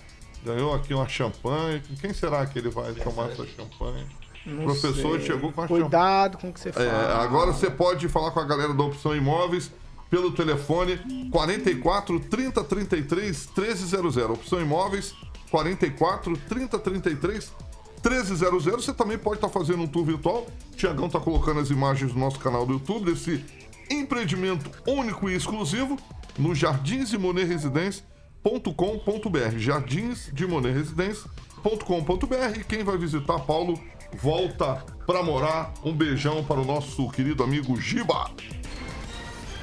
Ganhou 0.44 0.74
aqui 0.74 0.92
uma 0.92 1.08
champanhe. 1.08 1.80
Quem 2.00 2.12
será 2.12 2.44
que 2.46 2.58
ele 2.58 2.68
vai 2.68 2.92
tomar 2.92 3.30
essa 3.30 3.46
champanhe? 3.46 4.06
Não 4.46 4.62
o 4.62 4.64
professor 4.66 5.16
sei. 5.18 5.26
chegou 5.26 5.50
com 5.52 5.60
a 5.62 5.64
champanhe. 5.64 5.80
Cuidado 5.82 6.38
com 6.38 6.48
o 6.50 6.52
que 6.52 6.60
você 6.60 6.68
É, 6.68 6.72
fala. 6.72 7.22
agora 7.22 7.52
você 7.52 7.70
pode 7.70 8.06
falar 8.08 8.30
com 8.32 8.40
a 8.40 8.44
galera 8.44 8.72
da 8.74 8.84
Opção 8.84 9.16
Imóveis 9.16 9.70
pelo 10.10 10.30
telefone 10.30 10.98
44 11.32 12.20
30 12.20 12.64
33 12.64 13.48
1300. 13.56 14.16
Opção 14.30 14.60
Imóveis 14.60 15.14
44 15.50 16.36
30 16.48 16.78
33 16.78 17.52
1300. 17.52 17.67
Você 18.12 18.92
também 18.94 19.18
pode 19.18 19.36
estar 19.36 19.48
fazendo 19.48 19.82
um 19.82 19.86
tour 19.86 20.04
virtual. 20.04 20.46
Tiagão 20.76 21.06
está 21.06 21.20
colocando 21.20 21.60
as 21.60 21.70
imagens 21.70 22.12
no 22.14 22.20
nosso 22.20 22.38
canal 22.38 22.64
do 22.64 22.74
YouTube 22.74 23.12
desse 23.12 23.44
empreendimento 23.90 24.70
único 24.86 25.28
e 25.28 25.34
exclusivo 25.34 25.98
no 26.38 26.54
Jardins 26.54 27.10
de 27.10 27.18
Monet 27.18 27.44
Residência.com.br. 27.46 29.58
Jardins 29.58 30.30
de 30.32 30.46
Monet 30.46 30.72
Residência.com.br. 30.72 32.58
E 32.58 32.64
quem 32.64 32.82
vai 32.82 32.96
visitar 32.96 33.40
Paulo 33.40 33.78
volta 34.16 34.84
para 35.06 35.22
morar. 35.22 35.72
Um 35.84 35.92
beijão 35.92 36.42
para 36.44 36.60
o 36.60 36.64
nosso 36.64 37.10
querido 37.10 37.42
amigo 37.42 37.78
Giba. 37.80 38.30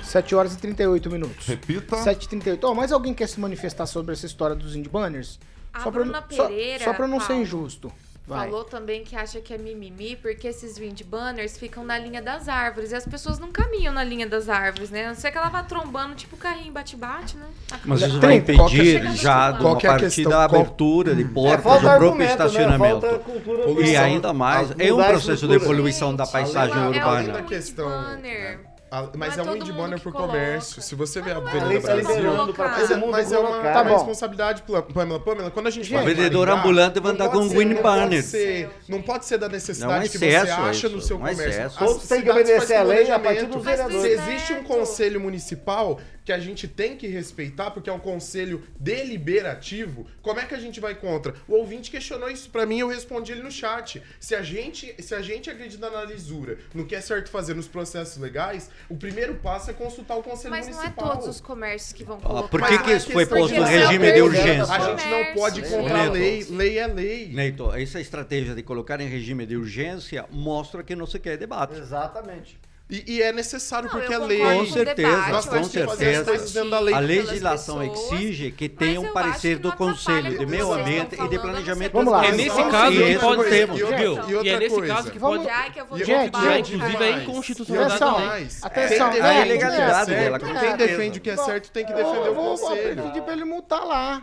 7 0.03 0.35
horas 0.35 0.53
e 0.53 0.57
38 0.57 1.09
minutos. 1.09 1.47
Repita. 1.47 1.97
7h38. 1.97 2.59
Ó, 2.63 2.73
mais 2.73 2.91
alguém 2.91 3.13
quer 3.13 3.27
se 3.27 3.39
manifestar 3.39 3.85
sobre 3.85 4.13
essa 4.13 4.25
história 4.25 4.55
dos 4.55 4.75
indie 4.75 4.89
banners? 4.89 5.39
A 5.73 5.79
só, 5.79 5.91
pra, 5.91 6.03
Bruna 6.03 6.21
não- 6.21 6.37
só, 6.37 6.47
Pereira, 6.47 6.85
só 6.85 7.07
não 7.07 7.19
ser 7.19 7.35
injusto. 7.35 7.91
Vai. 8.27 8.47
Falou 8.49 8.63
também 8.63 9.03
que 9.03 9.15
acha 9.15 9.39
que 9.39 9.53
é 9.53 9.57
mimimi 9.57 10.15
porque 10.15 10.47
esses 10.47 10.79
wind 10.79 10.99
banners 11.03 11.59
ficam 11.59 11.83
na 11.83 11.95
linha 11.99 12.23
das 12.23 12.49
árvores 12.49 12.91
e 12.91 12.95
as 12.95 13.05
pessoas 13.05 13.37
não 13.37 13.51
caminham 13.51 13.93
na 13.93 14.03
linha 14.03 14.25
das 14.27 14.49
árvores, 14.49 14.89
né? 14.89 15.05
A 15.05 15.09
não 15.09 15.15
ser 15.15 15.29
que 15.31 15.37
ela 15.37 15.49
vá 15.49 15.61
trombando, 15.61 16.15
tipo 16.15 16.35
carrinho 16.35 16.73
bate-bate, 16.73 17.37
né? 17.37 17.45
Mas 17.85 18.01
isso 18.01 18.19
vai 18.19 18.33
é- 18.33 18.37
impedir 18.37 19.11
já 19.15 19.51
de 19.51 19.63
uma 19.63 19.77
que 19.77 19.85
é 19.85 19.89
a 19.89 19.93
partir 19.93 20.05
questão? 20.07 20.31
da 20.31 20.43
abertura 20.43 21.13
de 21.13 21.21
É, 21.21 21.27
portas 21.27 21.81
do 21.81 21.97
próprio 21.97 22.23
estacionamento. 22.25 23.05
Né? 23.05 23.19
Cultura 23.19 23.81
E 23.87 23.95
ainda 23.95 24.33
mais, 24.33 24.71
é 24.79 24.91
um 24.91 24.97
processo 25.03 25.47
de 25.47 25.59
poluição 25.59 26.15
da 26.15 26.25
paisagem 26.25 26.75
Além- 26.75 26.99
urbana. 26.99 27.33
Wind 27.37 27.45
questão, 27.47 27.87
banner. 27.87 28.59
Ah, 28.91 29.09
Mas 29.17 29.35
é 29.37 29.41
é 29.41 29.43
um 29.43 29.47
que 29.59 29.71
pro 29.99 30.11
coloca. 30.11 30.31
comércio. 30.31 30.81
Se 30.81 30.93
você 30.95 31.19
vê 31.19 31.31
a 31.31 31.37
Avenida 31.37 31.81
tá 31.81 31.95
Brasil. 31.95 32.31
Mas 32.57 32.91
é, 32.91 32.95
mas 33.07 33.31
é 33.31 33.39
uma. 33.39 33.61
Tá 33.61 33.81
uma 33.81 33.91
responsabilidade, 33.91 34.63
Pamela. 34.93 35.19
Pamela, 35.19 35.51
quando 35.51 35.67
a 35.67 35.69
gente 35.71 35.93
O 35.93 35.99
em 35.99 36.05
vendedor 36.05 36.47
ambulante 36.49 36.99
vai 36.99 37.11
andar 37.11 37.29
com 37.29 37.49
wind 37.49 37.73
não 37.73 37.81
banner. 37.81 38.03
pode 38.09 38.21
ser- 38.21 38.69
Não 38.87 39.01
pode 39.01 39.25
ser 39.25 39.37
da 39.39 39.49
necessidade 39.49 39.91
Não 39.93 39.99
é 40.05 40.07
que 40.07 40.17
você 40.17 40.25
excesso 40.27 40.53
acha 40.61 40.87
isso, 40.87 40.95
no 40.95 41.01
seu 41.01 41.17
não 41.19 41.27
é 41.27 41.31
comércio. 41.31 41.77
Todos 41.79 42.07
têm 42.07 42.21
que 42.21 42.29
obedecer 42.29 42.75
a 42.75 42.83
lei 42.83 43.11
a 43.11 43.19
partir 43.19 43.45
dos 43.47 43.55
Mas 43.55 43.65
vereadores. 43.65 44.01
Se 44.01 44.07
existe 44.31 44.53
um 44.53 44.63
conselho 44.63 45.19
municipal 45.19 45.99
que 46.25 46.31
a 46.31 46.39
gente 46.39 46.67
tem 46.67 46.97
que 46.97 47.07
respeitar, 47.07 47.69
porque 47.69 47.89
é 47.89 47.93
um 47.93 47.99
conselho 47.99 48.63
deliberativo, 48.79 50.07
como 50.23 50.39
é 50.39 50.45
que 50.45 50.55
a 50.55 50.59
gente 50.59 50.79
vai 50.79 50.95
contra? 50.95 51.35
O 51.47 51.53
ouvinte 51.53 51.91
questionou 51.91 52.29
isso 52.29 52.49
pra 52.49 52.65
mim, 52.65 52.79
eu 52.79 52.87
respondi 52.87 53.31
ele 53.31 53.43
no 53.43 53.51
chat. 53.51 54.01
Se 54.19 54.33
a 54.33 54.41
gente, 54.41 54.95
se 55.01 55.13
a 55.13 55.21
gente 55.21 55.49
acredita 55.49 55.89
na 55.89 56.03
lisura, 56.03 56.57
no 56.73 56.85
que 56.85 56.95
é 56.95 57.01
certo 57.01 57.29
fazer 57.29 57.53
nos 57.53 57.67
processos 57.67 58.17
legais, 58.17 58.71
o 58.89 58.97
primeiro 58.97 59.35
passo 59.35 59.69
é 59.69 59.73
consultar 59.73 60.15
o 60.15 60.23
conselho 60.23 60.49
Mas 60.49 60.67
não 60.67 60.73
é 60.73 60.77
municipal. 60.77 61.11
todos 61.11 61.27
os 61.27 61.39
comércios 61.39 61.93
que 61.93 62.03
vão 62.03 62.17
Ó, 62.17 62.27
colocar. 62.27 62.47
por 62.49 62.61
Mas 62.61 62.77
que, 62.77 62.83
que 62.83 62.91
isso 62.93 63.11
foi 63.11 63.25
posto 63.27 63.53
ser 63.55 63.63
regime 63.63 64.11
de 64.11 64.21
urgência? 64.21 64.73
A 64.73 64.79
gente 64.79 65.07
não 65.07 65.33
pode 65.35 65.61
contra 65.61 66.05
a 66.05 66.11
lei, 66.11 66.43
lei 66.49 66.79
é 66.79 66.87
lei. 66.87 67.29
Neito, 67.29 67.71
essa 67.71 68.01
estratégia 68.01 68.55
de 68.55 68.63
colocar 68.63 68.99
em 68.99 69.07
regime 69.07 69.45
de 69.45 69.55
urgência 69.55 70.25
mostra 70.31 70.83
que 70.83 70.95
não 70.95 71.05
se 71.05 71.19
quer 71.19 71.37
debate. 71.37 71.77
Exatamente. 71.77 72.57
E, 72.87 73.15
e 73.15 73.21
é 73.23 73.31
necessário 73.31 73.89
Não, 73.91 73.99
porque 73.99 74.13
eu 74.13 74.21
a 74.21 74.25
lei. 74.27 74.37
Com 74.39 74.65
certeza, 74.67 75.09
debate, 75.09 75.31
Nós 75.31 75.45
eu 75.45 75.51
com 75.51 75.55
temos 75.57 75.67
acho 75.67 75.69
que 75.71 75.85
fazer 75.87 75.89
as 75.89 75.97
certeza. 75.97 76.23
coisas 76.25 76.51
dentro 76.53 76.69
da 76.69 76.79
lei. 76.79 76.93
A 76.93 76.99
legislação 76.99 77.79
pessoas, 77.89 78.11
exige 78.21 78.51
que 78.51 78.69
tenha 78.69 79.01
um 79.01 79.05
eu 79.05 79.11
parecer 79.11 79.57
do 79.57 79.71
Conselho 79.71 80.37
de 80.37 80.45
Meio 80.45 80.71
Ambiente 80.71 81.15
e 81.19 81.27
de 81.27 81.39
Planejamento 81.39 81.93
Vamos 81.93 82.11
lá. 82.11 82.25
É 82.27 82.31
nesse 82.31 82.63
caso 82.69 82.91
que 82.91 83.17
pode. 83.19 83.41
E 83.55 83.83
outra- 83.83 83.97
viu? 83.97 84.13
e 84.13 84.35
outra 84.35 84.43
E 84.43 84.49
é 84.49 84.59
nesse 84.59 84.75
coisa. 84.75 84.93
caso 84.93 85.11
que 85.11 85.17
Vamos- 85.17 85.37
pode. 85.47 85.79
Eu 85.79 85.85
vou 85.87 85.97
gente, 85.97 86.75
inclusive, 86.75 87.03
é 87.03 87.11
mais. 87.11 87.23
inconstitucionalidade 87.23 88.03
Atenção. 88.03 88.13
também. 88.29 88.47
Atenção, 88.61 89.11
é, 89.13 89.21
A 89.21 89.45
ilegalidade 89.47 90.13
é 90.13 90.15
dela, 90.19 90.39
Quem 90.39 90.77
defende 90.77 91.17
o 91.17 91.21
que 91.23 91.29
é 91.31 91.37
certo 91.37 91.71
tem 91.71 91.85
que 91.85 91.91
Eu 91.91 91.97
defender 91.97 92.29
o 92.29 92.35
vou, 92.35 92.55
vou 92.55 92.69
conselho. 92.69 93.01
pedir 93.01 93.21
pra 93.23 93.33
ele 93.33 93.45
multar 93.45 93.83
lá. 93.83 94.21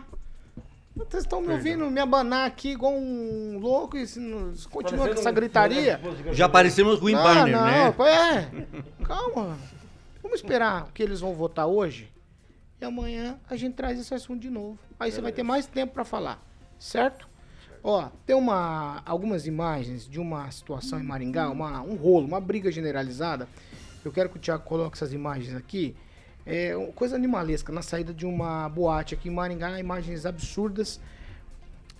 Vocês 0.95 1.23
estão 1.23 1.41
me 1.41 1.51
ouvindo 1.51 1.89
me 1.89 1.99
abanar 1.99 2.45
aqui 2.47 2.69
igual 2.71 2.93
um 2.93 3.57
louco 3.59 3.97
e 3.97 4.05
se 4.05 4.19
não- 4.19 4.53
se 4.55 4.67
continua 4.67 5.07
com 5.07 5.13
essa 5.13 5.31
gritaria. 5.31 5.99
Já 6.31 6.47
parecemos 6.47 6.99
com 6.99 7.07
o 7.07 7.11
Não, 7.11 7.23
banner, 7.23 7.47
não, 7.55 7.65
né? 7.65 7.87
é. 7.89 9.03
Calma. 9.03 9.57
Vamos 10.21 10.37
esperar 10.39 10.83
o 10.83 10.91
que 10.91 11.01
eles 11.01 11.19
vão 11.19 11.33
votar 11.33 11.65
hoje. 11.65 12.11
E 12.79 12.85
amanhã 12.85 13.39
a 13.49 13.55
gente 13.55 13.73
traz 13.73 13.99
esse 13.99 14.13
assunto 14.13 14.39
de 14.41 14.49
novo. 14.49 14.77
Aí 14.99 15.11
você 15.11 15.19
vai 15.19 15.31
ter 15.31 15.41
mais 15.43 15.65
tempo 15.65 15.93
pra 15.93 16.05
falar. 16.05 16.39
Certo? 16.77 17.27
Ó, 17.83 18.07
tem 18.25 18.35
uma, 18.35 19.01
algumas 19.05 19.47
imagens 19.47 20.07
de 20.07 20.19
uma 20.19 20.49
situação 20.51 20.99
em 20.99 21.03
Maringá, 21.03 21.49
uma, 21.49 21.81
um 21.81 21.95
rolo, 21.95 22.25
uma 22.27 22.39
briga 22.39 22.71
generalizada. 22.71 23.47
Eu 24.05 24.11
quero 24.11 24.29
que 24.29 24.37
o 24.37 24.39
Thiago 24.39 24.63
coloque 24.63 24.95
essas 24.95 25.11
imagens 25.11 25.55
aqui. 25.55 25.95
É 26.45 26.75
uma 26.75 26.91
coisa 26.91 27.15
animalesca, 27.15 27.71
na 27.71 27.81
saída 27.81 28.13
de 28.13 28.25
uma 28.25 28.67
boate 28.67 29.13
aqui 29.13 29.29
em 29.29 29.31
Maringá, 29.31 29.79
imagens 29.79 30.25
absurdas. 30.25 30.99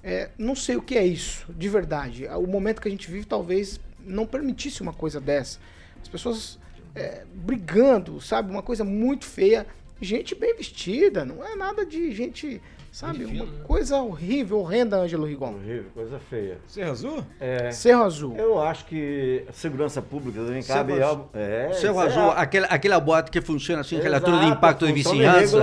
É, 0.03 0.29
não 0.37 0.53
sei 0.53 0.75
o 0.75 0.81
que 0.81 0.97
é 0.97 1.05
isso, 1.05 1.45
de 1.49 1.69
verdade. 1.69 2.27
O 2.27 2.45
momento 2.45 2.81
que 2.81 2.87
a 2.87 2.91
gente 2.91 3.09
vive 3.09 3.25
talvez 3.25 3.79
não 3.99 4.25
permitisse 4.25 4.81
uma 4.81 4.93
coisa 4.93 5.21
dessa. 5.21 5.59
As 6.01 6.09
pessoas 6.09 6.59
é, 6.93 7.23
brigando, 7.33 8.19
sabe? 8.19 8.51
Uma 8.51 8.61
coisa 8.61 8.83
muito 8.83 9.25
feia. 9.25 9.65
Gente 10.01 10.35
bem 10.35 10.55
vestida, 10.57 11.23
não 11.23 11.45
é 11.45 11.55
nada 11.55 11.85
de 11.85 12.11
gente, 12.11 12.61
sabe? 12.93 13.25
Uma 13.25 13.47
coisa 13.63 13.97
horrível, 13.97 14.59
horrenda, 14.59 14.97
Ângelo 14.97 15.25
Rigon. 15.25 15.55
Horrível, 15.55 15.85
coisa 15.95 16.19
feia. 16.29 16.59
Serra 16.67 16.91
Azul? 16.91 17.23
É, 17.39 17.71
Cerro 17.71 18.03
Azul. 18.03 18.35
eu 18.37 18.61
acho 18.61 18.85
que 18.85 19.45
segurança 19.51 19.99
pública 20.01 20.39
também 20.39 20.61
cabe 20.61 20.93
Cerro 20.93 21.05
algo. 21.07 21.29
É, 21.33 21.71
é 21.71 21.75
Azul, 21.75 22.21
algo- 22.21 22.33
aquela, 22.39 22.67
aquela 22.67 22.99
boate 22.99 23.31
que 23.31 23.41
funciona 23.41 23.81
assim, 23.81 23.95
Exato, 23.95 24.03
relatório 24.13 24.39
de 24.41 24.45
impacto 24.45 24.85
de 24.85 24.93
vizinhança 24.93 25.57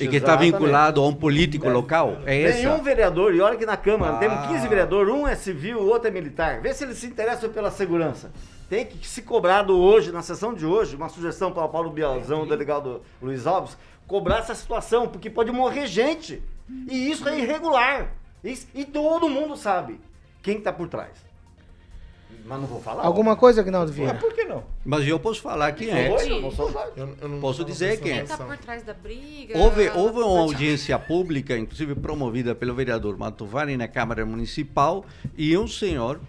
e 0.00 0.06
que 0.06 0.16
está 0.16 0.36
vinculado 0.36 1.00
a 1.02 1.06
um 1.06 1.12
político 1.12 1.68
local, 1.68 2.18
é 2.24 2.42
essa? 2.42 2.58
Nenhum 2.58 2.82
vereador, 2.82 3.34
e 3.34 3.40
olha 3.40 3.56
que 3.56 3.66
na 3.66 3.76
Câmara 3.76 4.14
Ah. 4.14 4.18
temos 4.18 4.46
15 4.46 4.68
vereadores, 4.68 5.12
um 5.12 5.26
é 5.26 5.34
civil, 5.34 5.80
o 5.80 5.88
outro 5.88 6.08
é 6.08 6.10
militar. 6.12 6.60
Vê 6.60 6.72
se 6.72 6.84
eles 6.84 6.98
se 6.98 7.06
interessam 7.06 7.50
pela 7.50 7.70
segurança. 7.70 8.30
Tem 8.70 8.84
que 8.86 9.06
se 9.06 9.22
cobrado 9.22 9.76
hoje, 9.76 10.10
na 10.12 10.22
sessão 10.22 10.54
de 10.54 10.64
hoje, 10.64 10.96
uma 10.96 11.08
sugestão 11.08 11.52
para 11.52 11.64
o 11.64 11.68
Paulo 11.68 11.90
Bialzão, 11.90 12.42
o 12.42 12.46
delegado 12.46 13.02
Luiz 13.20 13.46
Alves, 13.46 13.76
cobrar 14.06 14.38
essa 14.38 14.54
situação, 14.54 15.08
porque 15.08 15.28
pode 15.28 15.50
morrer 15.52 15.86
gente. 15.86 16.42
E 16.88 17.10
isso 17.10 17.28
é 17.28 17.38
irregular. 17.38 18.12
Isso- 18.42 18.66
e 18.74 18.84
todo 18.84 19.28
mundo 19.28 19.56
sabe 19.56 20.00
quem 20.42 20.58
está 20.58 20.72
por 20.72 20.88
trás. 20.88 21.12
Mas 22.44 22.60
não 22.60 22.66
vou 22.66 22.80
falar. 22.80 23.04
Alguma 23.04 23.34
coisa, 23.34 23.60
Agnaldo 23.60 23.88
Mas 23.88 23.96
Vieira? 23.96 24.14
por 24.18 24.32
que 24.32 24.44
não? 24.44 24.62
Mas 24.84 25.06
eu 25.06 25.18
posso 25.18 25.40
falar 25.42 25.72
quem 25.72 25.90
é. 25.90 26.10
Oi, 26.12 26.44
eu 26.44 26.50
soltar. 26.52 26.88
Eu- 26.96 27.16
eu 27.20 27.28
não 27.28 27.40
Posso 27.40 27.64
dizer 27.64 28.00
quem 28.00 28.12
é. 28.12 28.16
Quem 28.18 28.26
tá 28.26 28.34
atenção. 28.34 28.46
por 28.46 28.56
trás 28.58 28.82
da 28.84 28.94
briga? 28.94 29.58
Houve, 29.58 29.88
houve 29.90 30.18
uma 30.20 30.40
audiência 30.42 30.96
pública, 30.98 31.56
inclusive 31.58 31.94
promovida 31.96 32.54
pelo 32.54 32.72
vereador 32.74 33.16
Mantovani 33.18 33.76
na 33.76 33.88
Câmara 33.88 34.24
Municipal, 34.24 35.04
e 35.36 35.56
um 35.58 35.66
senhor, 35.66 36.20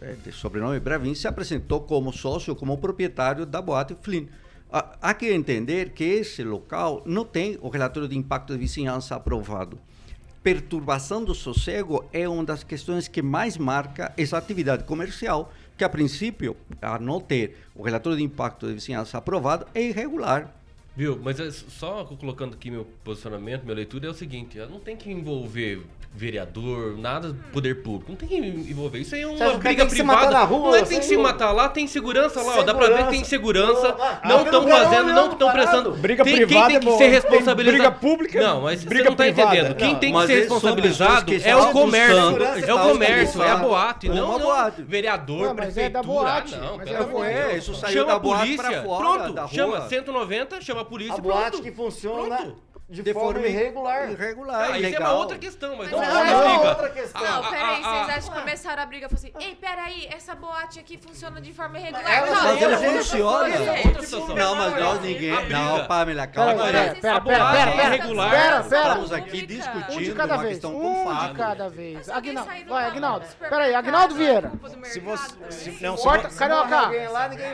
eh, 0.00 0.14
de 0.24 0.32
sobrenome 0.32 0.80
Bravin, 0.80 1.14
se 1.14 1.28
apresentou 1.28 1.80
como 1.80 2.10
sócio, 2.12 2.54
como 2.56 2.78
proprietário 2.78 3.44
da 3.44 3.60
boate 3.60 3.94
Flynn. 4.00 4.26
Há- 4.70 5.14
que 5.14 5.32
entender 5.32 5.90
que 5.90 6.04
esse 6.04 6.42
local 6.42 7.02
não 7.06 7.24
tem 7.24 7.56
o 7.60 7.68
relatório 7.68 8.08
de 8.08 8.16
impacto 8.16 8.52
de 8.52 8.58
vizinhança 8.58 9.14
aprovado. 9.14 9.78
Perturbação 10.42 11.24
do 11.24 11.34
sossego 11.34 12.04
é 12.12 12.28
uma 12.28 12.44
das 12.44 12.62
questões 12.62 13.08
que 13.08 13.22
mais 13.22 13.56
marca 13.56 14.12
essa 14.16 14.36
atividade 14.36 14.84
comercial, 14.84 15.52
que 15.76 15.84
a 15.84 15.88
princípio, 15.88 16.56
a 16.80 16.98
não 16.98 17.20
ter 17.20 17.56
o 17.74 17.82
relatório 17.82 18.18
de 18.18 18.24
impacto 18.24 18.66
de 18.66 18.74
vizinhança 18.74 19.18
aprovado, 19.18 19.66
é 19.74 19.82
irregular. 19.82 20.54
Viu? 20.96 21.20
Mas 21.22 21.38
é 21.38 21.50
só 21.50 22.04
colocando 22.04 22.54
aqui 22.54 22.70
meu 22.70 22.86
posicionamento, 23.04 23.64
minha 23.64 23.76
leitura 23.76 24.06
é 24.06 24.10
o 24.10 24.14
seguinte: 24.14 24.58
não 24.70 24.80
tem 24.80 24.96
que 24.96 25.10
envolver 25.10 25.82
vereador, 26.16 26.96
nada 26.96 27.36
poder 27.52 27.82
público. 27.82 28.10
Não 28.10 28.16
tem 28.16 28.26
que 28.26 28.36
envolver. 28.36 28.98
Isso 29.00 29.14
aí 29.14 29.20
é 29.20 29.26
uma 29.26 29.54
briga 29.58 29.84
tem 29.84 29.90
se 29.90 29.96
privada. 29.96 30.30
na 30.30 30.44
rua, 30.44 30.70
não 30.70 30.76
é 30.76 30.82
que 30.82 30.88
tem 30.88 30.98
que 30.98 31.04
se 31.04 31.16
matar 31.16 31.52
lá, 31.52 31.68
tem 31.68 31.86
segurança 31.86 32.42
lá. 32.42 32.58
ó. 32.58 32.62
Dá 32.62 32.74
pra 32.74 32.88
ver 32.88 33.04
que 33.04 33.10
tem 33.10 33.24
segurança. 33.24 33.94
Ah, 34.00 34.20
não 34.24 34.38
ah, 34.38 34.42
estão 34.42 34.64
pelo 34.64 34.76
fazendo, 34.76 35.12
não 35.12 35.32
estão 35.32 35.52
prestando. 35.52 35.92
Briga 35.92 36.24
tem, 36.24 36.36
privada 36.36 36.54
quem 36.54 36.66
tem 36.68 36.76
é 36.76 36.80
que 36.80 36.86
bom. 36.86 36.92
ser 36.92 37.04
Tem 37.04 37.10
responsabilizado. 37.10 37.76
briga 37.82 37.92
pública, 37.92 38.42
Não, 38.42 38.62
mas 38.62 38.82
briga 38.82 39.04
você 39.04 39.08
não 39.10 39.16
tá 39.16 39.24
privada. 39.24 39.54
entendendo. 39.56 39.76
Quem 39.76 39.92
Não, 39.92 39.98
tem 40.00 40.14
que 40.14 40.26
ser 40.26 40.34
responsabilizado 40.40 41.32
é 41.32 41.36
o 41.36 41.58
estão 41.58 41.72
comércio. 41.72 42.16
É 42.16 42.54
o 42.54 42.58
estão 42.58 42.88
comércio, 42.88 43.42
é 43.42 43.50
a 43.50 43.56
boate. 43.56 44.08
Não, 44.08 44.38
não 44.38 44.72
vereador, 44.86 45.44
é 45.44 45.48
da 45.48 45.54
prefeitura. 45.54 46.02
boate, 46.02 46.56
Não, 46.56 46.76
mas 46.78 46.88
é 46.88 46.92
da 46.94 47.04
boate. 47.04 47.34
Deus. 47.34 47.56
Isso 47.56 47.74
saiu 47.74 47.92
chama 47.92 48.06
da 48.06 48.14
a 48.14 48.18
boate 48.18 48.42
polícia. 48.56 48.70
pra 48.70 48.82
fora 48.82 49.18
Pronto, 49.32 49.54
chama 49.54 49.88
190, 49.88 50.60
chama 50.62 50.80
a 50.80 50.84
polícia 50.86 51.14
A 51.14 51.18
boate 51.20 51.50
pronto. 51.50 51.62
que 51.62 51.72
funciona 51.72 52.36
Pronto. 52.36 52.62
de, 52.88 53.02
De 53.02 53.12
forma, 53.12 53.32
forma 53.32 53.46
irregular. 53.48 54.10
Irregular, 54.10 54.70
Ah, 54.70 54.78
isso 54.78 54.94
é 54.96 54.98
uma 55.00 55.12
outra 55.12 55.38
questão, 55.38 55.76
mas 55.76 55.90
Mas 55.90 55.90
não 55.90 55.98
não, 56.00 56.20
é 56.20 56.34
uma 56.34 56.44
briga. 56.54 56.68
outra 56.70 56.90
questão. 56.90 57.20
Não, 57.22 57.42
Ah, 57.44 57.50
peraí, 57.50 57.62
ah, 57.62 57.74
vocês 57.74 57.84
ah, 58.08 58.14
acham 58.18 58.32
que 58.34 58.40
começaram 58.40 58.82
a 58.82 58.86
briga 58.86 59.06
e 59.06 59.08
falaram 59.08 59.28
assim, 59.38 59.48
ei, 59.48 59.54
peraí, 59.56 60.06
essa 60.12 60.34
boate 60.36 60.78
aqui 60.78 60.96
funciona 60.96 61.40
de 61.40 61.52
forma 61.52 61.78
irregular. 61.80 62.08
Ela- 62.12 62.26
Não, 62.26 62.44
Mas 62.44 62.62
ela 62.62 62.78
funciona. 62.78 63.48
é 63.48 63.86
outra 63.86 64.02
situação. 64.02 64.34
Não, 64.36 64.54
mas 64.54 64.80
nós 64.80 65.00
ninguém. 65.00 65.48
Não, 65.48 65.86
Pamela, 65.86 66.26
calma. 66.28 66.64
pera, 66.64 66.78
pera, 66.78 66.94
pera, 67.00 67.16
A 67.16 67.20
pera, 67.20 67.38
boate 67.38 67.56
pera, 67.56 67.70
é 67.70 67.76
pera, 67.76 67.96
irregular. 67.96 68.30
pera, 68.30 68.62
pera. 68.62 68.88
Estamos 68.88 69.12
aqui 69.12 69.28
Um 69.36 69.40
de 69.40 69.46
discutindo 69.46 70.14
cada 70.16 70.34
uma 70.34 70.42
vez, 70.44 70.64
um 70.64 71.14
de 71.28 71.34
cada 71.34 71.68
vez. 71.68 72.08
Aguinaldo, 72.08 72.50
vai, 72.68 72.84
Aguinaldo. 72.84 73.26
do 73.26 73.34
Pera 73.34 73.64
aí, 73.64 73.72
supermercado, 73.72 73.76
Aguinaldo 73.84 74.14
Vieira. 74.14 74.52
Se 74.84 75.00
você, 75.00 75.34
não, 75.80 75.96
se 75.96 76.02
Corta, 76.04 76.30
você- 76.30 76.38
Carioca. 76.38 76.90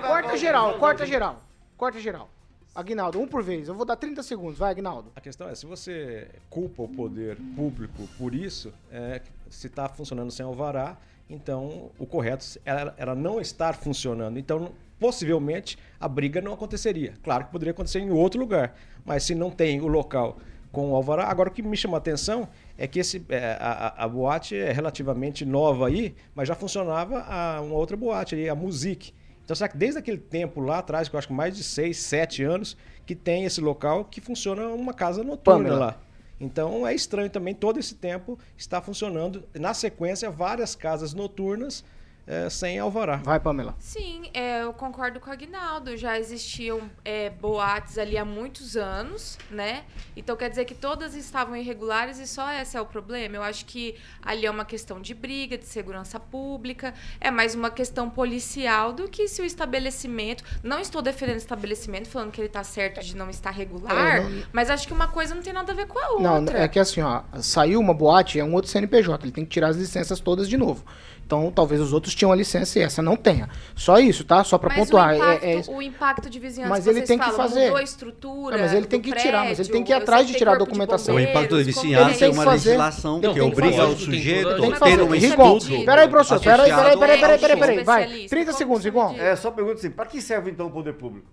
Corta 0.07 0.37
geral, 0.37 0.75
corta 0.75 1.07
geral. 1.07 1.37
Corta 1.77 1.99
geral. 1.99 2.29
Aguinaldo, 2.75 3.21
um 3.21 3.27
por 3.27 3.43
vez. 3.43 3.69
Eu 3.69 3.75
vou 3.75 3.85
dar 3.85 3.97
30 3.97 4.23
segundos. 4.23 4.59
Vai, 4.59 4.71
Aguinaldo. 4.71 5.13
A 5.15 5.21
questão 5.21 5.49
é, 5.49 5.55
se 5.55 5.67
você 5.67 6.29
culpa 6.49 6.83
o 6.83 6.89
poder 6.89 7.37
público 7.55 8.09
por 8.17 8.35
isso, 8.35 8.73
é, 8.91 9.21
se 9.51 9.67
está 9.67 9.89
funcionando 9.89 10.31
sem 10.31 10.45
alvará, 10.45 10.97
então 11.29 11.91
o 11.99 12.07
correto 12.07 12.45
era, 12.65 12.95
era 12.97 13.15
não 13.15 13.41
estar 13.41 13.75
funcionando. 13.75 14.39
Então, 14.39 14.73
possivelmente, 14.99 15.77
a 16.01 16.09
briga 16.09 16.41
não 16.41 16.55
aconteceria. 16.55 17.13
Claro 17.23 17.45
que 17.45 17.53
poderia 17.53 17.73
acontecer 17.73 17.99
em 18.01 18.11
outro 18.11 18.41
lugar, 18.41 18.75
mas 19.05 19.25
se 19.25 19.35
não 19.35 19.51
tem 19.51 19.81
o 19.81 19.87
local 19.87 20.39
com 20.71 20.93
o 20.93 20.97
alvará... 20.97 21.25
Agora, 21.27 21.51
o 21.51 21.53
que 21.53 21.61
me 21.63 21.77
chama 21.77 21.97
a 21.97 21.99
atenção 21.99 22.49
é 22.79 22.87
que 22.87 22.99
esse, 22.99 23.23
é, 23.29 23.59
a, 23.61 23.89
a- 23.99 24.05
a 24.05 24.09
boate 24.09 24.57
é 24.57 24.73
relativamente 24.73 25.45
nova 25.45 25.89
aí, 25.89 26.15
mas 26.35 26.49
já 26.49 26.55
funcionava 26.55 27.19
a, 27.29 27.61
uma 27.61 27.75
outra 27.75 27.95
boate 27.99 28.49
a 28.49 28.55
Music. 28.55 29.13
Então, 29.53 29.59
será 29.59 29.69
que 29.69 29.77
desde 29.77 29.99
aquele 29.99 30.17
tempo 30.17 30.63
lá 30.63 30.79
atrás, 30.79 31.11
que 31.11 31.15
eu 31.15 31.19
acho 31.19 31.29
que 31.29 31.35
mais 31.35 31.55
de 31.55 31.63
6, 31.63 31.95
7 31.99 32.43
anos, 32.43 32.75
que 33.05 33.15
tem 33.15 33.45
esse 33.45 33.61
local 33.61 34.07
que 34.07 34.19
funciona 34.19 34.69
uma 34.69 34.95
casa 34.95 35.23
noturna 35.23 35.69
Pamela. 35.69 35.79
lá. 35.79 35.99
Então 36.41 36.87
é 36.87 36.95
estranho 36.95 37.29
também 37.29 37.55
todo 37.55 37.79
esse 37.79 37.95
tempo 37.95 38.39
está 38.57 38.81
funcionando. 38.81 39.45
Na 39.55 39.75
sequência, 39.75 40.31
várias 40.31 40.75
casas 40.75 41.13
noturnas 41.13 41.85
eh, 42.27 42.49
sem 42.51 42.79
alvará. 42.79 43.17
Vai, 43.17 43.41
Pamela. 43.41 43.75
Sim, 43.79 44.31
é, 44.33 44.63
eu 44.63 44.73
concordo 44.73 45.19
com 45.21 45.29
o 45.31 45.33
Agnaldo. 45.33 45.97
Já 45.97 46.19
existiam 46.19 46.81
é, 47.05 47.31
boates 47.31 47.99
ali 47.99 48.17
há 48.17 48.25
muitos 48.25 48.77
anos, 48.77 49.39
né? 49.51 49.85
Então 50.17 50.37
quer 50.37 50.49
dizer 50.51 50.65
que 50.65 50.75
todas 50.75 51.15
estavam 51.15 51.57
irregulares 51.57 52.19
e 52.19 52.27
só 52.27 52.51
esse 52.53 52.77
é 52.77 52.81
o 52.81 52.87
problema. 52.87 53.37
Eu 53.37 53.43
acho 53.43 53.65
que 53.67 53.97
ali 54.23 54.47
é 54.47 54.51
uma 54.51 54.65
questão 54.65 55.01
de 55.01 55.15
briga, 55.15 55.59
de 55.59 55.67
segurança 55.67 56.19
pública, 56.21 56.95
é 57.21 57.31
mais 57.31 57.55
uma 57.55 57.71
questão 57.71 58.09
policial 58.09 58.93
do 58.93 59.09
que 59.09 59.27
se 59.29 59.43
o 59.43 59.45
estabelecimento. 59.45 60.45
Não 60.63 60.79
estou 60.79 61.03
defendendo 61.03 61.35
o 61.37 61.39
estabelecimento, 61.39 62.09
falando 62.09 62.31
que 62.31 62.41
ele 62.41 62.47
está 62.47 62.63
certo 62.63 63.01
de 63.03 63.17
não 63.17 63.29
estar 63.31 63.51
regular, 63.51 64.17
É, 64.17 64.21
não- 64.21 64.43
mas 64.53 64.71
acho 64.71 64.87
que 64.87 64.93
uma 64.93 65.09
coisa 65.09 65.35
não 65.35 65.43
tem 65.43 65.53
nada 65.53 65.73
a 65.73 65.75
ver 65.75 65.87
com 65.87 65.99
a 65.99 66.09
outra. 66.11 66.41
Não, 66.41 66.53
é 66.55 66.69
que 66.69 66.79
assim, 66.79 67.01
ó, 67.01 67.23
saiu 67.41 67.81
uma 67.81 67.93
boate, 67.95 68.39
é 68.39 68.45
um 68.45 68.55
outro 68.55 68.71
CNPJ, 68.71 69.25
ele 69.25 69.33
tem 69.33 69.45
que 69.45 69.51
tirar 69.51 69.69
as 69.69 69.77
licenças 69.77 70.21
todas 70.21 70.49
de 70.49 70.57
novo. 70.57 70.85
Então, 71.25 71.51
talvez 71.51 71.81
os 71.81 71.93
outros 71.93 72.15
tinham 72.15 72.31
a 72.31 72.37
licença 72.37 72.79
e 72.79 72.83
essa 72.83 73.01
não 73.01 73.17
tenha. 73.17 73.49
Só 73.75 73.99
isso, 73.99 74.23
tá? 74.23 74.45
Só 74.45 74.59
pra 74.59 74.69
Mas 74.69 74.79
pontuar. 74.79 75.13
O 75.13 75.17
impacto, 75.17 75.45
é, 75.45 75.53
é 75.55 75.63
o 75.69 75.81
impacto 75.83 76.29
de 76.31 76.39
vizinhança 76.39 76.69
Mas 76.71 76.87
ele 76.87 77.03
tem 77.03 77.19
que 77.19 77.25
falam, 77.25 77.37
fazer. 77.39 77.61
mudou 77.63 77.77
a 77.77 77.83
estrutura. 77.83 78.57
É, 78.57 78.61
mas 78.61 78.75
ele 78.75 78.87
tem 78.87 79.01
que 79.01 79.13
tirar, 79.13 79.45
mas 79.47 79.59
ele 79.59 79.69
tem 79.71 79.83
que 79.83 79.93
ir 79.93 79.95
prédio, 79.95 80.03
atrás 80.03 80.27
de 80.27 80.35
tirar 80.35 80.53
a 80.53 80.59
documentação. 80.59 81.15
O 81.15 81.21
impacto 81.21 81.57
de 81.57 81.65
vizinhança 81.65 82.27
é 82.27 82.29
uma 82.29 82.45
fazer- 82.45 82.71
legislação 82.71 83.21
que 83.21 83.33
que 83.33 83.41
obriga 83.41 83.87
o 83.87 83.97
sujeito 83.97 84.49
a 84.49 84.55
que 84.55 84.81
ter 84.81 85.03
um 85.03 85.15
estudo. 85.15 85.85
peraí, 85.85 86.09
professor, 86.09 86.41
peraí, 86.41 86.71
peraí, 86.71 86.99
peraí, 86.99 87.21
peraí, 87.21 87.39
peraí, 87.39 87.59
peraí, 87.59 87.85
vai. 87.85 88.03
Especialista. 88.03 88.37
30 88.37 88.47
Como 88.53 88.59
segundos, 88.59 88.83
diz? 89.15 89.21
É, 89.23 89.37
só 89.37 89.51
pergunta 89.51 89.79
assim, 89.79 89.91
para 89.91 90.07
que 90.07 90.21
serve 90.21 90.51
então 90.51 90.67
o 90.67 90.71
poder 90.71 90.93
público? 90.95 91.29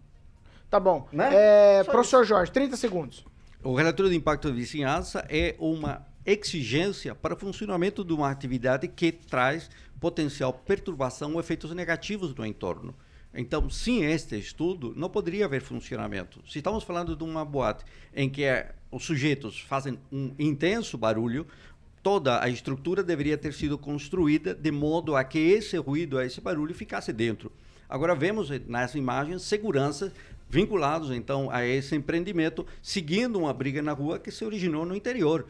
Tá 0.70 0.80
bom. 0.80 1.08
Né? 1.12 1.30
É, 1.34 1.84
professor 1.84 2.24
Jorge, 2.24 2.52
30 2.52 2.78
segundos. 2.78 3.26
O 3.64 3.74
relatório 3.76 4.10
de 4.10 4.16
impacto 4.18 4.50
de 4.50 4.56
vizinhança 4.58 5.26
é 5.30 5.56
uma 5.60 6.08
exigência 6.32 7.16
para 7.16 7.34
o 7.34 7.38
funcionamento 7.38 8.04
de 8.04 8.14
uma 8.14 8.30
atividade 8.30 8.88
que 8.88 9.12
traz 9.12 9.70
potencial 10.00 10.54
perturbação 10.54 11.34
ou 11.34 11.40
efeitos 11.40 11.74
negativos 11.74 12.34
no 12.34 12.46
entorno. 12.46 12.96
Então, 13.34 13.70
sem 13.70 14.06
este 14.06 14.38
estudo, 14.38 14.94
não 14.96 15.10
poderia 15.10 15.46
haver 15.46 15.62
funcionamento. 15.62 16.42
Se 16.48 16.60
estamos 16.60 16.84
falando 16.84 17.16
de 17.16 17.24
uma 17.24 17.46
boate 17.46 17.86
em 18.16 18.30
que 18.30 18.44
eh, 18.44 18.72
os 18.92 19.06
sujeitos 19.06 19.60
fazem 19.60 20.00
um 20.12 20.34
intenso 20.40 20.98
barulho, 20.98 21.46
toda 22.02 22.44
a 22.44 22.50
estrutura 22.50 23.04
deveria 23.04 23.38
ter 23.38 23.54
sido 23.54 23.78
construída 23.78 24.56
de 24.56 24.72
modo 24.72 25.16
a 25.16 25.24
que 25.24 25.38
esse 25.38 25.78
ruído, 25.78 26.20
esse 26.20 26.42
barulho 26.42 26.74
ficasse 26.74 27.14
dentro. 27.14 27.52
Agora 27.88 28.16
vemos 28.16 28.50
nas 28.68 28.96
imagens 28.96 29.44
segurança 29.44 30.12
vinculados 30.50 31.12
então 31.12 31.50
a 31.52 31.66
esse 31.66 31.96
empreendimento, 31.96 32.66
seguindo 32.82 33.38
uma 33.38 33.54
briga 33.54 33.82
na 33.82 33.94
rua 33.94 34.18
que 34.18 34.32
se 34.32 34.44
originou 34.44 34.86
no 34.86 34.96
interior. 34.96 35.46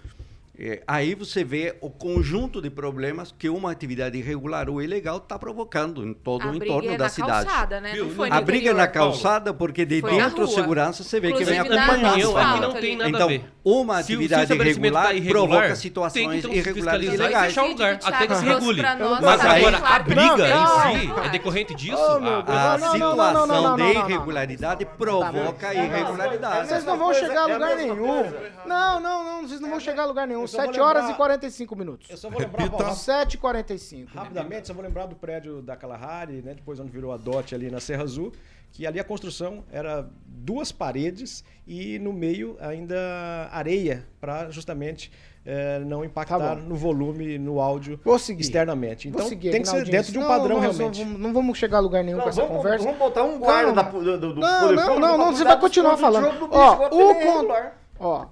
É, 0.62 0.82
aí 0.86 1.16
você 1.16 1.42
vê 1.42 1.78
o 1.80 1.90
conjunto 1.90 2.62
de 2.62 2.70
problemas 2.70 3.34
que 3.38 3.48
uma 3.48 3.72
atividade 3.72 4.18
irregular 4.18 4.70
ou 4.70 4.82
ilegal 4.82 5.16
está 5.16 5.40
provocando 5.40 6.06
em 6.06 6.14
todo 6.14 6.50
A 6.50 6.52
o 6.52 6.56
entorno 6.56 6.92
é 6.92 6.98
da 6.98 7.06
na 7.06 7.10
cidade. 7.10 7.46
calçada, 7.46 7.80
né? 7.80 7.96
Não 7.96 8.10
foi 8.10 8.30
no 8.30 8.36
a 8.36 8.42
briga 8.42 8.58
é 8.58 8.72
interior. 8.72 8.78
na 8.78 8.88
calçada 8.90 9.54
porque 9.54 9.86
de 9.86 10.02
Foi 10.02 10.12
dentro 10.12 10.46
segurança 10.50 11.02
você 11.02 11.18
vê 11.22 11.32
que 11.32 11.46
vem 11.46 11.58
Inclusive, 11.58 11.80
acompanhando. 11.80 12.08
opinião, 12.10 12.38
asfalto 12.38 12.52
aqui 12.66 12.74
não 12.74 12.82
tem 12.82 12.98
nada 12.98 13.10
então, 13.10 13.24
a 13.24 13.30
ver. 13.30 13.46
uma 13.64 13.98
atividade 14.00 14.54
irregular, 14.54 15.04
tá 15.06 15.14
irregular, 15.14 15.48
provoca 15.48 15.62
tem 15.62 15.72
que 15.72 15.78
situações 15.80 16.40
então 16.40 16.52
fiscalizar 16.52 16.96
irregulares 17.02 17.10
e 17.10 17.14
ilegais. 17.14 17.58
o 17.58 17.62
lugar, 17.66 17.98
que 18.00 18.08
até 18.08 18.28
que 18.28 18.36
se 18.36 18.46
regule. 18.46 18.82
Mas 19.22 19.42
bem 19.42 19.52
Agora, 19.66 19.78
a 19.78 20.00
briga 20.00 20.22
Não, 20.22 20.38
não. 20.38 20.92
em 20.92 21.00
si 21.00 21.12
é 21.24 21.30
decorrente 21.30 21.74
disso? 21.74 22.02
A 22.48 22.78
situação 22.78 23.76
de 23.78 23.84
irregularidade 23.84 24.86
provoca 24.98 25.74
irregularidade. 25.74 26.68
Vocês 26.68 26.84
não 26.84 26.98
vão 26.98 27.14
chegar 27.14 27.44
a 27.44 27.46
lugar 27.46 27.78
nenhum. 27.78 28.26
Não, 28.66 29.00
não, 29.00 29.24
não, 29.24 29.48
vocês 29.48 29.62
não 29.62 29.70
vão 29.70 29.80
chegar 29.80 30.04
a 30.04 30.06
lugar 30.06 30.28
nenhum. 30.28 30.49
Eu 30.54 30.58
só 30.60 30.64
vou 30.64 30.74
7 30.74 30.80
horas 30.80 31.02
lembrar- 31.04 31.14
e 31.14 31.18
45 31.18 31.76
minutos. 31.76 32.10
Eu 32.10 32.18
só 32.18 32.30
vou 32.30 32.40
lembrar 32.40 32.64
Repita. 32.64 32.84
ó, 32.88 32.92
7 32.94 33.34
e 33.34 33.38
45. 33.38 34.12
rapidamente, 34.14 34.68
só 34.68 34.74
vou 34.74 34.84
lembrar 34.84 35.06
do 35.06 35.16
prédio 35.16 35.62
da 35.62 35.76
Kalahari, 35.76 36.42
né, 36.42 36.54
depois 36.54 36.80
onde 36.80 36.92
virou 36.92 37.12
a 37.12 37.18
DOT 37.18 37.54
ali 37.56 37.70
na 37.72 37.80
Serra 37.80 38.04
Azul, 38.04 38.32
que 38.72 38.86
ali 38.86 39.00
a 39.00 39.04
construção 39.04 39.64
era 39.72 40.08
duas 40.26 40.72
paredes 40.72 41.44
e 41.68 41.98
no 42.00 42.14
meio 42.14 42.56
ainda 42.60 43.50
areia 43.52 44.06
para 44.22 44.50
justamente 44.52 45.12
eh, 45.46 45.80
não 45.80 46.04
impactar 46.06 46.38
Tá 46.38 46.56
no 46.56 46.76
volume, 46.76 47.40
no 47.40 47.60
áudio 47.60 48.00
externamente. 48.38 49.08
Então 49.08 49.26
seguir 49.28 49.50
tem 49.52 49.62
que 49.62 49.68
ser 49.70 49.84
dentro 49.86 50.12
de 50.12 50.18
um 50.18 50.22
Não, 50.22 50.28
padrão 50.28 50.62
nós 50.62 50.78
realmente. 50.78 51.04
Não, 51.04 51.18
não 51.18 51.34
vamos 51.34 51.58
chegar 51.58 51.78
a 51.78 51.80
lugar 51.82 52.04
nenhum 52.04 52.18
Não, 52.18 52.24
com 52.26 52.30
essa 52.30 52.42
vamos, 52.42 52.58
conversa. 52.58 52.84
vamos 52.86 53.00
botar 53.00 53.24
um 53.24 53.40
guarda 53.40 53.72
da, 53.74 53.82
do, 53.84 54.00
do, 54.20 54.34
do 54.34 54.40
Não, 54.40 54.60
poder 54.60 54.76
não, 54.76 55.00
não, 55.00 55.18
não, 55.18 55.34
você 55.36 55.44
vai 55.44 55.60
continuar 55.60 55.98
falando. 55.98 56.38
do 56.40 56.50
Ó, 56.52 56.88
o 56.88 57.16
con-. 57.16 57.72
Ó, 58.00 58.26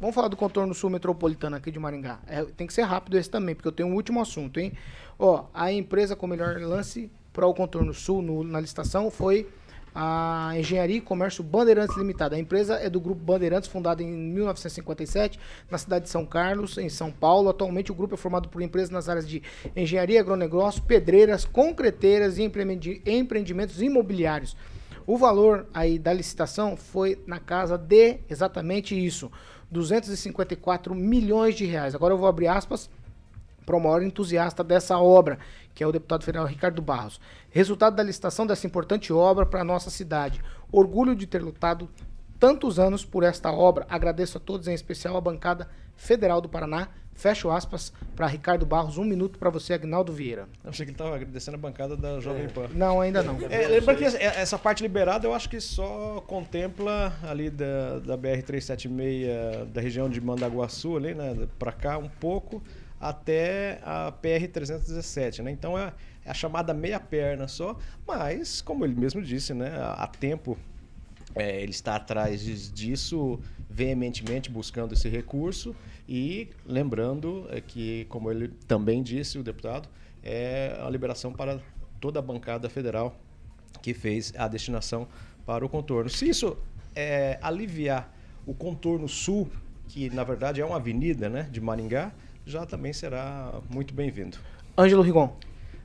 vamos 0.00 0.14
falar 0.14 0.28
do 0.28 0.36
contorno 0.36 0.74
sul 0.74 0.90
metropolitano 0.90 1.56
aqui 1.56 1.70
de 1.70 1.78
Maringá. 1.78 2.18
É, 2.26 2.44
tem 2.44 2.66
que 2.66 2.72
ser 2.74 2.82
rápido 2.82 3.16
esse 3.18 3.30
também, 3.30 3.54
porque 3.54 3.68
eu 3.68 3.72
tenho 3.72 3.88
um 3.88 3.94
último 3.94 4.20
assunto, 4.20 4.58
hein? 4.60 4.72
Ó, 5.18 5.44
a 5.54 5.72
empresa 5.72 6.14
com 6.14 6.26
melhor 6.26 6.58
lance 6.60 7.10
para 7.32 7.46
o 7.46 7.54
contorno 7.54 7.92
sul 7.94 8.22
no- 8.22 8.44
na 8.44 8.60
licitação 8.60 9.10
foi 9.10 9.48
a 9.98 10.52
Engenharia 10.54 10.96
e 10.96 11.00
Comércio 11.00 11.42
Bandeirantes 11.42 11.96
Limitada. 11.96 12.36
A 12.36 12.38
empresa 12.38 12.74
é 12.74 12.90
do 12.90 13.00
grupo 13.00 13.22
Bandeirantes, 13.22 13.66
fundada 13.68 14.02
em 14.02 14.06
1957, 14.06 15.38
na 15.70 15.78
cidade 15.78 16.04
de 16.04 16.10
São 16.10 16.26
Carlos, 16.26 16.76
em 16.76 16.90
São 16.90 17.10
Paulo. 17.10 17.48
Atualmente, 17.48 17.90
o 17.90 17.94
grupo 17.94 18.12
é 18.14 18.16
formado 18.18 18.48
por 18.50 18.60
empresas 18.60 18.90
nas 18.90 19.08
áreas 19.08 19.26
de 19.26 19.42
engenharia, 19.74 20.20
agronegócio, 20.20 20.82
pedreiras, 20.82 21.46
concreteiras 21.46 22.36
e 22.36 22.42
empreendi- 22.42 23.00
empreendimentos 23.06 23.80
imobiliários. 23.80 24.54
O 25.06 25.16
valor 25.16 25.66
aí 25.72 25.98
da 25.98 26.12
licitação 26.12 26.76
foi 26.76 27.22
na 27.26 27.38
casa 27.38 27.78
de 27.78 28.18
exatamente 28.28 28.94
isso, 28.94 29.30
254 29.70 30.94
milhões 30.94 31.54
de 31.54 31.64
reais. 31.64 31.94
Agora 31.94 32.14
eu 32.14 32.18
vou 32.18 32.28
abrir 32.28 32.48
aspas 32.48 32.90
para 33.64 33.76
o 33.76 33.80
maior 33.80 34.02
entusiasta 34.02 34.62
dessa 34.62 34.96
obra, 34.98 35.38
que 35.74 35.82
é 35.82 35.86
o 35.86 35.92
deputado 35.92 36.24
federal 36.24 36.46
Ricardo 36.46 36.80
Barros. 36.80 37.20
Resultado 37.50 37.96
da 37.96 38.02
licitação 38.02 38.46
dessa 38.46 38.66
importante 38.66 39.12
obra 39.12 39.44
para 39.44 39.60
a 39.60 39.64
nossa 39.64 39.90
cidade. 39.90 40.40
Orgulho 40.70 41.16
de 41.16 41.26
ter 41.26 41.42
lutado 41.42 41.90
tantos 42.38 42.78
anos 42.78 43.04
por 43.04 43.24
esta 43.24 43.50
obra. 43.50 43.86
Agradeço 43.90 44.38
a 44.38 44.40
todos, 44.40 44.68
em 44.68 44.74
especial 44.74 45.16
a 45.16 45.20
bancada 45.20 45.68
federal 45.96 46.40
do 46.40 46.48
Paraná. 46.48 46.88
Fecho 47.16 47.50
aspas 47.50 47.92
para 48.14 48.26
Ricardo 48.26 48.64
Barros. 48.66 48.98
Um 48.98 49.04
minuto 49.04 49.38
para 49.38 49.48
você, 49.50 49.72
Agnaldo 49.72 50.12
Vieira. 50.12 50.48
Eu 50.62 50.70
achei 50.70 50.84
que 50.84 50.90
ele 50.90 50.94
estava 50.94 51.16
agradecendo 51.16 51.56
a 51.56 51.58
bancada 51.60 51.96
da 51.96 52.20
Jovem 52.20 52.46
Pan. 52.48 52.68
Não, 52.74 53.00
ainda 53.00 53.22
não. 53.22 53.38
É, 53.50 53.66
lembra 53.68 53.94
que 53.94 54.04
essa- 54.04 54.58
parte 54.58 54.82
liberada 54.82 55.26
eu 55.26 55.32
acho 55.34 55.48
que 55.48 55.60
só 55.60 56.22
contempla 56.26 57.12
ali 57.22 57.48
da, 57.50 57.98
da 58.00 58.16
BR-376 58.18 59.64
da 59.72 59.80
região 59.80 60.08
de 60.08 60.20
Mandaguaçu, 60.20 60.96
ali, 60.96 61.14
né, 61.14 61.46
para 61.58 61.72
cá 61.72 61.98
um 61.98 62.08
pouco, 62.08 62.62
até 63.00 63.80
a 63.82 64.12
PR-317, 64.12 65.42
né? 65.42 65.50
Então 65.50 65.78
é, 65.78 65.92
é 66.24 66.30
a 66.30 66.34
chamada 66.34 66.72
meia 66.74 66.98
perna 67.00 67.48
só, 67.48 67.76
mas 68.06 68.60
como 68.60 68.84
ele 68.84 68.94
mesmo 68.94 69.22
disse, 69.22 69.54
né, 69.54 69.72
há 69.78 70.06
tempo 70.06 70.56
é, 71.36 71.62
ele 71.62 71.70
está 71.70 71.96
atrás 71.96 72.40
dis- 72.40 72.72
disso 72.72 73.38
veementemente 73.68 74.50
buscando 74.50 74.94
esse 74.94 75.08
recurso 75.08 75.76
e 76.08 76.48
lembrando 76.66 77.46
é, 77.50 77.60
que, 77.60 78.06
como 78.08 78.30
ele 78.30 78.48
também 78.66 79.02
disse, 79.02 79.38
o 79.38 79.42
deputado, 79.42 79.88
é 80.22 80.76
a 80.84 80.88
liberação 80.90 81.32
para 81.32 81.60
toda 82.00 82.18
a 82.18 82.22
bancada 82.22 82.68
federal 82.68 83.14
que 83.82 83.92
fez 83.94 84.32
a 84.36 84.48
destinação 84.48 85.06
para 85.44 85.64
o 85.64 85.68
contorno. 85.68 86.08
Se 86.10 86.28
isso 86.28 86.56
é, 86.94 87.38
aliviar 87.42 88.12
o 88.46 88.54
contorno 88.54 89.08
sul, 89.08 89.48
que 89.88 90.10
na 90.10 90.24
verdade 90.24 90.60
é 90.60 90.64
uma 90.64 90.76
avenida 90.76 91.28
né, 91.28 91.48
de 91.52 91.60
Maringá, 91.60 92.12
já 92.44 92.64
também 92.64 92.92
será 92.92 93.60
muito 93.68 93.92
bem-vindo. 93.92 94.38
Ângelo 94.78 95.02
Rigon. 95.02 95.36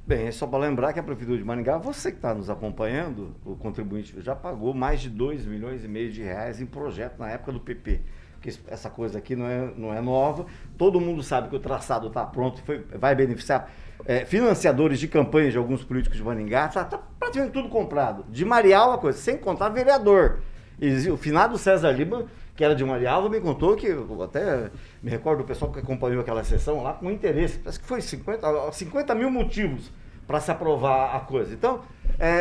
Bem, 0.06 0.28
é 0.28 0.32
só 0.32 0.48
para 0.48 0.60
lembrar 0.60 0.92
que 0.94 1.00
a 1.00 1.04
Prefeitura 1.04 1.38
de 1.38 1.44
Maringá, 1.44 1.78
você 1.78 2.12
que 2.12 2.18
está 2.18 2.34
nos 2.34 2.50
acompanhando, 2.50 3.36
o 3.46 3.56
contribuinte 3.56 4.16
já 4.20 4.36
pagou 4.36 4.74
mais 4.74 5.00
de 5.00 5.10
2 5.10 5.46
milhões 5.46 5.84
e 5.86 5.88
meio 5.88 6.12
de 6.12 6.22
reais 6.22 6.60
em 6.60 6.66
projeto 6.66 7.20
na 7.20 7.30
época 7.30 7.52
do 7.52 7.60
PP. 7.60 8.02
Porque 8.34 8.58
essa 8.68 8.90
coisa 8.90 9.20
aqui 9.20 9.36
não 9.36 9.46
é, 9.46 9.72
não 9.78 9.94
é 9.94 10.02
nova. 10.02 10.48
Todo 10.76 11.00
mundo 11.00 11.22
sabe 11.22 11.50
que 11.50 11.56
o 11.56 11.60
traçado 11.60 12.08
está 12.08 12.26
pronto 12.26 12.62
e 12.68 12.98
vai 12.98 13.14
beneficiar 13.14 13.72
é, 14.04 14.26
financiadores 14.26 15.00
de 15.00 15.08
campanhas 15.08 15.52
de 15.54 15.60
alguns 15.60 15.84
políticos 15.84 16.18
de 16.18 16.24
Maringá. 16.24 16.66
Está 16.66 16.84
tá 16.84 16.98
praticamente 17.20 17.54
tudo 17.54 17.70
comprado. 17.70 18.26
De 18.28 18.44
Marial, 18.44 18.94
a 18.94 18.98
coisa, 18.98 19.20
sem 19.20 19.38
contar 19.38 19.70
vereador. 19.70 20.40
Exi- 20.82 21.12
O 21.12 21.18
finado 21.18 21.56
César 21.60 21.92
Lima, 21.92 22.26
que 22.62 22.66
era 22.66 22.76
de 22.76 22.86
Marialva, 22.86 23.28
me 23.28 23.42
contou 23.42 23.76
que, 23.76 23.88
até 24.24 24.70
me 25.02 25.10
recordo 25.10 25.40
do 25.40 25.46
pessoal 25.46 25.72
que 25.72 25.80
acompanhou 25.80 26.22
aquela 26.22 26.44
sessão 26.44 26.84
lá 26.84 26.94
com 26.94 27.10
interesse, 27.10 27.58
parece 27.58 27.80
que 27.80 27.88
foi 27.88 28.00
50, 28.02 28.72
50 28.72 29.16
mil 29.16 29.32
motivos 29.32 29.92
para 30.28 30.40
se 30.40 30.52
aprovar 30.52 31.16
a 31.16 31.22
coisa. 31.22 31.56
Então, 31.56 31.80
é, 32.20 32.30
é, 32.30 32.32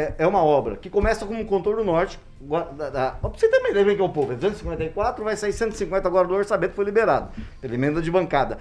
é- 0.00 0.14
é 0.18 0.26
uma 0.28 0.44
obra 0.44 0.76
que 0.76 0.88
começa 0.88 1.26
como 1.26 1.40
um 1.40 1.44
contorno 1.44 1.82
norte. 1.82 2.20
Da, 2.40 2.88
da, 2.88 3.10
você 3.22 3.46
ideia 3.46 3.84
bem 3.84 3.96
que 3.96 4.00
é 4.00 4.04
o 4.04 4.08
povo, 4.10 4.32
é 4.32 4.36
254, 4.36 5.24
vai 5.24 5.36
sair 5.36 5.52
150 5.52 6.06
agora 6.06 6.28
do 6.28 6.34
orçamento, 6.34 6.74
foi 6.74 6.84
liberado, 6.84 7.30
pela 7.60 7.74
emenda 7.74 8.00
de 8.00 8.12
bancada. 8.12 8.58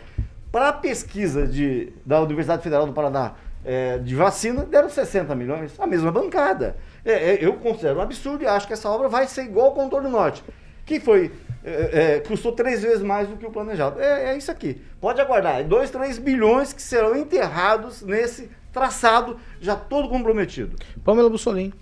Para 0.52 0.70
a 0.70 0.74
pesquisa 0.74 1.46
de, 1.46 1.94
da 2.04 2.22
Universidade 2.24 2.64
Federal 2.64 2.88
do 2.88 2.94
Paraná 2.94 3.34
é, 3.64 4.00
de 4.00 4.16
vacina, 4.16 4.64
deram 4.64 4.90
60 4.90 5.36
milhões, 5.36 5.80
a 5.80 5.86
mesma 5.86 6.12
bancada. 6.12 6.76
É, 7.06 7.34
é, 7.34 7.46
eu 7.46 7.54
considero 7.54 8.00
um 8.00 8.02
absurdo 8.02 8.44
e 8.44 8.48
acho 8.48 8.66
que 8.66 8.74
essa 8.74 8.90
obra 8.90 9.08
vai 9.08 9.28
ser 9.28 9.44
igual 9.44 9.68
ao 9.68 9.74
Contorno 9.74 10.10
Norte, 10.10 10.44
que 10.86 11.00
foi, 11.00 11.32
é, 11.64 12.16
é, 12.16 12.20
custou 12.20 12.52
três 12.52 12.82
vezes 12.82 13.02
mais 13.02 13.28
do 13.28 13.38
que 13.38 13.46
o 13.46 13.52
planejado. 13.52 14.00
É, 14.00 14.34
é 14.34 14.38
isso 14.38 14.52
aqui. 14.52 14.82
Pode 15.00 15.22
aguardar. 15.22 15.64
2, 15.64 15.90
3 15.90 16.18
bilhões 16.18 16.74
que 16.74 16.82
serão 16.82 17.16
enterrados 17.16 18.02
nesse 18.02 18.50
traçado 18.72 19.40
já 19.62 19.76
todo 19.76 20.10
comprometido. 20.10 20.76
Pamela 21.04 21.30
Bussolini. 21.30 21.74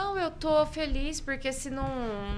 Não, 0.00 0.18
eu 0.18 0.30
tô 0.30 0.64
feliz 0.64 1.20
porque 1.20 1.52
se 1.52 1.68
não, 1.68 1.86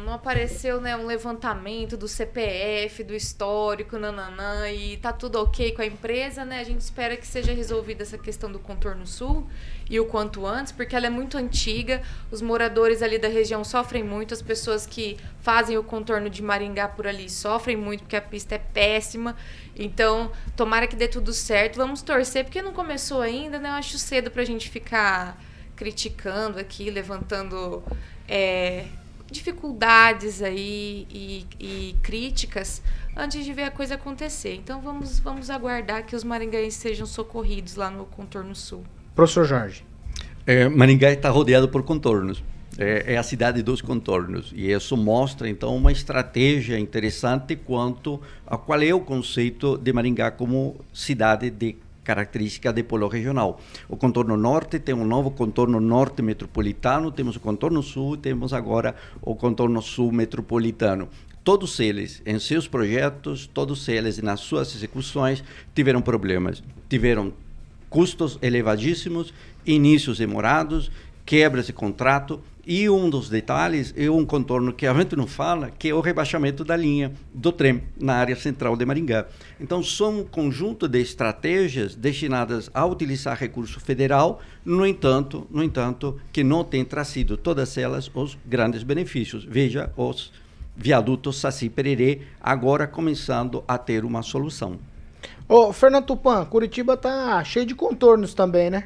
não 0.05 0.13
apareceu 0.13 0.81
né, 0.81 0.97
um 0.97 1.07
levantamento 1.07 1.97
do 1.97 2.09
CPF, 2.09 3.05
do 3.05 3.15
histórico, 3.15 3.97
nananã, 3.97 4.69
e 4.69 4.97
tá 4.97 5.13
tudo 5.13 5.41
ok 5.41 5.71
com 5.71 5.81
a 5.81 5.87
empresa, 5.87 6.45
né? 6.45 6.59
A 6.59 6.65
gente 6.65 6.81
espera 6.81 7.17
que 7.17 7.25
seja 7.25 7.53
resolvida 7.53 8.03
essa 8.03 8.19
questão 8.19 8.51
do 8.51 8.59
contorno 8.59 9.07
sul 9.07 9.47
e 9.89 10.01
o 10.01 10.07
quanto 10.07 10.45
antes, 10.45 10.73
porque 10.73 10.97
ela 10.97 11.07
é 11.07 11.11
muito 11.11 11.39
antiga, 11.39 12.03
os 12.33 12.43
moradores 12.43 13.01
ali 13.01 13.17
da 13.17 13.29
região 13.29 13.63
sofrem 13.63 14.03
muito, 14.03 14.35
as 14.35 14.43
pessoas 14.43 14.85
que 14.85 15.17
fazem 15.41 15.79
o 15.79 15.85
contorno 15.85 16.29
de 16.29 16.43
Maringá 16.43 16.89
por 16.89 17.07
ali 17.07 17.31
sofrem 17.31 17.77
muito 17.77 18.01
porque 18.01 18.17
a 18.17 18.23
pista 18.23 18.57
é 18.57 18.59
péssima. 18.59 19.37
Então, 19.77 20.33
tomara 20.57 20.89
que 20.89 20.97
dê 20.97 21.07
tudo 21.07 21.33
certo. 21.33 21.77
Vamos 21.77 22.03
torcer, 22.03 22.43
porque 22.45 22.61
não 22.61 22.73
começou 22.73 23.21
ainda, 23.21 23.61
né? 23.61 23.69
Eu 23.69 23.75
acho 23.75 23.99
cedo 23.99 24.33
pra 24.33 24.45
gente 24.45 24.69
ficar 24.69 25.39
criticando 25.77 26.59
aqui, 26.59 26.91
levantando 26.91 27.83
é, 28.29 28.87
dificuldades 29.31 30.43
aí 30.43 31.07
e, 31.11 31.47
e 31.59 31.97
críticas 32.03 32.83
antes 33.17 33.45
de 33.45 33.53
ver 33.53 33.65
a 33.65 33.71
coisa 33.71 33.95
acontecer. 33.95 34.55
Então 34.55 34.81
vamos, 34.81 35.19
vamos 35.19 35.51
aguardar 35.51 36.05
que 36.05 36.15
os 36.15 36.23
maringaenses 36.23 36.81
sejam 36.81 37.07
socorridos 37.07 37.77
lá 37.77 37.91
no 37.91 38.05
contorno 38.05 38.55
sul. 38.55 38.85
Professor 39.15 39.45
Jorge. 39.45 39.85
É, 40.47 40.69
Maringá 40.69 41.11
está 41.11 41.31
rodeado 41.31 41.69
por 41.69 41.83
contornos. 41.83 42.43
É, 42.79 43.15
é 43.15 43.17
a 43.19 43.23
cidade 43.23 43.63
dos 43.63 43.83
contornos. 43.83 44.53
E 44.55 44.71
isso 44.71 44.97
mostra, 44.97 45.49
então, 45.49 45.77
uma 45.77 45.93
estratégia 45.93 46.79
interessante 46.79 47.55
quanto 47.55 48.21
a 48.47 48.57
qual 48.57 48.81
é 48.83 48.95
o 48.95 49.01
conceito 49.01 49.77
de 49.77 49.93
Maringá 49.93 50.31
como 50.31 50.81
cidade 50.93 51.51
de 51.51 51.77
característica 52.05 52.73
de 52.73 52.83
polo 52.83 53.09
regional. 53.09 53.61
O 53.89 53.97
contorno 53.97 54.37
norte 54.37 54.79
tem 54.79 54.95
um 54.95 55.05
novo 55.05 55.31
contorno 55.31 55.81
norte 55.81 56.23
metropolitano, 56.23 57.11
temos 57.11 57.37
o 57.37 57.41
contorno 57.41 57.83
sul, 57.83 58.17
temos 58.17 58.53
agora 58.53 58.95
o 59.21 59.35
contorno 59.35 59.81
sul 59.81 60.13
metropolitano. 60.13 61.09
Todos 61.45 61.81
eles, 61.81 62.23
em 62.25 62.39
seus 62.39 62.69
projetos, 62.69 63.49
todos 63.53 63.89
eles 63.89 64.19
nas 64.19 64.41
suas 64.41 64.75
execuções, 64.75 65.43
tiveram 65.75 66.01
problemas. 66.01 66.63
Tiveram 66.89 67.33
custos 67.91 68.39
elevadíssimos, 68.41 69.35
inícios 69.67 70.19
demorados, 70.19 70.91
quebras 71.27 71.67
de 71.67 71.73
contrato, 71.73 72.41
e 72.67 72.89
um 72.89 73.11
dos 73.11 73.29
detalhes 73.29 73.93
é 73.97 74.09
um 74.09 74.25
contorno 74.25 74.73
que 74.73 74.87
a 74.87 74.95
gente 74.95 75.17
não 75.17 75.27
fala, 75.27 75.71
que 75.71 75.89
é 75.89 75.95
o 75.95 76.01
rebaixamento 76.01 76.65
da 76.65 76.77
linha 76.77 77.13
do 77.35 77.51
trem 77.51 77.83
na 78.01 78.15
área 78.15 78.37
central 78.37 78.77
de 78.77 78.85
Maringá. 78.85 79.27
Então, 79.61 79.83
são 79.83 80.21
um 80.21 80.25
conjunto 80.25 80.87
de 80.87 81.01
estratégias 81.01 81.97
destinadas 81.97 82.71
a 82.73 82.87
utilizar 82.87 83.37
recurso 83.37 83.81
federal, 83.81 84.41
no 84.65 84.87
entanto, 84.87 85.47
no 85.51 85.63
entanto, 85.63 86.21
que 86.33 86.45
não 86.45 86.63
tem 86.63 86.85
trazido 86.85 87.37
todas 87.37 87.77
elas 87.77 88.11
os 88.15 88.39
grandes 88.47 88.85
benefícios. 88.85 89.45
Veja 89.45 89.93
os 89.97 90.33
viadutos 90.77 91.41
Saci 91.41 91.69
Pererê 91.69 92.23
agora 92.41 92.87
começando 92.87 93.65
a 93.67 93.77
ter 93.77 94.05
uma 94.05 94.23
solução. 94.23 94.79
Ô, 95.49 95.73
Fernando 95.73 96.07
Tupan, 96.07 96.45
Curitiba 96.47 96.97
tá 96.97 97.43
cheio 97.45 97.67
de 97.67 97.75
contornos 97.75 98.33
também, 98.35 98.71
né? 98.71 98.85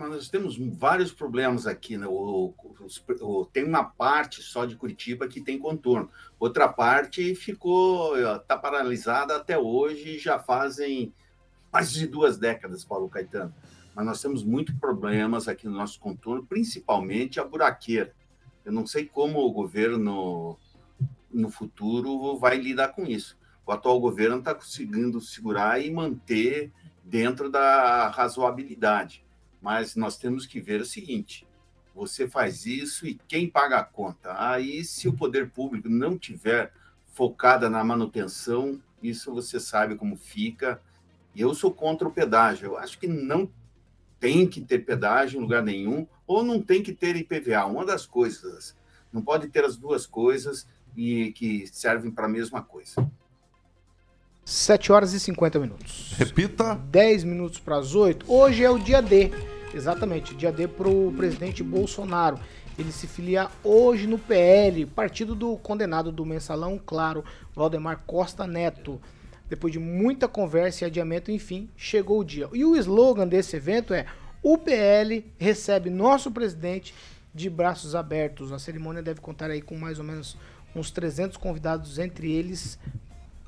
Mas 0.00 0.08
nós 0.08 0.28
temos 0.30 0.56
vários 0.56 1.12
problemas 1.12 1.66
aqui. 1.66 1.98
Né? 1.98 2.06
O, 2.06 2.54
o, 2.56 2.86
o, 3.20 3.44
tem 3.44 3.64
uma 3.64 3.84
parte 3.84 4.42
só 4.42 4.64
de 4.64 4.74
Curitiba 4.74 5.28
que 5.28 5.42
tem 5.42 5.58
contorno. 5.58 6.10
Outra 6.38 6.66
parte 6.66 7.34
ficou, 7.34 8.16
está 8.16 8.56
paralisada 8.56 9.36
até 9.36 9.58
hoje, 9.58 10.18
já 10.18 10.38
fazem 10.38 11.12
mais 11.70 11.92
de 11.92 12.06
duas 12.06 12.38
décadas, 12.38 12.82
Paulo 12.82 13.10
Caetano. 13.10 13.54
Mas 13.94 14.06
nós 14.06 14.22
temos 14.22 14.42
muitos 14.42 14.74
problemas 14.76 15.48
aqui 15.48 15.66
no 15.66 15.74
nosso 15.74 16.00
contorno, 16.00 16.46
principalmente 16.46 17.38
a 17.38 17.44
buraqueira. 17.44 18.14
Eu 18.64 18.72
não 18.72 18.86
sei 18.86 19.04
como 19.04 19.40
o 19.40 19.52
governo 19.52 20.58
no 21.30 21.50
futuro 21.50 22.38
vai 22.38 22.56
lidar 22.56 22.88
com 22.88 23.04
isso. 23.04 23.36
O 23.66 23.70
atual 23.70 24.00
governo 24.00 24.38
está 24.38 24.54
conseguindo 24.54 25.20
segurar 25.20 25.78
e 25.78 25.90
manter 25.90 26.72
dentro 27.04 27.50
da 27.50 28.08
razoabilidade 28.08 29.28
mas 29.60 29.94
nós 29.96 30.16
temos 30.16 30.46
que 30.46 30.60
ver 30.60 30.80
o 30.80 30.86
seguinte: 30.86 31.46
você 31.94 32.28
faz 32.28 32.66
isso 32.66 33.06
e 33.06 33.18
quem 33.28 33.48
paga 33.48 33.78
a 33.78 33.84
conta? 33.84 34.34
Aí, 34.36 34.84
se 34.84 35.08
o 35.08 35.12
poder 35.12 35.50
público 35.50 35.88
não 35.88 36.16
tiver 36.16 36.72
focada 37.12 37.68
na 37.68 37.82
manutenção, 37.84 38.80
isso 39.02 39.32
você 39.32 39.58
sabe 39.58 39.96
como 39.96 40.16
fica. 40.16 40.80
Eu 41.34 41.54
sou 41.54 41.72
contra 41.72 42.08
o 42.08 42.12
pedágio. 42.12 42.66
Eu 42.66 42.78
acho 42.78 42.98
que 42.98 43.06
não 43.06 43.50
tem 44.18 44.46
que 44.46 44.60
ter 44.60 44.80
pedágio 44.80 45.38
em 45.38 45.42
lugar 45.42 45.62
nenhum, 45.62 46.06
ou 46.26 46.42
não 46.42 46.60
tem 46.60 46.82
que 46.82 46.92
ter 46.92 47.16
IPVA. 47.16 47.64
Uma 47.64 47.84
das 47.84 48.06
coisas. 48.06 48.76
Não 49.12 49.22
pode 49.22 49.48
ter 49.48 49.64
as 49.64 49.76
duas 49.76 50.06
coisas 50.06 50.66
e 50.96 51.32
que 51.32 51.66
servem 51.66 52.10
para 52.10 52.26
a 52.26 52.28
mesma 52.28 52.62
coisa. 52.62 53.10
7 54.50 54.90
horas 54.90 55.12
e 55.12 55.20
50 55.20 55.60
minutos. 55.60 56.12
Repita. 56.18 56.74
10 56.74 57.22
minutos 57.22 57.60
para 57.60 57.76
as 57.76 57.94
8. 57.94 58.26
Hoje 58.30 58.64
é 58.64 58.68
o 58.68 58.80
dia 58.80 59.00
D. 59.00 59.30
Exatamente, 59.72 60.34
dia 60.34 60.50
D 60.50 60.66
para 60.66 60.88
o 60.88 61.14
presidente 61.16 61.62
Bolsonaro. 61.62 62.36
Ele 62.76 62.90
se 62.90 63.06
filia 63.06 63.48
hoje 63.62 64.08
no 64.08 64.18
PL, 64.18 64.86
partido 64.86 65.36
do 65.36 65.56
condenado 65.56 66.10
do 66.10 66.26
mensalão, 66.26 66.80
claro, 66.84 67.24
Valdemar 67.54 68.02
Costa 68.04 68.44
Neto. 68.44 69.00
Depois 69.48 69.72
de 69.72 69.78
muita 69.78 70.26
conversa 70.26 70.84
e 70.84 70.86
adiamento, 70.86 71.30
enfim, 71.30 71.70
chegou 71.76 72.18
o 72.18 72.24
dia. 72.24 72.48
E 72.52 72.64
o 72.64 72.74
slogan 72.74 73.28
desse 73.28 73.54
evento 73.54 73.94
é: 73.94 74.04
O 74.42 74.58
PL 74.58 75.32
recebe 75.38 75.90
nosso 75.90 76.28
presidente 76.32 76.92
de 77.32 77.48
braços 77.48 77.94
abertos. 77.94 78.50
A 78.50 78.58
cerimônia 78.58 79.00
deve 79.00 79.20
contar 79.20 79.48
aí 79.48 79.62
com 79.62 79.76
mais 79.76 80.00
ou 80.00 80.04
menos 80.04 80.36
uns 80.74 80.90
300 80.90 81.36
convidados, 81.36 82.00
entre 82.00 82.32
eles 82.32 82.76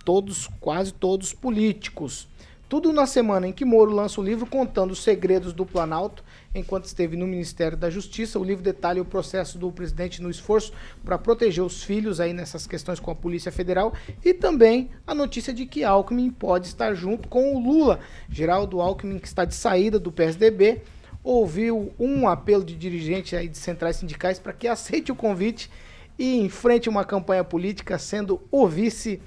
todos, 0.04 0.48
quase 0.60 0.92
todos 0.92 1.32
políticos. 1.32 2.28
Tudo 2.72 2.90
na 2.90 3.06
semana 3.06 3.46
em 3.46 3.52
que 3.52 3.66
Moro 3.66 3.90
lança 3.90 4.18
o 4.18 4.24
livro 4.24 4.46
contando 4.46 4.92
os 4.92 5.02
segredos 5.02 5.52
do 5.52 5.66
Planalto, 5.66 6.24
enquanto 6.54 6.86
esteve 6.86 7.18
no 7.18 7.26
Ministério 7.26 7.76
da 7.76 7.90
Justiça. 7.90 8.38
O 8.38 8.44
livro 8.44 8.64
detalha 8.64 9.02
o 9.02 9.04
processo 9.04 9.58
do 9.58 9.70
presidente 9.70 10.22
no 10.22 10.30
esforço 10.30 10.72
para 11.04 11.18
proteger 11.18 11.62
os 11.62 11.82
filhos 11.82 12.18
aí 12.18 12.32
nessas 12.32 12.66
questões 12.66 12.98
com 12.98 13.10
a 13.10 13.14
Polícia 13.14 13.52
Federal 13.52 13.92
e 14.24 14.32
também 14.32 14.88
a 15.06 15.14
notícia 15.14 15.52
de 15.52 15.66
que 15.66 15.84
Alckmin 15.84 16.30
pode 16.30 16.66
estar 16.66 16.94
junto 16.94 17.28
com 17.28 17.54
o 17.54 17.60
Lula. 17.62 18.00
Geraldo 18.30 18.80
Alckmin, 18.80 19.18
que 19.18 19.28
está 19.28 19.44
de 19.44 19.54
saída 19.54 19.98
do 19.98 20.10
PSDB, 20.10 20.80
ouviu 21.22 21.92
um 21.98 22.26
apelo 22.26 22.64
de 22.64 22.74
dirigente 22.74 23.36
aí 23.36 23.48
de 23.48 23.58
centrais 23.58 23.96
sindicais 23.96 24.38
para 24.38 24.54
que 24.54 24.66
aceite 24.66 25.12
o 25.12 25.14
convite 25.14 25.70
e 26.18 26.38
enfrente 26.38 26.88
uma 26.88 27.04
campanha 27.04 27.44
política 27.44 27.98
sendo 27.98 28.40
o 28.50 28.66
vice 28.66 29.20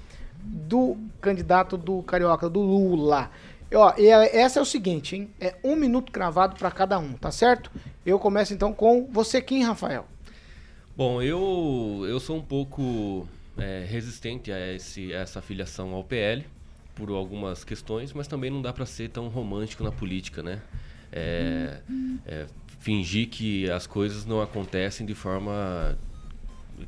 do 0.45 0.97
candidato 1.19 1.77
do 1.77 2.01
Carioca, 2.03 2.49
do 2.49 2.61
Lula. 2.61 3.31
Ó, 3.73 3.93
e 3.97 4.07
é, 4.07 4.37
essa 4.37 4.59
é 4.59 4.61
o 4.61 4.65
seguinte, 4.65 5.15
hein? 5.15 5.29
É 5.39 5.55
um 5.63 5.75
minuto 5.75 6.11
cravado 6.11 6.55
para 6.55 6.69
cada 6.71 6.99
um, 6.99 7.13
tá 7.13 7.31
certo? 7.31 7.71
Eu 8.05 8.19
começo 8.19 8.53
então 8.53 8.73
com 8.73 9.07
você, 9.11 9.41
Kim 9.41 9.63
Rafael. 9.63 10.05
Bom, 10.95 11.21
eu, 11.21 12.05
eu 12.07 12.19
sou 12.19 12.37
um 12.37 12.41
pouco 12.41 13.27
é, 13.57 13.85
resistente 13.87 14.51
a, 14.51 14.73
esse, 14.73 15.13
a 15.13 15.19
essa 15.19 15.41
filiação 15.41 15.93
ao 15.93 16.03
PL 16.03 16.45
por 16.93 17.09
algumas 17.09 17.63
questões, 17.63 18.13
mas 18.13 18.27
também 18.27 18.49
não 18.49 18.61
dá 18.61 18.71
para 18.71 18.85
ser 18.85 19.09
tão 19.09 19.27
romântico 19.27 19.83
na 19.83 19.91
política, 19.91 20.41
né? 20.41 20.61
É, 21.11 21.79
é, 22.25 22.45
fingir 22.79 23.27
que 23.29 23.69
as 23.69 23.85
coisas 23.85 24.25
não 24.25 24.41
acontecem 24.41 25.05
de 25.05 25.13
forma 25.13 25.97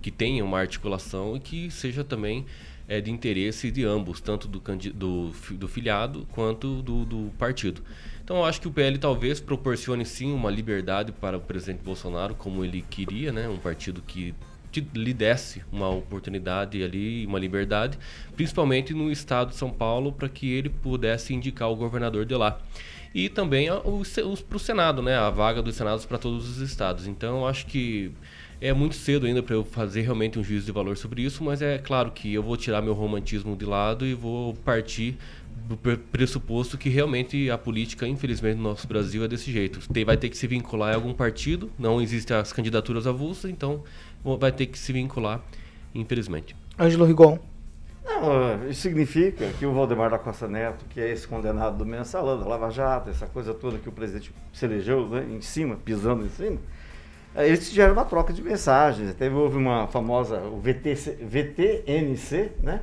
que 0.01 0.11
tenha 0.11 0.43
uma 0.43 0.59
articulação 0.59 1.35
e 1.35 1.39
que 1.39 1.71
seja 1.71 2.03
também 2.03 2.45
é 2.87 3.01
de 3.01 3.11
interesse 3.11 3.69
de 3.69 3.83
ambos, 3.83 4.21
tanto 4.21 4.47
do, 4.47 4.59
do, 4.93 5.31
do 5.51 5.67
filiado 5.67 6.27
quanto 6.31 6.81
do, 6.81 7.05
do 7.05 7.31
partido. 7.37 7.81
Então, 8.23 8.37
eu 8.37 8.45
acho 8.45 8.61
que 8.61 8.67
o 8.67 8.71
PL 8.71 8.97
talvez 8.97 9.39
proporcione 9.39 10.05
sim 10.05 10.33
uma 10.33 10.49
liberdade 10.49 11.11
para 11.11 11.37
o 11.37 11.41
presidente 11.41 11.81
Bolsonaro, 11.83 12.35
como 12.35 12.63
ele 12.63 12.81
queria, 12.81 13.31
né? 13.31 13.47
Um 13.47 13.57
partido 13.57 14.01
que 14.01 14.33
lhe 14.93 15.13
desse 15.13 15.63
uma 15.71 15.89
oportunidade 15.89 16.83
ali, 16.83 17.25
uma 17.25 17.39
liberdade, 17.39 17.97
principalmente 18.35 18.93
no 18.93 19.11
estado 19.11 19.49
de 19.49 19.55
São 19.55 19.71
Paulo, 19.71 20.11
para 20.11 20.29
que 20.29 20.51
ele 20.51 20.69
pudesse 20.69 21.33
indicar 21.33 21.69
o 21.69 21.75
governador 21.75 22.25
de 22.25 22.35
lá. 22.35 22.59
E 23.13 23.29
também 23.29 23.67
para 24.47 24.57
o 24.57 24.59
Senado, 24.59 25.01
né? 25.01 25.15
A 25.15 25.29
vaga 25.29 25.61
dos 25.61 25.75
Senados 25.75 26.05
para 26.05 26.17
todos 26.17 26.49
os 26.49 26.57
estados. 26.57 27.07
Então, 27.07 27.39
eu 27.39 27.47
acho 27.47 27.65
que 27.65 28.11
é 28.59 28.73
muito 28.73 28.95
cedo 28.95 29.25
ainda 29.25 29.43
para 29.43 29.55
eu 29.55 29.63
fazer 29.63 30.01
realmente 30.01 30.39
um 30.39 30.43
juízo 30.43 30.65
de 30.65 30.71
valor 30.71 30.97
sobre 30.97 31.21
isso, 31.21 31.43
mas 31.43 31.61
é 31.61 31.77
claro 31.77 32.11
que 32.11 32.33
eu 32.33 32.41
vou 32.41 32.57
tirar 32.57 32.81
meu 32.81 32.93
romantismo 32.93 33.55
de 33.55 33.65
lado 33.65 34.05
e 34.05 34.13
vou 34.13 34.53
partir 34.53 35.17
do 35.67 35.77
pressuposto 35.77 36.77
que 36.77 36.87
realmente 36.89 37.49
a 37.49 37.57
política, 37.57 38.07
infelizmente, 38.07 38.57
no 38.57 38.63
nosso 38.63 38.87
Brasil 38.87 39.23
é 39.23 39.27
desse 39.27 39.51
jeito. 39.51 39.87
Tem, 39.91 40.05
vai 40.05 40.15
ter 40.15 40.29
que 40.29 40.37
se 40.37 40.47
vincular 40.47 40.93
a 40.93 40.95
algum 40.95 41.13
partido, 41.13 41.69
não 41.77 42.01
existem 42.01 42.37
as 42.37 42.53
candidaturas 42.53 43.05
avulsas, 43.05 43.51
então 43.51 43.83
vai 44.39 44.51
ter 44.51 44.67
que 44.67 44.79
se 44.79 44.93
vincular, 44.93 45.41
infelizmente. 45.93 46.55
Ângelo 46.79 47.05
Rigon. 47.05 47.39
Não, 48.05 48.69
isso 48.69 48.81
significa 48.81 49.49
que 49.59 49.65
o 49.65 49.73
Valdemar 49.73 50.09
da 50.09 50.17
Costa 50.17 50.47
Neto, 50.47 50.85
que 50.89 50.99
é 50.99 51.11
esse 51.11 51.27
condenado 51.27 51.77
do 51.77 51.85
mensalão, 51.85 52.39
da 52.39 52.47
Lava 52.47 52.71
Jato, 52.71 53.09
essa 53.09 53.27
coisa 53.27 53.53
toda 53.53 53.77
que 53.77 53.89
o 53.89 53.91
presidente 53.91 54.33
se 54.53 54.65
elegeu 54.65 55.07
né, 55.09 55.27
em 55.29 55.41
cima, 55.41 55.75
pisando 55.75 56.25
em 56.25 56.29
cima, 56.29 56.57
eles 57.45 57.69
tiveram 57.69 57.93
uma 57.93 58.05
troca 58.05 58.33
de 58.33 58.41
mensagens. 58.41 59.13
Teve, 59.15 59.35
houve 59.35 59.57
uma 59.57 59.87
famosa, 59.87 60.39
o 60.41 60.59
VTC, 60.59 61.17
VTNC, 61.21 62.51
né? 62.63 62.81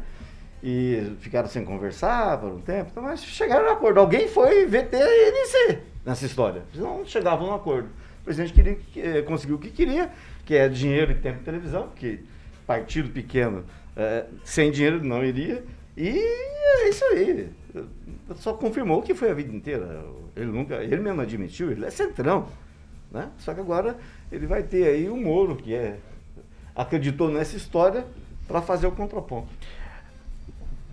E 0.62 1.16
ficaram 1.20 1.48
sem 1.48 1.64
conversar 1.64 2.40
por 2.40 2.50
um 2.50 2.60
tempo, 2.60 2.88
então, 2.90 3.02
mas 3.02 3.22
chegaram 3.22 3.68
a 3.68 3.72
acordo. 3.72 4.00
Alguém 4.00 4.28
foi 4.28 4.64
VTNC 4.66 5.78
nessa 6.04 6.24
história. 6.24 6.62
Não 6.74 7.04
chegavam 7.04 7.48
a 7.48 7.50
um 7.50 7.54
acordo. 7.54 7.88
O 8.22 8.24
presidente 8.24 8.54
queria, 8.54 8.78
eh, 8.96 9.22
conseguiu 9.22 9.56
o 9.56 9.58
que 9.58 9.70
queria, 9.70 10.10
que 10.46 10.54
é 10.54 10.66
dinheiro 10.68 11.12
e 11.12 11.16
tempo 11.16 11.40
de 11.40 11.44
televisão, 11.44 11.88
porque 11.88 12.20
partido 12.66 13.10
pequeno 13.10 13.64
é, 13.96 14.24
sem 14.44 14.70
dinheiro 14.70 15.04
não 15.04 15.24
iria. 15.24 15.64
E 15.96 16.08
é 16.08 16.88
isso 16.88 17.04
aí. 17.04 17.50
Só 18.36 18.54
confirmou 18.54 19.02
que 19.02 19.14
foi 19.14 19.30
a 19.30 19.34
vida 19.34 19.54
inteira. 19.54 20.04
Ele 20.34 20.46
nunca, 20.46 20.76
ele 20.76 20.96
mesmo 20.96 21.20
admitiu, 21.20 21.70
ele 21.70 21.84
é 21.84 21.90
centrão. 21.90 22.48
Né? 23.10 23.28
Só 23.38 23.54
que 23.54 23.60
agora 23.60 23.96
ele 24.34 24.46
vai 24.48 24.64
ter 24.64 24.88
aí 24.88 25.08
o 25.08 25.16
Moro, 25.16 25.54
que 25.54 25.72
é, 25.72 26.00
acreditou 26.74 27.30
nessa 27.30 27.56
história, 27.56 28.04
para 28.48 28.60
fazer 28.60 28.86
o 28.86 28.92
contraponto. 28.92 29.48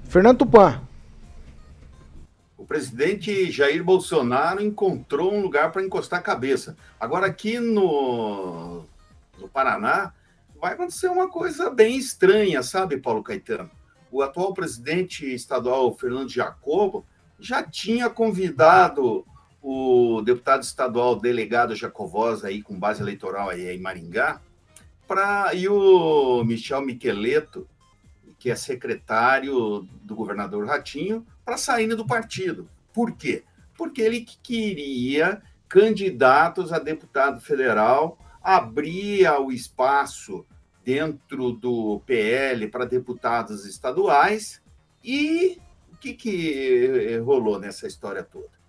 Fernando 0.04 0.40
Tupan. 0.40 0.82
O 2.56 2.64
presidente 2.66 3.52
Jair 3.52 3.84
Bolsonaro 3.84 4.62
encontrou 4.62 5.34
um 5.34 5.42
lugar 5.42 5.72
para 5.72 5.84
encostar 5.84 6.20
a 6.20 6.24
cabeça. 6.24 6.78
Agora, 7.00 7.26
aqui 7.26 7.60
no, 7.60 8.86
no 9.40 9.50
Paraná, 9.50 10.14
vai 10.62 10.74
acontecer 10.74 11.08
uma 11.08 11.28
coisa 11.28 11.72
bem 11.72 11.98
estranha, 11.98 12.62
sabe, 12.62 12.98
Paulo 12.98 13.24
Caetano? 13.24 13.72
O 14.12 14.22
atual 14.22 14.54
presidente 14.54 15.26
estadual, 15.34 15.92
Fernando 15.98 16.30
Jacobo, 16.30 17.04
já 17.40 17.64
tinha 17.64 18.08
convidado 18.08 19.26
o 19.62 20.22
deputado 20.22 20.64
estadual 20.64 21.16
delegado 21.16 21.76
Jacovós 21.76 22.44
aí 22.44 22.62
com 22.62 22.80
base 22.80 23.02
eleitoral 23.02 23.50
aí 23.50 23.68
em 23.70 23.80
Maringá, 23.80 24.42
para 25.08 25.54
e 25.54 25.68
o 25.68 26.44
Michel 26.44 26.82
Miqueleto, 26.82 27.68
que 28.40 28.50
é 28.50 28.56
secretário 28.56 29.88
do 30.02 30.16
governador 30.16 30.66
Ratinho, 30.66 31.26
para 31.46 31.58
saírem 31.58 31.96
do 31.96 32.08
partido. 32.08 32.68
Por 32.94 33.12
quê? 33.12 33.44
Porque 33.78 34.02
ele 34.02 34.26
queria 34.42 35.42
candidatos 35.68 36.74
a 36.74 36.80
deputado 36.80 37.40
federal, 37.40 38.18
abria 38.42 39.40
o 39.40 39.52
espaço 39.52 40.46
dentro 40.84 41.52
do 41.52 42.02
PL 42.06 42.68
para 42.68 42.86
deputados 42.86 43.66
estaduais 43.66 44.62
e 45.04 45.60
o 45.92 45.98
que, 45.98 46.14
que 46.14 47.18
rolou 47.24 47.60
nessa 47.60 47.86
história 47.86 48.24
toda? 48.24 48.61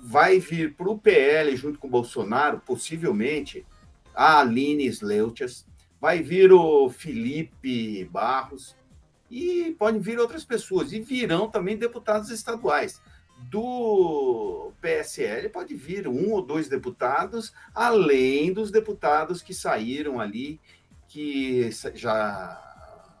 Vai 0.00 0.38
vir 0.38 0.74
para 0.74 0.88
o 0.88 0.98
PL 0.98 1.54
junto 1.56 1.78
com 1.78 1.88
o 1.88 1.90
Bolsonaro, 1.90 2.60
possivelmente, 2.60 3.66
a 4.14 4.40
Aline 4.40 4.86
Sleuchas, 4.86 5.66
vai 6.00 6.22
vir 6.22 6.52
o 6.52 6.88
Felipe 6.88 8.04
Barros 8.04 8.76
e 9.30 9.76
podem 9.78 10.00
vir 10.00 10.18
outras 10.18 10.44
pessoas 10.44 10.92
e 10.92 11.00
virão 11.00 11.50
também 11.50 11.76
deputados 11.76 12.30
estaduais. 12.30 13.02
Do 13.50 14.72
PSL 14.80 15.48
pode 15.50 15.74
vir 15.74 16.08
um 16.08 16.32
ou 16.32 16.42
dois 16.42 16.68
deputados, 16.68 17.52
além 17.74 18.52
dos 18.52 18.70
deputados 18.70 19.42
que 19.42 19.54
saíram 19.54 20.20
ali, 20.20 20.60
que 21.06 21.70
já 21.94 22.64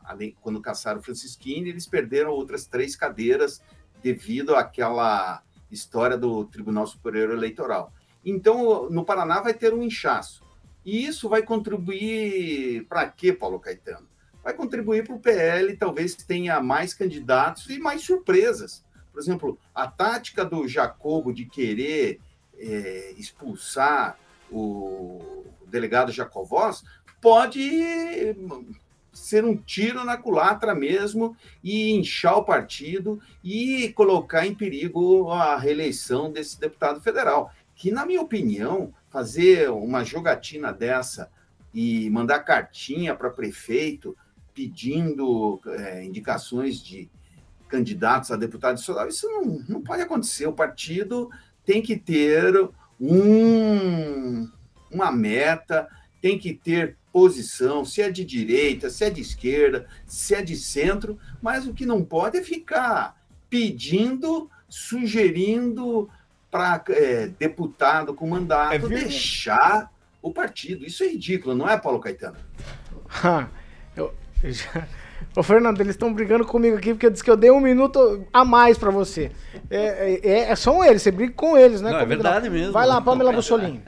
além, 0.04 0.34
quando 0.40 0.60
caçaram 0.60 1.02
Francisquini, 1.02 1.68
eles 1.68 1.86
perderam 1.86 2.30
outras 2.30 2.66
três 2.66 2.96
cadeiras 2.96 3.62
devido 4.02 4.56
àquela 4.56 5.42
história 5.70 6.16
do 6.16 6.44
Tribunal 6.44 6.86
Superior 6.86 7.30
Eleitoral. 7.30 7.92
Então, 8.24 8.88
no 8.90 9.04
Paraná 9.04 9.40
vai 9.40 9.54
ter 9.54 9.72
um 9.72 9.82
inchaço. 9.82 10.42
E 10.84 11.04
isso 11.04 11.28
vai 11.28 11.42
contribuir 11.42 12.86
para 12.88 13.08
quê, 13.08 13.32
Paulo 13.32 13.60
Caetano? 13.60 14.08
Vai 14.42 14.54
contribuir 14.54 15.04
para 15.06 15.14
o 15.14 15.20
PL, 15.20 15.76
talvez 15.76 16.14
tenha 16.14 16.60
mais 16.60 16.94
candidatos 16.94 17.68
e 17.68 17.78
mais 17.78 18.02
surpresas. 18.02 18.84
Por 19.12 19.20
exemplo, 19.20 19.58
a 19.74 19.86
tática 19.86 20.44
do 20.44 20.66
Jacobo 20.66 21.32
de 21.32 21.44
querer 21.44 22.20
é, 22.56 23.14
expulsar 23.16 24.18
o 24.50 25.44
delegado 25.66 26.12
Jacovós 26.12 26.82
pode 27.20 28.34
ser 29.18 29.44
um 29.44 29.56
tiro 29.56 30.04
na 30.04 30.16
culatra 30.16 30.74
mesmo 30.74 31.36
e 31.62 31.92
inchar 31.92 32.38
o 32.38 32.44
partido 32.44 33.20
e 33.42 33.92
colocar 33.94 34.46
em 34.46 34.54
perigo 34.54 35.30
a 35.30 35.56
reeleição 35.56 36.30
desse 36.30 36.58
deputado 36.58 37.00
federal, 37.00 37.52
que, 37.74 37.90
na 37.90 38.06
minha 38.06 38.20
opinião, 38.20 38.92
fazer 39.10 39.70
uma 39.70 40.04
jogatina 40.04 40.72
dessa 40.72 41.30
e 41.72 42.08
mandar 42.10 42.40
cartinha 42.40 43.14
para 43.14 43.30
prefeito 43.30 44.16
pedindo 44.54 45.60
é, 45.66 46.04
indicações 46.04 46.82
de 46.82 47.08
candidatos 47.68 48.30
a 48.30 48.36
deputado 48.36 48.78
estadual, 48.78 49.08
isso 49.08 49.28
não, 49.28 49.64
não 49.68 49.82
pode 49.82 50.02
acontecer. 50.02 50.46
O 50.46 50.52
partido 50.52 51.30
tem 51.64 51.80
que 51.82 51.96
ter 51.96 52.68
um, 53.00 54.50
uma 54.90 55.12
meta, 55.12 55.88
tem 56.20 56.38
que 56.38 56.52
ter 56.54 56.96
posição, 57.18 57.84
se 57.84 58.00
é 58.00 58.08
de 58.08 58.24
direita, 58.24 58.88
se 58.88 59.04
é 59.04 59.10
de 59.10 59.20
esquerda, 59.20 59.86
se 60.06 60.36
é 60.36 60.40
de 60.40 60.54
centro, 60.54 61.18
mas 61.42 61.66
o 61.66 61.74
que 61.74 61.84
não 61.84 62.04
pode 62.04 62.38
é 62.38 62.42
ficar 62.44 63.20
pedindo, 63.50 64.48
sugerindo 64.68 66.08
para 66.48 66.80
é, 66.90 67.26
deputado 67.26 68.14
com 68.14 68.28
mandato 68.28 68.72
é 68.72 68.78
deixar 68.78 69.92
o 70.22 70.32
partido. 70.32 70.86
Isso 70.86 71.02
é 71.02 71.08
ridículo, 71.08 71.56
não 71.56 71.68
é, 71.68 71.76
Paulo 71.76 71.98
Caetano? 71.98 72.36
eu, 73.96 74.14
já... 74.44 74.86
Ô, 75.34 75.42
Fernando, 75.42 75.80
eles 75.80 75.96
estão 75.96 76.14
brigando 76.14 76.46
comigo 76.46 76.76
aqui 76.76 76.94
porque 76.94 77.06
eu 77.06 77.10
disse 77.10 77.24
que 77.24 77.30
eu 77.30 77.36
dei 77.36 77.50
um 77.50 77.60
minuto 77.60 78.28
a 78.32 78.44
mais 78.44 78.78
para 78.78 78.92
você. 78.92 79.32
É, 79.68 80.20
é, 80.22 80.38
é, 80.50 80.56
são 80.56 80.84
eles, 80.84 81.02
você 81.02 81.10
briga 81.10 81.32
com 81.32 81.58
eles, 81.58 81.80
né? 81.80 81.90
Não, 81.90 81.98
é 81.98 82.06
verdade 82.06 82.48
mesmo. 82.48 82.72
Vai 82.72 82.86
lá, 82.86 83.00
Pamela 83.00 83.32
Bussolini. 83.32 83.82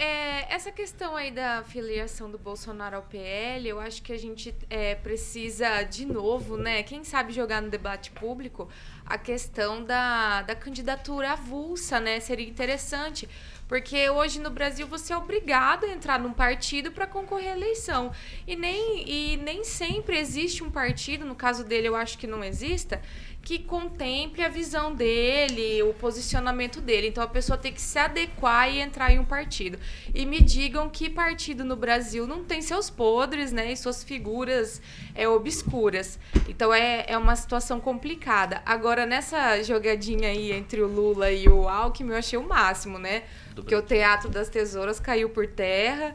É, 0.00 0.54
essa 0.54 0.70
questão 0.70 1.16
aí 1.16 1.32
da 1.32 1.64
filiação 1.64 2.30
do 2.30 2.38
Bolsonaro 2.38 2.94
ao 2.94 3.02
PL, 3.02 3.68
eu 3.68 3.80
acho 3.80 4.00
que 4.00 4.12
a 4.12 4.16
gente 4.16 4.54
é, 4.70 4.94
precisa, 4.94 5.82
de 5.82 6.06
novo, 6.06 6.56
né? 6.56 6.84
Quem 6.84 7.02
sabe 7.02 7.32
jogar 7.32 7.60
no 7.60 7.68
debate 7.68 8.12
público 8.12 8.68
a 9.04 9.18
questão 9.18 9.82
da, 9.82 10.42
da 10.42 10.54
candidatura 10.54 11.32
avulsa, 11.32 11.98
né? 11.98 12.20
Seria 12.20 12.48
interessante. 12.48 13.28
Porque 13.66 14.08
hoje 14.08 14.40
no 14.40 14.50
Brasil 14.50 14.86
você 14.86 15.12
é 15.12 15.16
obrigado 15.16 15.84
a 15.84 15.88
entrar 15.88 16.18
num 16.20 16.32
partido 16.32 16.92
para 16.92 17.06
concorrer 17.06 17.52
à 17.52 17.56
eleição. 17.56 18.12
E 18.46 18.54
nem, 18.54 19.02
e 19.04 19.36
nem 19.36 19.64
sempre 19.64 20.16
existe 20.16 20.62
um 20.62 20.70
partido, 20.70 21.26
no 21.26 21.34
caso 21.34 21.64
dele 21.64 21.88
eu 21.88 21.96
acho 21.96 22.16
que 22.16 22.26
não 22.26 22.42
exista, 22.42 23.02
que 23.48 23.58
contemple 23.60 24.44
a 24.44 24.48
visão 24.50 24.94
dele, 24.94 25.82
o 25.82 25.94
posicionamento 25.94 26.82
dele. 26.82 27.08
Então 27.08 27.24
a 27.24 27.26
pessoa 27.26 27.56
tem 27.56 27.72
que 27.72 27.80
se 27.80 27.98
adequar 27.98 28.70
e 28.70 28.78
entrar 28.78 29.10
em 29.10 29.18
um 29.18 29.24
partido. 29.24 29.78
E 30.14 30.26
me 30.26 30.38
digam 30.42 30.90
que 30.90 31.08
partido 31.08 31.64
no 31.64 31.74
Brasil 31.74 32.26
não 32.26 32.44
tem 32.44 32.60
seus 32.60 32.90
podres, 32.90 33.50
né? 33.50 33.72
E 33.72 33.76
suas 33.78 34.04
figuras 34.04 34.82
é, 35.14 35.26
obscuras. 35.26 36.18
Então 36.46 36.74
é, 36.74 37.06
é 37.08 37.16
uma 37.16 37.34
situação 37.34 37.80
complicada. 37.80 38.60
Agora, 38.66 39.06
nessa 39.06 39.62
jogadinha 39.62 40.28
aí 40.28 40.52
entre 40.52 40.82
o 40.82 40.86
Lula 40.86 41.32
e 41.32 41.48
o 41.48 41.66
Alckmin, 41.66 42.10
eu 42.10 42.18
achei 42.18 42.38
o 42.38 42.46
máximo, 42.46 42.98
né? 42.98 43.22
Porque 43.54 43.74
o 43.74 43.80
Teatro 43.80 44.28
das 44.28 44.50
Tesouras 44.50 45.00
caiu 45.00 45.30
por 45.30 45.46
terra. 45.46 46.14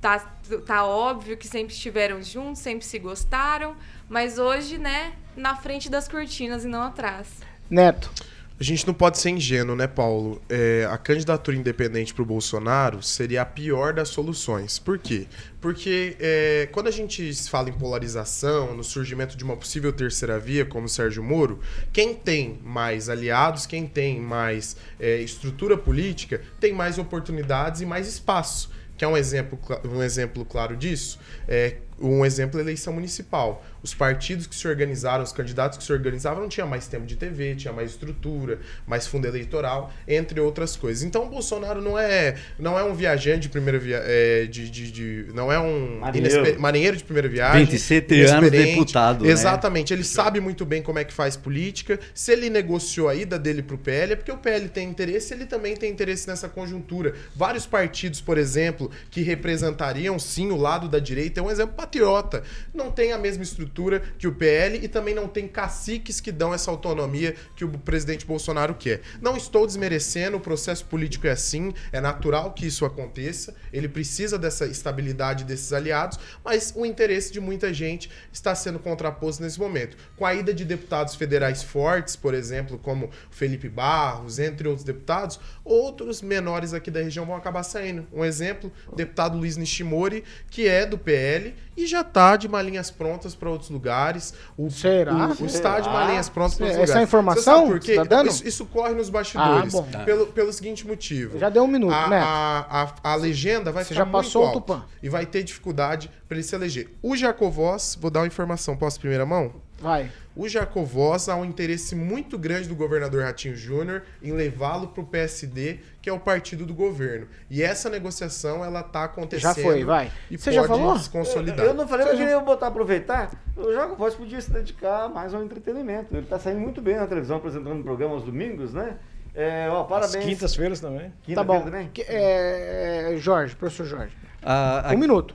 Tá, 0.00 0.18
tá 0.66 0.84
óbvio 0.84 1.36
que 1.36 1.46
sempre 1.46 1.72
estiveram 1.72 2.20
juntos, 2.20 2.62
sempre 2.62 2.84
se 2.84 2.98
gostaram. 2.98 3.76
Mas 4.08 4.40
hoje, 4.40 4.76
né, 4.76 5.12
na 5.36 5.56
frente 5.56 5.90
das 5.90 6.08
cortinas 6.08 6.64
e 6.64 6.68
não 6.68 6.82
atrás. 6.82 7.28
Neto. 7.68 8.10
A 8.58 8.62
gente 8.62 8.86
não 8.86 8.94
pode 8.94 9.18
ser 9.18 9.30
ingênuo, 9.30 9.74
né, 9.74 9.88
Paulo? 9.88 10.40
É, 10.48 10.86
a 10.88 10.96
candidatura 10.96 11.56
independente 11.56 12.14
para 12.14 12.22
o 12.22 12.24
Bolsonaro 12.24 13.02
seria 13.02 13.42
a 13.42 13.44
pior 13.44 13.92
das 13.92 14.10
soluções. 14.10 14.78
Por 14.78 14.96
quê? 14.96 15.26
Porque 15.60 16.16
é, 16.20 16.68
quando 16.70 16.86
a 16.86 16.90
gente 16.92 17.34
fala 17.50 17.68
em 17.68 17.72
polarização, 17.72 18.72
no 18.76 18.84
surgimento 18.84 19.36
de 19.36 19.42
uma 19.42 19.56
possível 19.56 19.92
terceira 19.92 20.38
via, 20.38 20.64
como 20.64 20.86
o 20.86 20.88
Sérgio 20.88 21.20
Moro, 21.20 21.58
quem 21.92 22.14
tem 22.14 22.60
mais 22.62 23.08
aliados, 23.08 23.66
quem 23.66 23.88
tem 23.88 24.20
mais 24.20 24.76
é, 25.00 25.16
estrutura 25.16 25.76
política, 25.76 26.40
tem 26.60 26.72
mais 26.72 26.96
oportunidades 26.96 27.80
e 27.80 27.86
mais 27.86 28.06
espaço. 28.06 28.70
Que 28.96 29.04
é 29.04 29.08
um 29.08 29.16
exemplo, 29.16 29.58
um 29.84 30.00
exemplo 30.00 30.44
claro 30.44 30.76
disso? 30.76 31.18
É, 31.48 31.78
um 32.00 32.24
exemplo 32.24 32.58
é 32.58 32.62
a 32.62 32.64
eleição 32.64 32.92
municipal 32.92 33.64
os 33.84 33.92
partidos 33.92 34.46
que 34.46 34.54
se 34.56 34.66
organizaram, 34.66 35.22
os 35.22 35.30
candidatos 35.30 35.76
que 35.76 35.84
se 35.84 35.92
organizavam, 35.92 36.40
não 36.40 36.48
tinha 36.48 36.64
mais 36.64 36.88
tempo 36.88 37.04
de 37.04 37.16
TV, 37.16 37.54
tinha 37.54 37.70
mais 37.70 37.90
estrutura, 37.90 38.58
mais 38.86 39.06
fundo 39.06 39.26
eleitoral, 39.26 39.92
entre 40.08 40.40
outras 40.40 40.74
coisas. 40.74 41.02
Então 41.02 41.26
o 41.26 41.28
Bolsonaro 41.28 41.82
não 41.82 41.98
é, 41.98 42.34
não 42.58 42.78
é 42.78 42.82
um 42.82 42.94
viajante 42.94 43.40
de 43.40 43.48
primeira 43.50 43.78
viagem, 43.78 44.06
é, 44.08 44.46
de, 44.46 44.70
de, 44.70 44.90
de, 44.90 45.26
não 45.34 45.52
é 45.52 45.60
um 45.60 45.98
marinheiro. 46.00 46.58
marinheiro 46.58 46.96
de 46.96 47.04
primeira 47.04 47.28
viagem. 47.28 47.66
27 47.66 48.22
anos 48.22 48.50
deputado. 48.50 49.24
Né? 49.24 49.30
Exatamente, 49.30 49.92
né? 49.92 49.98
ele 49.98 50.04
sabe 50.04 50.40
muito 50.40 50.64
bem 50.64 50.80
como 50.80 50.98
é 50.98 51.04
que 51.04 51.12
faz 51.12 51.36
política. 51.36 52.00
Se 52.14 52.32
ele 52.32 52.48
negociou 52.48 53.10
a 53.10 53.14
ida 53.14 53.38
dele 53.38 53.62
para 53.62 53.74
o 53.74 53.78
PL, 53.78 54.14
é 54.14 54.16
porque 54.16 54.32
o 54.32 54.38
PL 54.38 54.66
tem 54.70 54.88
interesse, 54.88 55.34
ele 55.34 55.44
também 55.44 55.76
tem 55.76 55.92
interesse 55.92 56.26
nessa 56.26 56.48
conjuntura. 56.48 57.12
Vários 57.36 57.66
partidos, 57.66 58.22
por 58.22 58.38
exemplo, 58.38 58.90
que 59.10 59.20
representariam 59.20 60.18
sim 60.18 60.50
o 60.50 60.56
lado 60.56 60.88
da 60.88 60.98
direita, 60.98 61.40
é 61.40 61.42
um 61.42 61.50
exemplo 61.50 61.74
patriota, 61.74 62.42
não 62.72 62.90
tem 62.90 63.12
a 63.12 63.18
mesma 63.18 63.42
estrutura 63.42 63.73
estrutura 63.74 64.00
que 64.16 64.28
o 64.28 64.32
PL 64.32 64.78
e 64.82 64.88
também 64.88 65.14
não 65.14 65.26
tem 65.26 65.48
caciques 65.48 66.20
que 66.20 66.30
dão 66.30 66.54
essa 66.54 66.70
autonomia 66.70 67.34
que 67.56 67.64
o 67.64 67.68
presidente 67.68 68.24
Bolsonaro 68.24 68.74
quer. 68.74 69.00
Não 69.20 69.36
estou 69.36 69.66
desmerecendo, 69.66 70.36
o 70.36 70.40
processo 70.40 70.84
político 70.84 71.26
é 71.26 71.32
assim, 71.32 71.74
é 71.90 72.00
natural 72.00 72.52
que 72.52 72.66
isso 72.66 72.84
aconteça, 72.84 73.54
ele 73.72 73.88
precisa 73.88 74.38
dessa 74.38 74.66
estabilidade 74.66 75.44
desses 75.44 75.72
aliados, 75.72 76.18
mas 76.44 76.72
o 76.76 76.86
interesse 76.86 77.32
de 77.32 77.40
muita 77.40 77.74
gente 77.74 78.08
está 78.32 78.54
sendo 78.54 78.78
contraposto 78.78 79.42
nesse 79.42 79.58
momento. 79.58 79.96
Com 80.16 80.24
a 80.24 80.34
ida 80.34 80.54
de 80.54 80.64
deputados 80.64 81.16
federais 81.16 81.62
fortes, 81.62 82.14
por 82.14 82.32
exemplo, 82.32 82.78
como 82.78 83.10
Felipe 83.30 83.68
Barros, 83.68 84.38
entre 84.38 84.68
outros 84.68 84.84
deputados, 84.84 85.40
outros 85.64 86.22
menores 86.22 86.72
aqui 86.72 86.90
da 86.90 87.02
região 87.02 87.26
vão 87.26 87.34
acabar 87.34 87.64
saindo. 87.64 88.06
Um 88.12 88.24
exemplo, 88.24 88.70
o 88.86 88.94
deputado 88.94 89.36
Luiz 89.36 89.56
Nishimori, 89.56 90.22
que 90.48 90.68
é 90.68 90.86
do 90.86 90.96
PL 90.96 91.54
e 91.76 91.86
já 91.86 92.00
está 92.00 92.36
de 92.36 92.48
malinhas 92.48 92.90
prontas 92.90 93.34
para 93.34 93.50
outros 93.50 93.70
lugares. 93.70 94.34
O, 94.56 94.70
Será? 94.70 95.12
O, 95.14 95.42
o 95.42 95.46
está 95.46 95.80
de 95.80 95.88
malinhas 95.88 96.28
prontas 96.28 96.54
para 96.54 96.66
outros 96.66 96.82
Essa 96.82 96.92
lugares. 96.92 97.08
informação? 97.08 97.66
Por 97.68 97.80
quê? 97.80 97.94
Tá 97.94 98.04
dando? 98.04 98.28
Isso, 98.28 98.46
isso, 98.46 98.66
corre 98.66 98.94
nos 98.94 99.10
bastidores. 99.10 99.74
Ah, 99.74 99.80
bom. 99.80 100.04
Pelo, 100.04 100.26
pelo 100.28 100.52
seguinte 100.52 100.86
motivo. 100.86 101.38
Já 101.38 101.48
deu 101.48 101.64
um 101.64 101.68
minuto, 101.68 101.92
a, 101.92 102.08
né? 102.08 102.20
A, 102.20 102.92
a, 103.02 103.12
a 103.12 103.14
legenda 103.16 103.72
vai 103.72 103.84
Você 103.84 103.94
ficar 103.94 104.04
já 104.04 104.10
passou 104.10 104.42
muito 104.44 104.58
o 104.58 104.60
Tupã. 104.60 104.84
E 105.02 105.08
vai 105.08 105.26
ter 105.26 105.42
dificuldade 105.42 106.10
para 106.28 106.36
ele 106.36 106.44
se 106.44 106.54
eleger. 106.54 106.90
O 107.02 107.16
Jacovós, 107.16 107.96
vou 108.00 108.10
dar 108.10 108.20
uma 108.20 108.26
informação, 108.26 108.76
posso 108.76 108.98
primeira 108.98 109.26
mão? 109.26 109.52
Vai. 109.84 110.10
O 110.34 110.48
Jacovós 110.48 111.28
há 111.28 111.36
um 111.36 111.44
interesse 111.44 111.94
muito 111.94 112.36
grande 112.36 112.68
do 112.68 112.74
governador 112.74 113.22
Ratinho 113.22 113.54
Júnior 113.54 114.02
em 114.20 114.32
levá-lo 114.32 114.88
para 114.88 115.02
o 115.02 115.06
PSD, 115.06 115.78
que 116.02 116.10
é 116.10 116.12
o 116.12 116.18
partido 116.18 116.66
do 116.66 116.74
governo. 116.74 117.28
E 117.48 117.62
essa 117.62 117.88
negociação 117.88 118.64
ela 118.64 118.82
tá 118.82 119.04
acontecendo. 119.04 119.54
Já 119.54 119.62
foi, 119.62 119.84
vai. 119.84 120.10
E 120.28 120.36
Você 120.36 120.46
pode 120.50 120.56
já 120.56 120.66
falou? 120.66 120.98
se 120.98 121.08
consolidar. 121.10 121.64
Eu 121.64 121.74
não 121.74 121.86
falei, 121.86 122.06
mas 122.06 122.14
eu 122.14 122.18
queria 122.20 122.40
botar, 122.40 122.66
aproveitar. 122.68 123.30
O 123.56 123.94
Voz 123.94 124.14
podia 124.16 124.40
se 124.40 124.50
dedicar 124.50 125.08
mais 125.08 125.32
ao 125.32 125.44
entretenimento. 125.44 126.16
Ele 126.16 126.26
tá 126.26 126.38
saindo 126.38 126.58
muito 126.58 126.80
bem 126.82 126.96
na 126.96 127.06
televisão, 127.06 127.36
apresentando 127.36 127.74
um 127.76 127.82
programa 127.84 128.14
aos 128.14 128.24
domingos, 128.24 128.72
né? 128.74 128.96
É, 129.36 129.68
ó, 129.70 129.84
parabéns. 129.84 130.24
Quintas-feiras 130.24 130.80
também. 130.80 131.10
Tá 131.10 131.16
Quinta-feira 131.26 131.60
bom. 131.60 131.64
também? 131.64 131.90
Que- 131.92 132.02
é, 132.02 133.12
é, 133.14 133.16
Jorge, 133.18 133.54
professor 133.54 133.84
Jorge. 133.86 134.16
Ah, 134.42 134.90
Um 134.94 134.98
minuto. 134.98 135.34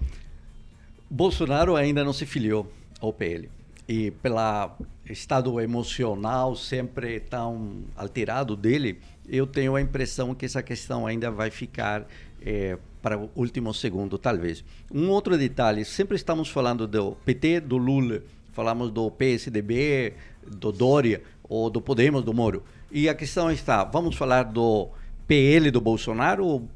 Bolsonaro 1.09 1.75
ainda 1.75 2.03
não 2.03 2.13
se 2.13 2.25
filiou 2.25 2.71
ao 2.99 3.11
PL. 3.13 3.49
E 3.89 4.11
pelo 4.11 4.77
estado 5.09 5.59
emocional 5.59 6.55
sempre 6.55 7.19
tão 7.19 7.85
alterado 7.95 8.55
dele, 8.55 8.99
eu 9.27 9.47
tenho 9.47 9.75
a 9.75 9.81
impressão 9.81 10.35
que 10.35 10.45
essa 10.45 10.61
questão 10.61 11.07
ainda 11.07 11.31
vai 11.31 11.49
ficar 11.49 12.05
eh, 12.39 12.77
para 13.01 13.17
o 13.17 13.31
último 13.35 13.73
segundo, 13.73 14.19
talvez. 14.19 14.63
Um 14.93 15.09
outro 15.09 15.35
detalhe, 15.39 15.83
sempre 15.83 16.15
estamos 16.15 16.49
falando 16.49 16.85
do 16.85 17.13
PT, 17.25 17.61
do 17.61 17.77
Lula, 17.77 18.21
falamos 18.53 18.91
do 18.91 19.09
PSDB, 19.09 20.13
do 20.45 20.71
Dória, 20.71 21.23
ou 21.41 21.67
do 21.67 21.81
Podemos, 21.81 22.23
do 22.23 22.31
Moro. 22.31 22.63
E 22.91 23.09
a 23.09 23.15
questão 23.15 23.49
está, 23.49 23.83
vamos 23.83 24.15
falar 24.15 24.43
do 24.43 24.89
PL 25.25 25.71
do 25.71 25.81
Bolsonaro? 25.81 26.69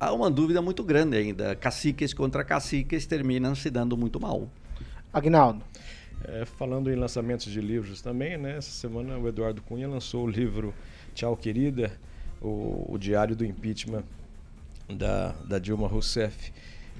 Há 0.00 0.14
uma 0.14 0.30
dúvida 0.30 0.62
muito 0.62 0.82
grande 0.82 1.18
ainda. 1.18 1.54
Caciques 1.56 2.14
contra 2.14 2.42
caciques 2.42 3.04
terminam 3.04 3.54
se 3.54 3.68
dando 3.68 3.98
muito 3.98 4.18
mal. 4.18 4.48
Agnaldo. 5.12 5.62
É, 6.22 6.44
falando 6.44 6.90
em 6.90 6.94
lançamentos 6.94 7.50
de 7.50 7.60
livros 7.60 8.00
também, 8.00 8.38
né? 8.38 8.56
Essa 8.56 8.70
semana 8.70 9.18
o 9.18 9.28
Eduardo 9.28 9.60
Cunha 9.62 9.88
lançou 9.88 10.24
o 10.24 10.30
livro 10.30 10.74
Tchau 11.14 11.36
Querida, 11.36 11.92
o, 12.40 12.86
o 12.88 12.98
diário 12.98 13.36
do 13.36 13.44
impeachment 13.44 14.04
da, 14.88 15.32
da 15.48 15.58
Dilma 15.58 15.86
Rousseff. 15.88 16.52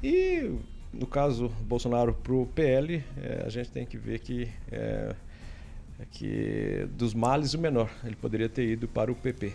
E 0.02 0.50
no 0.92 1.06
caso 1.06 1.48
Bolsonaro 1.62 2.14
para 2.14 2.32
o 2.32 2.46
PL, 2.46 3.04
é, 3.16 3.42
a 3.44 3.48
gente 3.48 3.70
tem 3.70 3.84
que 3.84 3.96
ver 3.96 4.20
que, 4.20 4.48
é, 4.70 5.14
é 5.98 6.04
que 6.10 6.88
dos 6.92 7.14
males 7.14 7.54
o 7.54 7.58
menor. 7.58 7.90
Ele 8.04 8.16
poderia 8.16 8.48
ter 8.48 8.66
ido 8.68 8.86
para 8.86 9.10
o 9.10 9.14
PP. 9.14 9.52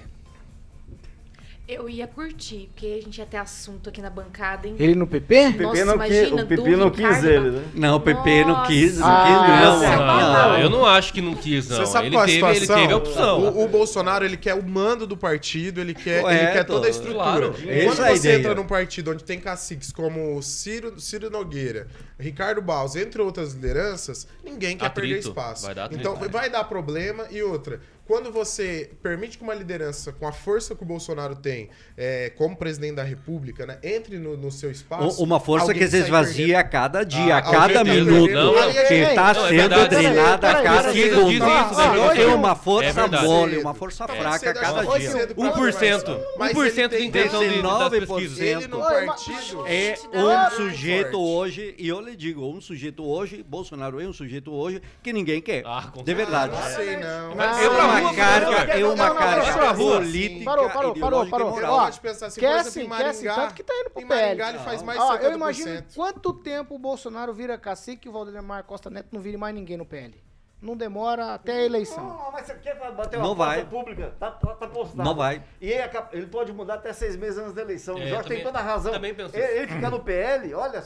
Eu 1.72 1.88
ia 1.88 2.08
curtir, 2.08 2.68
porque 2.74 2.98
a 3.00 3.04
gente 3.04 3.20
ia 3.20 3.28
ter 3.28 3.38
assunto 3.38 3.90
aqui 3.90 4.02
na 4.02 4.10
bancada, 4.10 4.68
hein? 4.68 4.76
Ele 4.80 4.96
no 4.96 5.06
PP? 5.06 5.50
Nossa, 5.62 5.86
não 5.86 5.94
imagina, 5.94 6.24
quis- 6.26 6.42
o 6.42 6.48
PP 6.48 6.76
não 6.76 6.90
quis 6.90 7.24
ele, 7.24 7.52
né? 7.52 7.64
Não, 7.76 7.96
o 7.98 8.00
PP 8.00 8.44
não 8.44 8.64
quis, 8.66 8.98
não 8.98 9.08
Ah, 9.08 9.24
quis, 9.24 9.36
não. 9.36 9.84
essa 9.84 9.94
é 9.94 9.98
Não, 9.98 10.58
eu 10.62 10.70
não 10.72 10.84
acho 10.84 11.14
que 11.14 11.22
não 11.22 11.36
quis, 11.36 11.70
não. 11.70 11.78
Você 11.78 11.86
sabe 11.86 12.08
ele, 12.08 12.16
qual 12.16 12.24
a 12.24 12.26
teve, 12.26 12.44
ele 12.48 12.56
situação? 12.62 12.82
teve 12.82 12.94
a 12.94 12.98
opção. 12.98 13.40
O, 13.56 13.66
o 13.66 13.68
Bolsonaro, 13.68 14.26
ele 14.26 14.36
quer 14.36 14.56
o 14.56 14.68
mando 14.68 15.06
do 15.06 15.16
partido, 15.16 15.80
ele 15.80 15.94
quer, 15.94 16.14
ele 16.16 16.22
Correto, 16.24 16.54
quer 16.54 16.64
toda 16.64 16.88
a 16.88 16.90
estrutura. 16.90 17.24
claro. 17.24 17.54
Quando 17.54 17.68
é 17.70 17.86
a 17.86 18.16
você 18.16 18.16
ideia. 18.16 18.40
entra 18.40 18.56
num 18.56 18.66
partido 18.66 19.12
onde 19.12 19.24
tem 19.24 19.40
caciques 19.40 19.92
como 19.92 20.42
Ciro, 20.42 21.00
Ciro 21.00 21.30
Nogueira, 21.30 21.86
Ricardo 22.20 22.64
Baus, 22.64 22.96
entre 22.96 23.22
outras 23.22 23.54
lideranças, 23.54 24.28
ninguém 24.44 24.76
quer 24.76 24.88
Atrito. 24.88 25.08
perder 25.08 25.20
espaço. 25.20 25.66
Vai 25.68 25.78
atrito. 25.84 26.02
então 26.02 26.16
vai 26.32 26.50
dar 26.50 26.64
problema. 26.64 27.28
E 27.30 27.44
outra, 27.44 27.80
quando 28.10 28.32
você 28.32 28.90
permite 29.04 29.38
que 29.38 29.44
uma 29.44 29.54
liderança, 29.54 30.12
com 30.12 30.28
a 30.28 30.32
força 30.32 30.74
que 30.74 30.82
o 30.82 30.86
Bolsonaro 30.86 31.36
tem, 31.36 31.70
é, 31.96 32.32
como 32.36 32.58
presidente 32.58 32.96
da 32.96 33.04
República, 33.04 33.68
né, 33.68 33.78
entre 33.84 34.18
no, 34.18 34.36
no 34.36 34.52
seu 34.52 34.72
espaço. 34.72 35.22
Uma 35.24 35.40
força 35.40 35.76
que 35.76 35.88
se 35.88 35.98
esvazia 35.98 36.58
a 36.60 36.64
cada 36.64 37.04
dia, 37.04 37.36
Ah, 37.36 37.38
a 37.38 37.42
cada 37.44 37.84
minuto, 37.84 38.26
perdeu. 38.26 38.44
Não, 38.46 38.56
não. 38.56 38.72
que 38.74 38.94
está 38.96 39.30
é 39.30 39.34
sendo 39.36 39.50
verdade. 39.50 39.90
drenada 39.96 40.50
a 40.50 40.56
Peraí, 40.56 40.64
cada 40.64 40.92
segundo. 40.92 41.44
É 41.44 41.64
professor? 41.68 42.36
uma 42.36 42.52
É 42.52 42.56
força 42.56 42.94
verdade. 42.94 43.26
mole, 43.28 43.58
uma 43.60 43.74
força 43.76 44.08
fraca 44.08 44.50
a 44.50 44.54
da- 44.54 44.60
cada 44.60 44.84
pode 44.84 45.02
dia. 45.02 45.12
ser 45.12 45.28
do 45.28 45.36
1%. 45.36 46.20
Mas 46.40 46.52
1% 46.54 46.90
de 46.90 46.98
tem 46.98 47.08
intenção 47.08 47.42
de, 47.42 47.62
das 47.62 47.92
19%. 47.92 48.00
pesquisas. 48.08 48.40
Ele 48.40 48.68
no 48.68 48.80
partido. 48.80 49.68
É 49.68 49.96
um 50.16 50.50
sujeito 50.56 51.20
hoje, 51.22 51.76
e 51.78 51.88
eu 51.88 52.02
lhe 52.02 52.16
digo, 52.16 52.44
um 52.52 52.60
sujeito 52.60 53.06
hoje, 53.06 53.46
Bolsonaro 53.48 54.02
é 54.02 54.08
um 54.08 54.14
sujeito 54.14 54.52
hoje 54.52 54.82
que 55.04 55.14
ninguém 55.14 55.40
quer. 55.40 55.62
Ah, 55.64 55.92
de 56.04 56.14
verdade. 56.16 56.54
Não 56.56 56.64
sei, 56.76 56.98
não. 56.98 57.40
É 57.40 57.66
eu 57.66 57.74
uma 58.02 58.14
carga, 58.16 58.74
é 58.74 58.86
uma 58.86 59.16
carga 59.16 59.74
política, 59.76 60.46
Parou, 60.46 60.70
parou, 60.70 60.96
parou, 60.96 61.26
parou. 61.28 61.60
e 61.60 61.64
Ó, 61.64 61.80
assim, 61.82 62.00
quer 62.40 62.64
sim, 62.64 62.88
quer 62.90 63.14
sim, 63.14 63.26
tanto 63.26 63.54
que 63.54 63.64
tá 63.64 63.74
indo 63.74 63.90
pro 63.92 64.06
PL. 64.08 64.42
Ele 64.42 64.60
faz 64.60 64.82
mais 64.82 65.00
Ó, 65.00 65.16
eu 65.16 65.34
imagino 65.34 65.70
70%. 65.70 65.96
quanto 65.96 66.34
tempo 66.34 66.76
o 66.76 66.80
Bolsonaro 66.80 67.34
vira 67.34 67.58
cacique 67.58 68.08
e 68.08 68.10
o 68.10 68.14
Valdemar 68.14 68.64
Costa 68.64 68.90
Neto 68.90 69.08
não 69.12 69.22
vire 69.22 69.38
mais 69.38 69.54
ninguém 69.56 69.78
no 69.78 69.86
PL. 69.86 70.16
Não 70.62 70.76
demora 70.76 71.34
até 71.36 71.54
a 71.54 71.64
eleição. 71.66 72.04
Não, 72.06 72.32
mas 72.34 72.46
você 72.46 72.54
quer 72.56 72.76
bater 72.92 73.16
uma 73.18 73.28
Não 73.28 73.34
vai. 73.36 73.64
pública? 73.66 74.14
Tá, 74.20 74.30
tá, 74.32 74.56
tá 74.56 74.68
postado. 74.68 75.02
Não 75.04 75.16
vai. 75.16 75.42
E 75.62 75.70
ele, 75.72 75.90
ele 76.12 76.26
pode 76.28 76.52
mudar 76.52 76.74
até 76.74 76.92
seis 76.92 77.16
meses 77.16 77.38
antes 77.40 77.54
da 77.54 77.62
eleição. 77.62 77.98
É, 77.98 78.04
o 78.04 78.08
Jorge 78.08 78.24
também- 78.24 78.38
tem 78.40 78.46
toda 78.46 78.60
a 78.60 78.62
razão. 78.62 78.92
também 78.92 79.14
penso 79.14 79.34
ele, 79.38 79.60
ele 79.60 79.68
ficar 79.68 79.90
no 79.90 80.02
PL, 80.02 80.54
olha, 80.54 80.84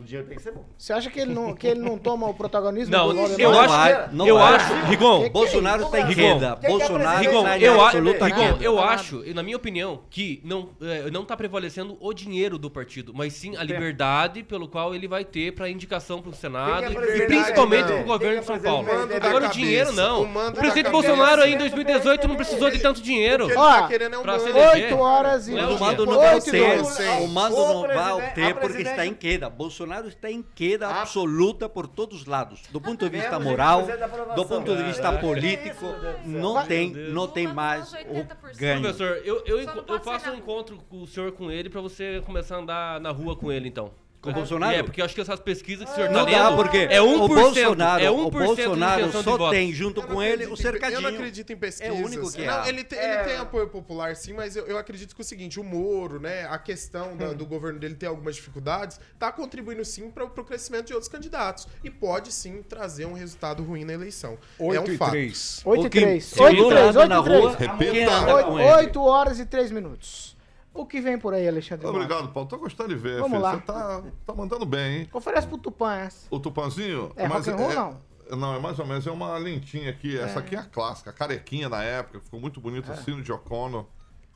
o 0.00 0.04
dinheiro 0.04 0.26
tem 0.28 0.36
que 0.36 0.42
ser 0.42 0.52
bom. 0.52 0.64
Você 0.76 0.92
acha 0.92 1.10
que 1.10 1.20
ele 1.20 1.32
não, 1.32 1.54
que 1.54 1.66
ele 1.66 1.80
não 1.80 1.98
toma 1.98 2.28
o 2.28 2.34
protagonismo 2.34 2.90
Não, 2.94 3.08
do 3.08 3.14
Valdemar? 3.16 3.40
eu 3.40 3.50
Não 3.52 3.60
acho, 3.60 3.68
vai, 3.74 4.08
não 4.12 4.26
eu 4.26 4.34
vai. 4.38 4.54
acho, 4.54 4.74
Rigon, 4.86 5.22
Que- 5.24 5.30
Bolsonaro 5.30 5.82
está 5.84 6.00
em 6.00 6.14
queda. 6.14 6.58
é 6.62 6.68
Bolsonaro 6.68 7.02
presidente? 7.04 7.26
Rigon, 7.28 7.40
está 7.40 7.58
em 7.58 7.62
eu, 7.62 7.80
absoluta 7.80 8.24
Rigon, 8.26 8.38
queda. 8.38 8.64
eu 8.64 8.78
acho, 8.80 9.22
e 9.26 9.34
na 9.34 9.42
minha 9.42 9.56
opinião, 9.56 10.00
que 10.10 10.40
não, 10.44 10.70
é, 10.80 11.10
não 11.10 11.24
tá 11.24 11.36
prevalecendo 11.36 11.96
o 12.00 12.12
dinheiro 12.12 12.58
do 12.58 12.70
partido, 12.70 13.12
mas 13.14 13.32
sim 13.32 13.56
a 13.56 13.62
liberdade 13.62 14.42
pelo 14.42 14.68
qual 14.68 14.94
ele 14.94 15.08
vai 15.08 15.24
ter 15.24 15.52
para 15.52 15.68
indicação 15.68 16.20
pro 16.22 16.34
Senado 16.34 16.86
Quem 16.86 16.96
que 16.96 16.98
é 16.98 17.16
e 17.16 17.26
principalmente 17.26 17.86
pro 17.86 17.96
que 17.98 18.02
governo 18.04 18.36
é 18.36 18.40
de 18.40 18.46
São? 18.46 18.58
Paulo. 18.60 18.88
O 18.88 19.26
Agora 19.26 19.46
o 19.46 19.50
dinheiro 19.50 19.92
não. 19.92 20.22
o 20.22 20.48
O 20.48 20.52
presidente. 20.52 20.90
Bolsonaro 20.90 21.42
aí 21.42 21.54
em 21.54 21.58
2018 21.58 22.28
não 22.28 22.36
precisou 22.36 22.70
de 22.70 22.78
tanto 22.78 23.00
dinheiro. 23.02 23.46
O 23.46 23.50
ele 23.50 23.56
Ó, 23.58 23.72
tá 23.80 23.88
querendo 23.88 24.14
é 24.14 24.18
um 24.18 24.24
mando. 24.24 24.40
se 24.42 24.48
eleger. 24.50 24.84
8 24.92 24.98
horas 24.98 25.48
e 25.48 25.52
Não, 25.52 25.74
O 25.74 25.80
mando 25.80 26.02
Oito 26.02 26.06
não 26.06 26.18
vai 26.20 26.40
ter, 26.40 26.80
o 27.22 27.28
mando 27.28 27.56
O 27.56 27.86
não 27.86 27.88
vai 27.88 28.32
ter 28.34 28.54
porque 28.54 28.82
está 28.82 29.06
em 29.06 29.14
queda. 29.14 29.48
Bolsonaro 29.48 29.87
está 30.08 30.30
em 30.30 30.42
queda 30.42 30.88
Ah. 30.88 31.00
absoluta 31.02 31.68
por 31.68 31.86
todos 31.86 32.20
os 32.20 32.26
lados. 32.26 32.62
Do 32.70 32.80
ponto 32.80 33.08
de 33.08 33.16
vista 33.18 33.38
moral, 33.38 33.86
do 34.34 34.44
ponto 34.46 34.76
de 34.76 34.82
vista 34.84 35.02
Cara, 35.02 35.16
que 35.18 35.22
político, 35.26 35.86
não 36.24 36.64
tem, 36.66 36.90
não 36.92 37.26
tem 37.28 37.46
mais 37.46 37.92
o 37.92 37.96
80%. 37.96 38.56
ganho. 38.56 38.80
Professor, 38.82 39.20
eu, 39.24 39.42
eu, 39.46 39.60
eu 39.60 40.00
faço 40.00 40.30
um 40.30 40.34
encontro 40.34 40.78
com 40.88 41.02
o 41.02 41.06
senhor 41.06 41.32
com 41.32 41.50
ele 41.50 41.68
pra 41.70 41.80
você 41.80 42.20
começar 42.24 42.56
a 42.56 42.58
andar 42.58 43.00
na 43.00 43.10
rua 43.10 43.36
com 43.36 43.50
ele, 43.50 43.68
então. 43.68 43.90
Com 44.20 44.30
o 44.30 44.32
Bolsonaro? 44.32 44.74
É, 44.76 44.82
porque 44.82 45.00
eu 45.00 45.04
acho 45.04 45.14
que 45.14 45.20
essas 45.20 45.38
pesquisas 45.38 45.84
que 45.86 45.92
o 45.92 45.94
senhor 45.94 46.10
Não 46.10 46.24
tá 46.24 46.30
dá, 46.32 46.48
lendo 46.48 46.56
porque 46.56 46.76
é 46.76 46.98
1%, 46.98 47.20
o 47.22 47.28
Bolsonaro, 47.28 48.02
é 48.02 48.08
1% 48.08 48.10
o 48.26 48.30
Bolsonaro 48.30 49.02
de 49.02 49.08
intenção 49.08 49.32
de 49.36 49.38
só 49.38 49.50
tem 49.50 49.72
junto 49.72 50.00
não 50.00 50.08
com 50.08 50.20
ele 50.22 50.46
o 50.46 50.56
cercadinho. 50.56 50.98
Eu 50.98 51.02
não 51.02 51.10
acredito 51.10 51.52
em 51.52 51.56
pesquisas. 51.56 51.94
É 51.96 51.96
o 51.96 52.04
único 52.04 52.32
que 52.32 52.44
não, 52.44 52.62
há. 52.62 52.68
ele, 52.68 52.82
tem, 52.82 52.98
ele 52.98 53.24
tem 53.24 53.36
apoio 53.36 53.68
popular, 53.68 54.16
sim, 54.16 54.32
mas 54.32 54.56
eu, 54.56 54.66
eu 54.66 54.76
acredito 54.76 55.14
que 55.14 55.20
é 55.20 55.24
o 55.24 55.24
seguinte, 55.24 55.60
o 55.60 55.62
Moro, 55.64 56.18
né, 56.18 56.46
a 56.50 56.58
questão 56.58 57.16
da- 57.16 57.32
do 57.32 57.46
governo 57.46 57.78
dele 57.78 57.94
ter 57.94 58.06
algumas 58.06 58.34
dificuldades, 58.34 58.98
tá 59.20 59.30
contribuindo 59.30 59.84
sim 59.84 60.10
para 60.10 60.24
o 60.24 60.30
crescimento 60.44 60.86
de 60.88 60.94
outros 60.94 61.08
candidatos. 61.10 61.68
E 61.84 61.88
pode 61.90 62.32
sim 62.32 62.60
trazer 62.62 63.06
um 63.06 63.12
resultado 63.12 63.62
ruim 63.62 63.84
na 63.84 63.92
eleição. 63.92 64.36
é 64.58 64.62
8 64.64 64.90
um 64.90 64.94
e 64.94 64.96
fato. 64.96 65.10
3. 65.12 65.60
8 65.64 65.82
e 65.82 65.86
O 65.86 65.90
que- 65.90 66.00
3. 66.00 66.24
se 66.24 66.40
o 66.40 66.42
8 66.42 66.56
e 66.56 66.60
Lula 66.60 66.74
3, 66.74 66.88
anda 66.96 67.00
8 67.00 67.08
na 67.08 67.18
e 67.20 67.22
3. 67.22 67.40
rua, 67.40 67.56
Repita. 67.56 67.92
quem 67.92 68.04
anda 68.04 68.42
com 68.42 68.58
ele? 68.60 68.70
8 68.72 69.00
horas 69.04 69.38
e 69.38 69.46
3 69.46 69.70
minutos. 69.70 70.36
O 70.74 70.86
que 70.86 71.00
vem 71.00 71.18
por 71.18 71.34
aí, 71.34 71.46
Alexandre? 71.48 71.86
Obrigado, 71.86 72.28
Paulo. 72.28 72.48
Tô 72.48 72.56
gostando 72.58 72.90
de 72.90 72.94
ver, 72.94 73.16
Vamos 73.16 73.30
filho. 73.30 73.40
lá. 73.42 73.54
Você 73.56 73.60
tá, 73.62 74.02
tá 74.26 74.34
mandando 74.34 74.64
bem, 74.64 74.98
hein? 75.00 75.10
Oferece 75.12 75.46
pro 75.46 75.58
Tupã 75.58 75.94
essa. 75.96 76.26
O 76.30 76.38
Tupanzinho. 76.38 77.12
É 77.16 77.26
rock 77.26 77.50
and 77.50 77.56
roll, 77.56 77.72
não? 77.74 78.08
Não, 78.36 78.54
é 78.54 78.60
mais 78.60 78.78
ou 78.78 78.86
menos, 78.86 79.06
é 79.06 79.10
uma 79.10 79.36
lentinha 79.38 79.90
aqui. 79.90 80.18
Essa 80.18 80.40
aqui 80.40 80.54
é 80.54 80.58
a 80.58 80.64
clássica, 80.64 81.10
a 81.10 81.12
carequinha 81.12 81.68
na 81.68 81.82
época, 81.82 82.20
ficou 82.20 82.38
muito 82.38 82.60
bonita, 82.60 82.94
Sino 82.96 83.22
de 83.22 83.32
O'Connor, 83.32 83.86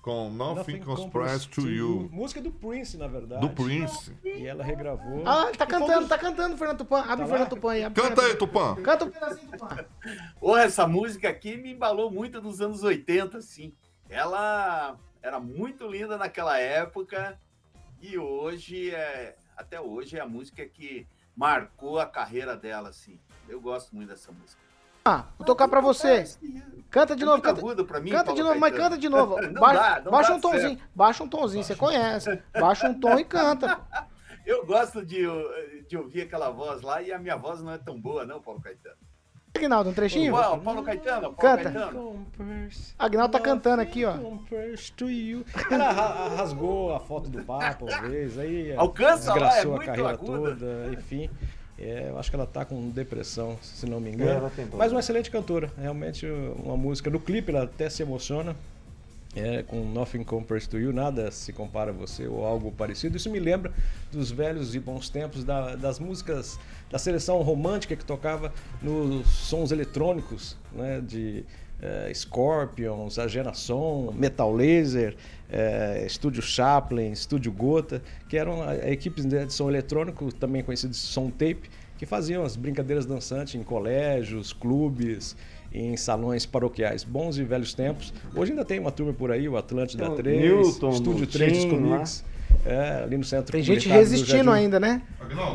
com 0.01 0.31
Nothing 0.31 0.81
Compares 0.81 1.45
to 1.45 1.69
You, 1.69 2.09
Música 2.11 2.41
do 2.41 2.51
Prince, 2.51 2.97
na 2.97 3.07
verdade. 3.07 3.41
do 3.43 3.51
Prince. 3.51 4.17
E 4.25 4.47
ela 4.47 4.65
regravou. 4.65 5.23
Ah, 5.27 5.45
ele 5.49 5.59
tá 5.59 5.67
cantando, 5.67 6.01
dos- 6.01 6.09
tá 6.09 6.19
cantando, 6.19 6.57
Fernando 6.57 6.79
Tupã. 6.79 7.01
Abre 7.03 7.17
Tá 7.19 7.25
o 7.25 7.29
Fernando? 7.29 7.49
Tupã 7.51 7.71
aí. 7.73 7.83
Canta 7.83 8.01
Fernando 8.01 8.21
aí, 8.23 8.35
Tupã. 8.37 8.69
Tupã. 8.71 8.83
Canta 8.83 9.05
um 9.05 9.11
pedacinho, 9.11 9.51
Tupã. 9.53 9.85
Ô, 10.41 10.57
essa 10.57 10.87
música 10.89 11.29
aqui 11.29 11.57
me 11.59 11.73
embalou 11.75 12.11
muito 12.11 12.41
nos 12.41 12.61
anos 12.63 12.83
80, 12.83 13.37
assim. 13.39 13.75
Ela 14.09 14.97
era 15.23 15.39
muito 15.39 15.87
linda 15.87 16.19
naquela 16.19 16.59
época 16.59 17.39
e 18.01 18.19
hoje, 18.19 18.91
é, 18.95 19.37
até 19.57 19.81
hoje, 19.81 20.19
é 20.19 20.21
a 20.21 20.27
música 20.27 20.67
que 20.67 21.07
marcou 21.37 21.99
a 22.01 22.07
carreira 22.07 22.57
dela, 22.57 22.89
assim. 22.89 23.19
Eu 23.49 23.61
gosto 23.61 23.95
muito 23.95 24.09
dessa 24.09 24.33
música. 24.33 24.61
Ah, 25.05 25.27
vou 25.39 25.47
tocar 25.47 25.69
pra 25.69 25.81
você. 25.81 26.25
Canta 26.91 27.17
de 27.17 27.23
É 27.23 27.27
novo, 27.27 27.43
canta. 27.43 27.61
mim, 28.01 28.11
Canta 28.11 28.25
Paulo 28.27 28.37
de 28.37 28.43
novo, 28.43 28.61
mas 28.61 28.75
canta 28.77 28.99
de 28.99 29.09
novo. 29.09 29.37
Ba- 29.59 29.99
dá, 30.01 30.11
baixa 30.11 30.35
um 30.35 30.41
tomzinho, 30.41 30.79
certo. 30.79 30.91
baixa 30.95 31.25
um 31.25 31.29
tomzinho, 31.29 31.65
você 31.65 31.75
conhece. 31.75 32.43
Baixa 32.53 32.89
um 32.89 32.99
tom 32.99 33.19
e 33.19 33.25
canta. 33.25 33.81
Eu 34.45 34.67
gosto 34.67 35.05
de, 35.07 35.23
de 35.89 35.97
ouvir 35.97 36.23
aquela 36.23 36.51
voz 36.51 36.83
lá 36.83 37.01
e 37.01 37.13
a 37.13 37.19
minha 37.19 37.37
voz 37.37 37.63
não 37.63 37.73
é 37.73 37.79
tão 37.79 38.01
boa, 38.01 38.25
não, 38.27 38.43
Paulo 38.43 38.61
Caetano. 38.61 38.97
Aguinaldo, 39.55 39.91
um 39.91 39.93
trechinho? 39.93 40.33
Paulo, 40.33 40.63
Paulo 40.63 40.83
Caetano, 40.83 41.21
Paulo 41.33 41.37
Canta. 41.37 41.71
Caetano. 41.71 42.27
Aguinaldo 42.99 43.33
tá 43.33 43.41
cantando 43.41 43.83
aqui, 43.83 44.05
ó. 44.05 44.13
Compares 44.17 44.91
to 44.91 45.11
you. 45.11 45.45
Ela 45.71 45.93
ra- 45.93 46.29
rasgou 46.37 46.95
a 46.95 47.01
foto 47.01 47.29
do 47.29 47.45
Papa 47.45 47.85
uma 47.85 48.09
vez, 48.09 48.39
aí 48.39 48.73
Alcança 48.77 49.31
lá, 49.35 49.37
é 49.37 49.41
desgraçou 49.41 49.73
a 49.73 49.77
muito 49.77 49.87
carreira 49.87 50.11
aguda. 50.11 50.57
toda, 50.57 50.91
enfim. 50.95 51.29
É, 51.79 52.09
eu 52.11 52.19
acho 52.19 52.31
que 52.31 52.37
ela 52.37 52.47
tá 52.47 52.65
com 52.65 52.89
depressão, 52.91 53.59
se 53.61 53.87
não 53.87 54.01
me 54.01 54.11
É, 54.11 54.13
engano. 54.15 54.31
ela 54.31 54.49
tem 54.51 54.65
problema. 54.67 54.79
Mas 54.79 54.93
uma 54.93 55.01
excelente 55.01 55.31
cantora. 55.31 55.71
Realmente 55.79 56.27
uma 56.65 56.77
música. 56.77 57.11
No 57.11 57.21
clipe 57.21 57.51
ela 57.55 57.65
até 57.65 57.91
se 57.91 58.03
emociona. 58.03 58.57
É, 59.35 59.63
com 59.63 59.83
Nothing 59.85 60.25
Compares 60.25 60.67
to 60.67 60.79
You, 60.79 60.93
nada 60.93 61.31
se 61.31 61.55
compara 61.55 61.91
a 61.91 61.95
você 61.95 62.27
ou 62.27 62.45
algo 62.45 62.71
parecido. 62.71 63.17
Isso 63.17 63.31
me 63.31 63.41
lembra 63.41 63.73
dos 64.11 64.31
velhos 64.31 64.75
e 64.75 64.79
bons 64.79 65.09
tempos 65.09 65.43
da- 65.43 65.75
das 65.75 65.99
músicas 65.99 66.59
da 66.91 66.99
seleção 66.99 67.41
romântica 67.41 67.97
que 67.97 68.05
tocava 68.05 68.53
nos 68.83 69.27
sons 69.29 69.73
eletrônicos, 69.73 70.55
né, 70.73 71.01
de 71.01 71.45
eh, 71.85 72.13
Scorpions, 72.15 73.19
Agena 73.19 73.55
Som, 73.55 74.13
Metal 74.17 74.53
Laser, 74.55 75.17
eh, 75.51 76.05
Estúdio 76.07 76.41
Chaplin, 76.41 77.11
Estúdio 77.11 77.51
Gota, 77.51 78.01
que 78.29 78.37
eram 78.37 78.63
a- 78.63 78.77
equipes 78.89 79.25
de 79.25 79.51
som 79.51 79.69
eletrônico, 79.69 80.31
também 80.33 80.63
conhecidos 80.63 80.97
de 80.99 81.07
som 81.09 81.29
tape, 81.29 81.69
que 81.99 82.07
faziam 82.07 82.45
as 82.45 82.55
brincadeiras 82.55 83.05
dançantes 83.05 83.57
em 83.57 83.65
colégios, 83.65 84.53
clubes, 84.53 85.35
em 85.75 85.97
salões 85.97 86.45
paroquiais. 86.47 87.05
Bons 87.05 87.39
e 87.39 87.45
velhos 87.45 87.75
tempos. 87.75 88.13
Hoje 88.35 88.53
ainda 88.53 88.65
tem 88.65 88.79
uma 88.79 88.91
turma 88.91 89.13
por 89.13 89.31
aí, 89.31 89.49
o 89.49 89.57
Atlântida 89.57 90.05
Tem 90.05 90.13
o 90.13 90.17
3, 90.17 90.41
Newton, 90.41 90.91
Estúdio 90.91 91.25
o 91.25 91.27
3 91.27 91.59
Tim 91.59 91.71
Comics, 91.71 92.25
é, 92.65 93.03
ali 93.05 93.17
no 93.17 93.25
centro 93.25 93.53
Tem 93.53 93.63
gente 93.63 93.89
resistindo 93.89 94.51
ainda, 94.51 94.79
né? 94.79 95.03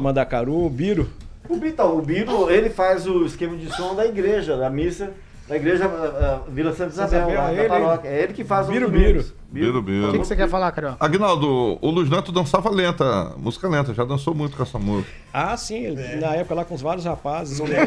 Mandacaru, 0.01 0.65
o 0.65 0.70
Biro. 0.70 1.09
O 1.49 1.55
Bito, 1.55 1.84
o 1.84 2.01
Biro, 2.01 2.49
ele 2.49 2.70
faz 2.70 3.07
o 3.07 3.26
esquema 3.26 3.55
de 3.55 3.74
som 3.74 3.95
da 3.95 4.05
igreja, 4.05 4.57
da 4.57 4.70
missa, 4.70 5.13
da 5.47 5.55
igreja 5.55 5.86
ah, 5.86 6.41
ah, 6.45 6.51
Vila 6.51 6.74
Santa 6.74 6.91
Isabel, 6.91 7.20
Isabel, 7.20 7.38
lá 7.38 7.53
ele, 7.53 7.63
da 7.63 7.70
paróquia. 7.70 8.09
É 8.09 8.24
ele 8.24 8.34
que 8.34 8.43
faz 8.43 8.68
Biro, 8.68 8.88
os 8.88 8.91
Biro. 8.91 9.26
Biro, 9.49 9.81
biro. 9.81 10.09
O 10.09 10.11
que, 10.11 10.19
que 10.19 10.25
você 10.25 10.35
quer 10.35 10.49
falar, 10.49 10.71
Carioca? 10.73 10.97
Agnaldo, 10.99 11.79
o 11.81 11.89
Luiz 11.89 12.09
Neto 12.09 12.31
dançava 12.33 12.69
lenta, 12.69 13.33
música 13.37 13.67
lenta, 13.69 13.93
já 13.93 14.03
dançou 14.03 14.35
muito 14.35 14.57
com 14.57 14.63
essa 14.63 14.77
música. 14.77 15.09
Ah, 15.33 15.55
sim, 15.55 15.85
ele- 15.85 16.17
na 16.17 16.35
época 16.35 16.53
lá 16.55 16.65
com 16.65 16.75
os 16.75 16.81
vários 16.81 17.05
rapazes. 17.05 17.59
né? 17.61 17.77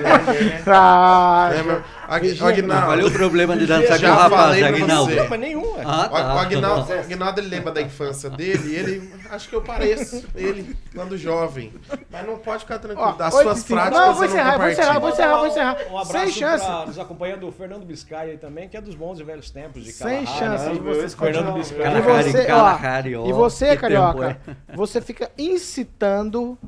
Ah, 0.66 1.50
É, 1.52 1.62
mas- 1.62 1.82
Ag- 2.08 2.28
Vigia, 2.28 2.46
Aguinaldo, 2.48 2.86
Qual 2.86 2.98
é 2.98 3.04
o 3.04 3.10
problema 3.10 3.56
de 3.56 3.66
dançar 3.66 3.96
com 3.98 4.02
Já 4.02 4.12
o 4.12 4.16
rapaz, 4.18 4.56
você. 4.58 4.86
Não, 4.86 5.06
mas 5.28 5.40
nenhum, 5.40 5.76
é. 5.78 5.82
Ah, 5.84 6.08
O, 6.10 6.14
o 6.14 6.16
tá. 6.16 6.40
Aguinaldo, 6.40 6.92
o 6.92 6.98
Aguinaldo, 6.98 7.40
ele 7.40 7.48
lembra 7.48 7.72
da 7.72 7.82
infância 7.82 8.30
dele 8.30 8.72
e 8.72 8.76
ele. 8.76 9.12
Acho 9.30 9.48
que 9.48 9.54
eu 9.54 9.62
pareço 9.62 10.24
ele 10.34 10.76
quando 10.94 11.16
jovem. 11.16 11.72
Mas 12.10 12.26
não 12.26 12.38
pode 12.38 12.60
ficar 12.62 12.78
tranquilo. 12.78 13.08
Ó, 13.10 13.12
das 13.12 13.32
suas 13.34 13.58
cinco. 13.58 13.74
práticas. 13.74 14.00
Não, 14.00 14.14
vou 14.14 14.24
encerrar, 14.24 14.58
vou 14.58 14.68
encerrar, 14.70 14.98
vou 14.98 15.08
encerrar, 15.10 15.36
vou 15.38 15.46
encerrar. 15.46 15.76
Um 15.90 15.98
abraço 15.98 16.12
Sem 16.12 16.30
chance. 16.32 16.64
pra 16.64 16.86
nos 16.86 16.98
acompanhando 16.98 17.46
o 17.46 17.52
Fernando 17.52 17.84
Biscaia 17.84 18.32
aí 18.32 18.38
também, 18.38 18.68
que 18.68 18.76
é 18.76 18.80
dos 18.80 18.94
bons 18.94 19.20
e 19.20 19.24
velhos 19.24 19.50
tempos 19.50 19.84
de 19.84 19.92
Sem 19.92 20.24
Kalahari, 20.24 20.38
chance 20.38 20.64
né? 20.66 20.72
de 20.72 20.80
vocês 20.80 21.14
E 21.58 21.62
você, 21.62 22.46
ó, 22.52 23.28
e 23.28 23.32
você, 23.32 23.68
que 23.70 23.76
Carioca, 23.78 24.40
tempo, 24.44 24.58
você 24.74 25.00
fica 25.00 25.30
incitando 25.38 26.58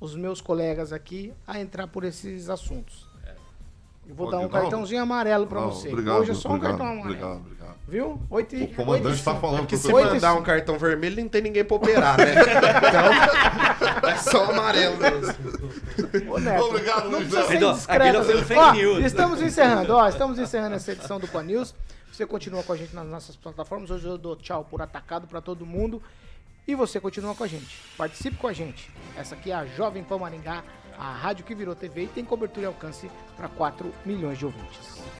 os 0.00 0.14
meus 0.14 0.40
colegas 0.40 0.92
aqui 0.92 1.32
a 1.46 1.60
entrar 1.60 1.86
por 1.86 2.04
esses 2.04 2.48
assuntos. 2.48 3.08
Eu 4.08 4.14
vou 4.16 4.26
Ô, 4.26 4.30
dar 4.30 4.38
um 4.38 4.40
Aguinaldo. 4.44 4.68
cartãozinho 4.68 5.02
amarelo 5.02 5.46
pra 5.46 5.60
Não, 5.60 5.70
você. 5.70 5.88
obrigado, 5.88 6.18
Hoje 6.20 6.32
é 6.32 6.34
só 6.34 6.48
um 6.48 6.54
obrigado, 6.54 6.78
cartão 6.78 6.86
amarelo. 6.94 7.10
Obrigado, 7.14 7.36
obrigado. 7.36 7.74
Viu? 7.86 8.20
Oito 8.30 8.56
e, 8.56 8.64
O 8.64 8.74
comandante 8.74 9.06
oito 9.06 9.16
está 9.18 9.30
cinco. 9.32 9.40
falando 9.40 9.58
Porque 9.60 9.76
pro 9.76 9.86
se 9.86 9.92
mandar 9.92 10.34
um 10.34 10.42
cartão 10.42 10.78
vermelho, 10.78 11.22
não 11.22 11.28
tem 11.28 11.42
ninguém 11.42 11.64
pra 11.64 11.76
operar, 11.76 12.16
né? 12.18 12.34
Então, 14.00 14.10
é 14.10 14.16
só 14.16 14.50
amarelo 14.50 14.96
mesmo. 14.96 15.34
Ô, 16.32 16.38
Neto, 16.38 16.64
Obrigado, 16.64 17.04
não 17.10 17.18
Luiz 17.20 17.28
precisa 17.32 17.46
ser 17.48 17.64
um 17.64 17.70
assim. 17.70 18.44
fake 18.44 18.86
Ó. 18.86 18.98
Estamos 19.00 19.42
encerrando, 19.42 19.92
ó, 19.94 20.08
estamos 20.08 20.38
encerrando 20.38 20.74
essa 20.76 20.92
edição 20.92 21.20
do 21.20 21.28
Pan 21.28 21.42
News. 21.44 21.74
Você 22.20 22.26
continua 22.26 22.62
com 22.62 22.74
a 22.74 22.76
gente 22.76 22.94
nas 22.94 23.06
nossas 23.06 23.34
plataformas. 23.34 23.90
Hoje 23.90 24.04
eu 24.06 24.18
dou 24.18 24.36
tchau 24.36 24.62
por 24.62 24.82
atacado 24.82 25.26
pra 25.26 25.40
todo 25.40 25.64
mundo. 25.64 26.02
E 26.68 26.74
você 26.74 27.00
continua 27.00 27.34
com 27.34 27.44
a 27.44 27.46
gente. 27.46 27.78
Participe 27.96 28.36
com 28.36 28.46
a 28.46 28.52
gente. 28.52 28.90
Essa 29.16 29.34
aqui 29.34 29.50
é 29.50 29.54
a 29.54 29.64
Jovem 29.64 30.04
Pan 30.04 30.18
Maringá, 30.18 30.62
a 30.98 31.14
rádio 31.14 31.46
que 31.46 31.54
virou 31.54 31.74
TV 31.74 32.02
e 32.02 32.08
tem 32.08 32.22
cobertura 32.22 32.64
e 32.64 32.66
alcance 32.66 33.10
para 33.38 33.48
4 33.48 33.90
milhões 34.04 34.38
de 34.38 34.44
ouvintes. 34.44 35.02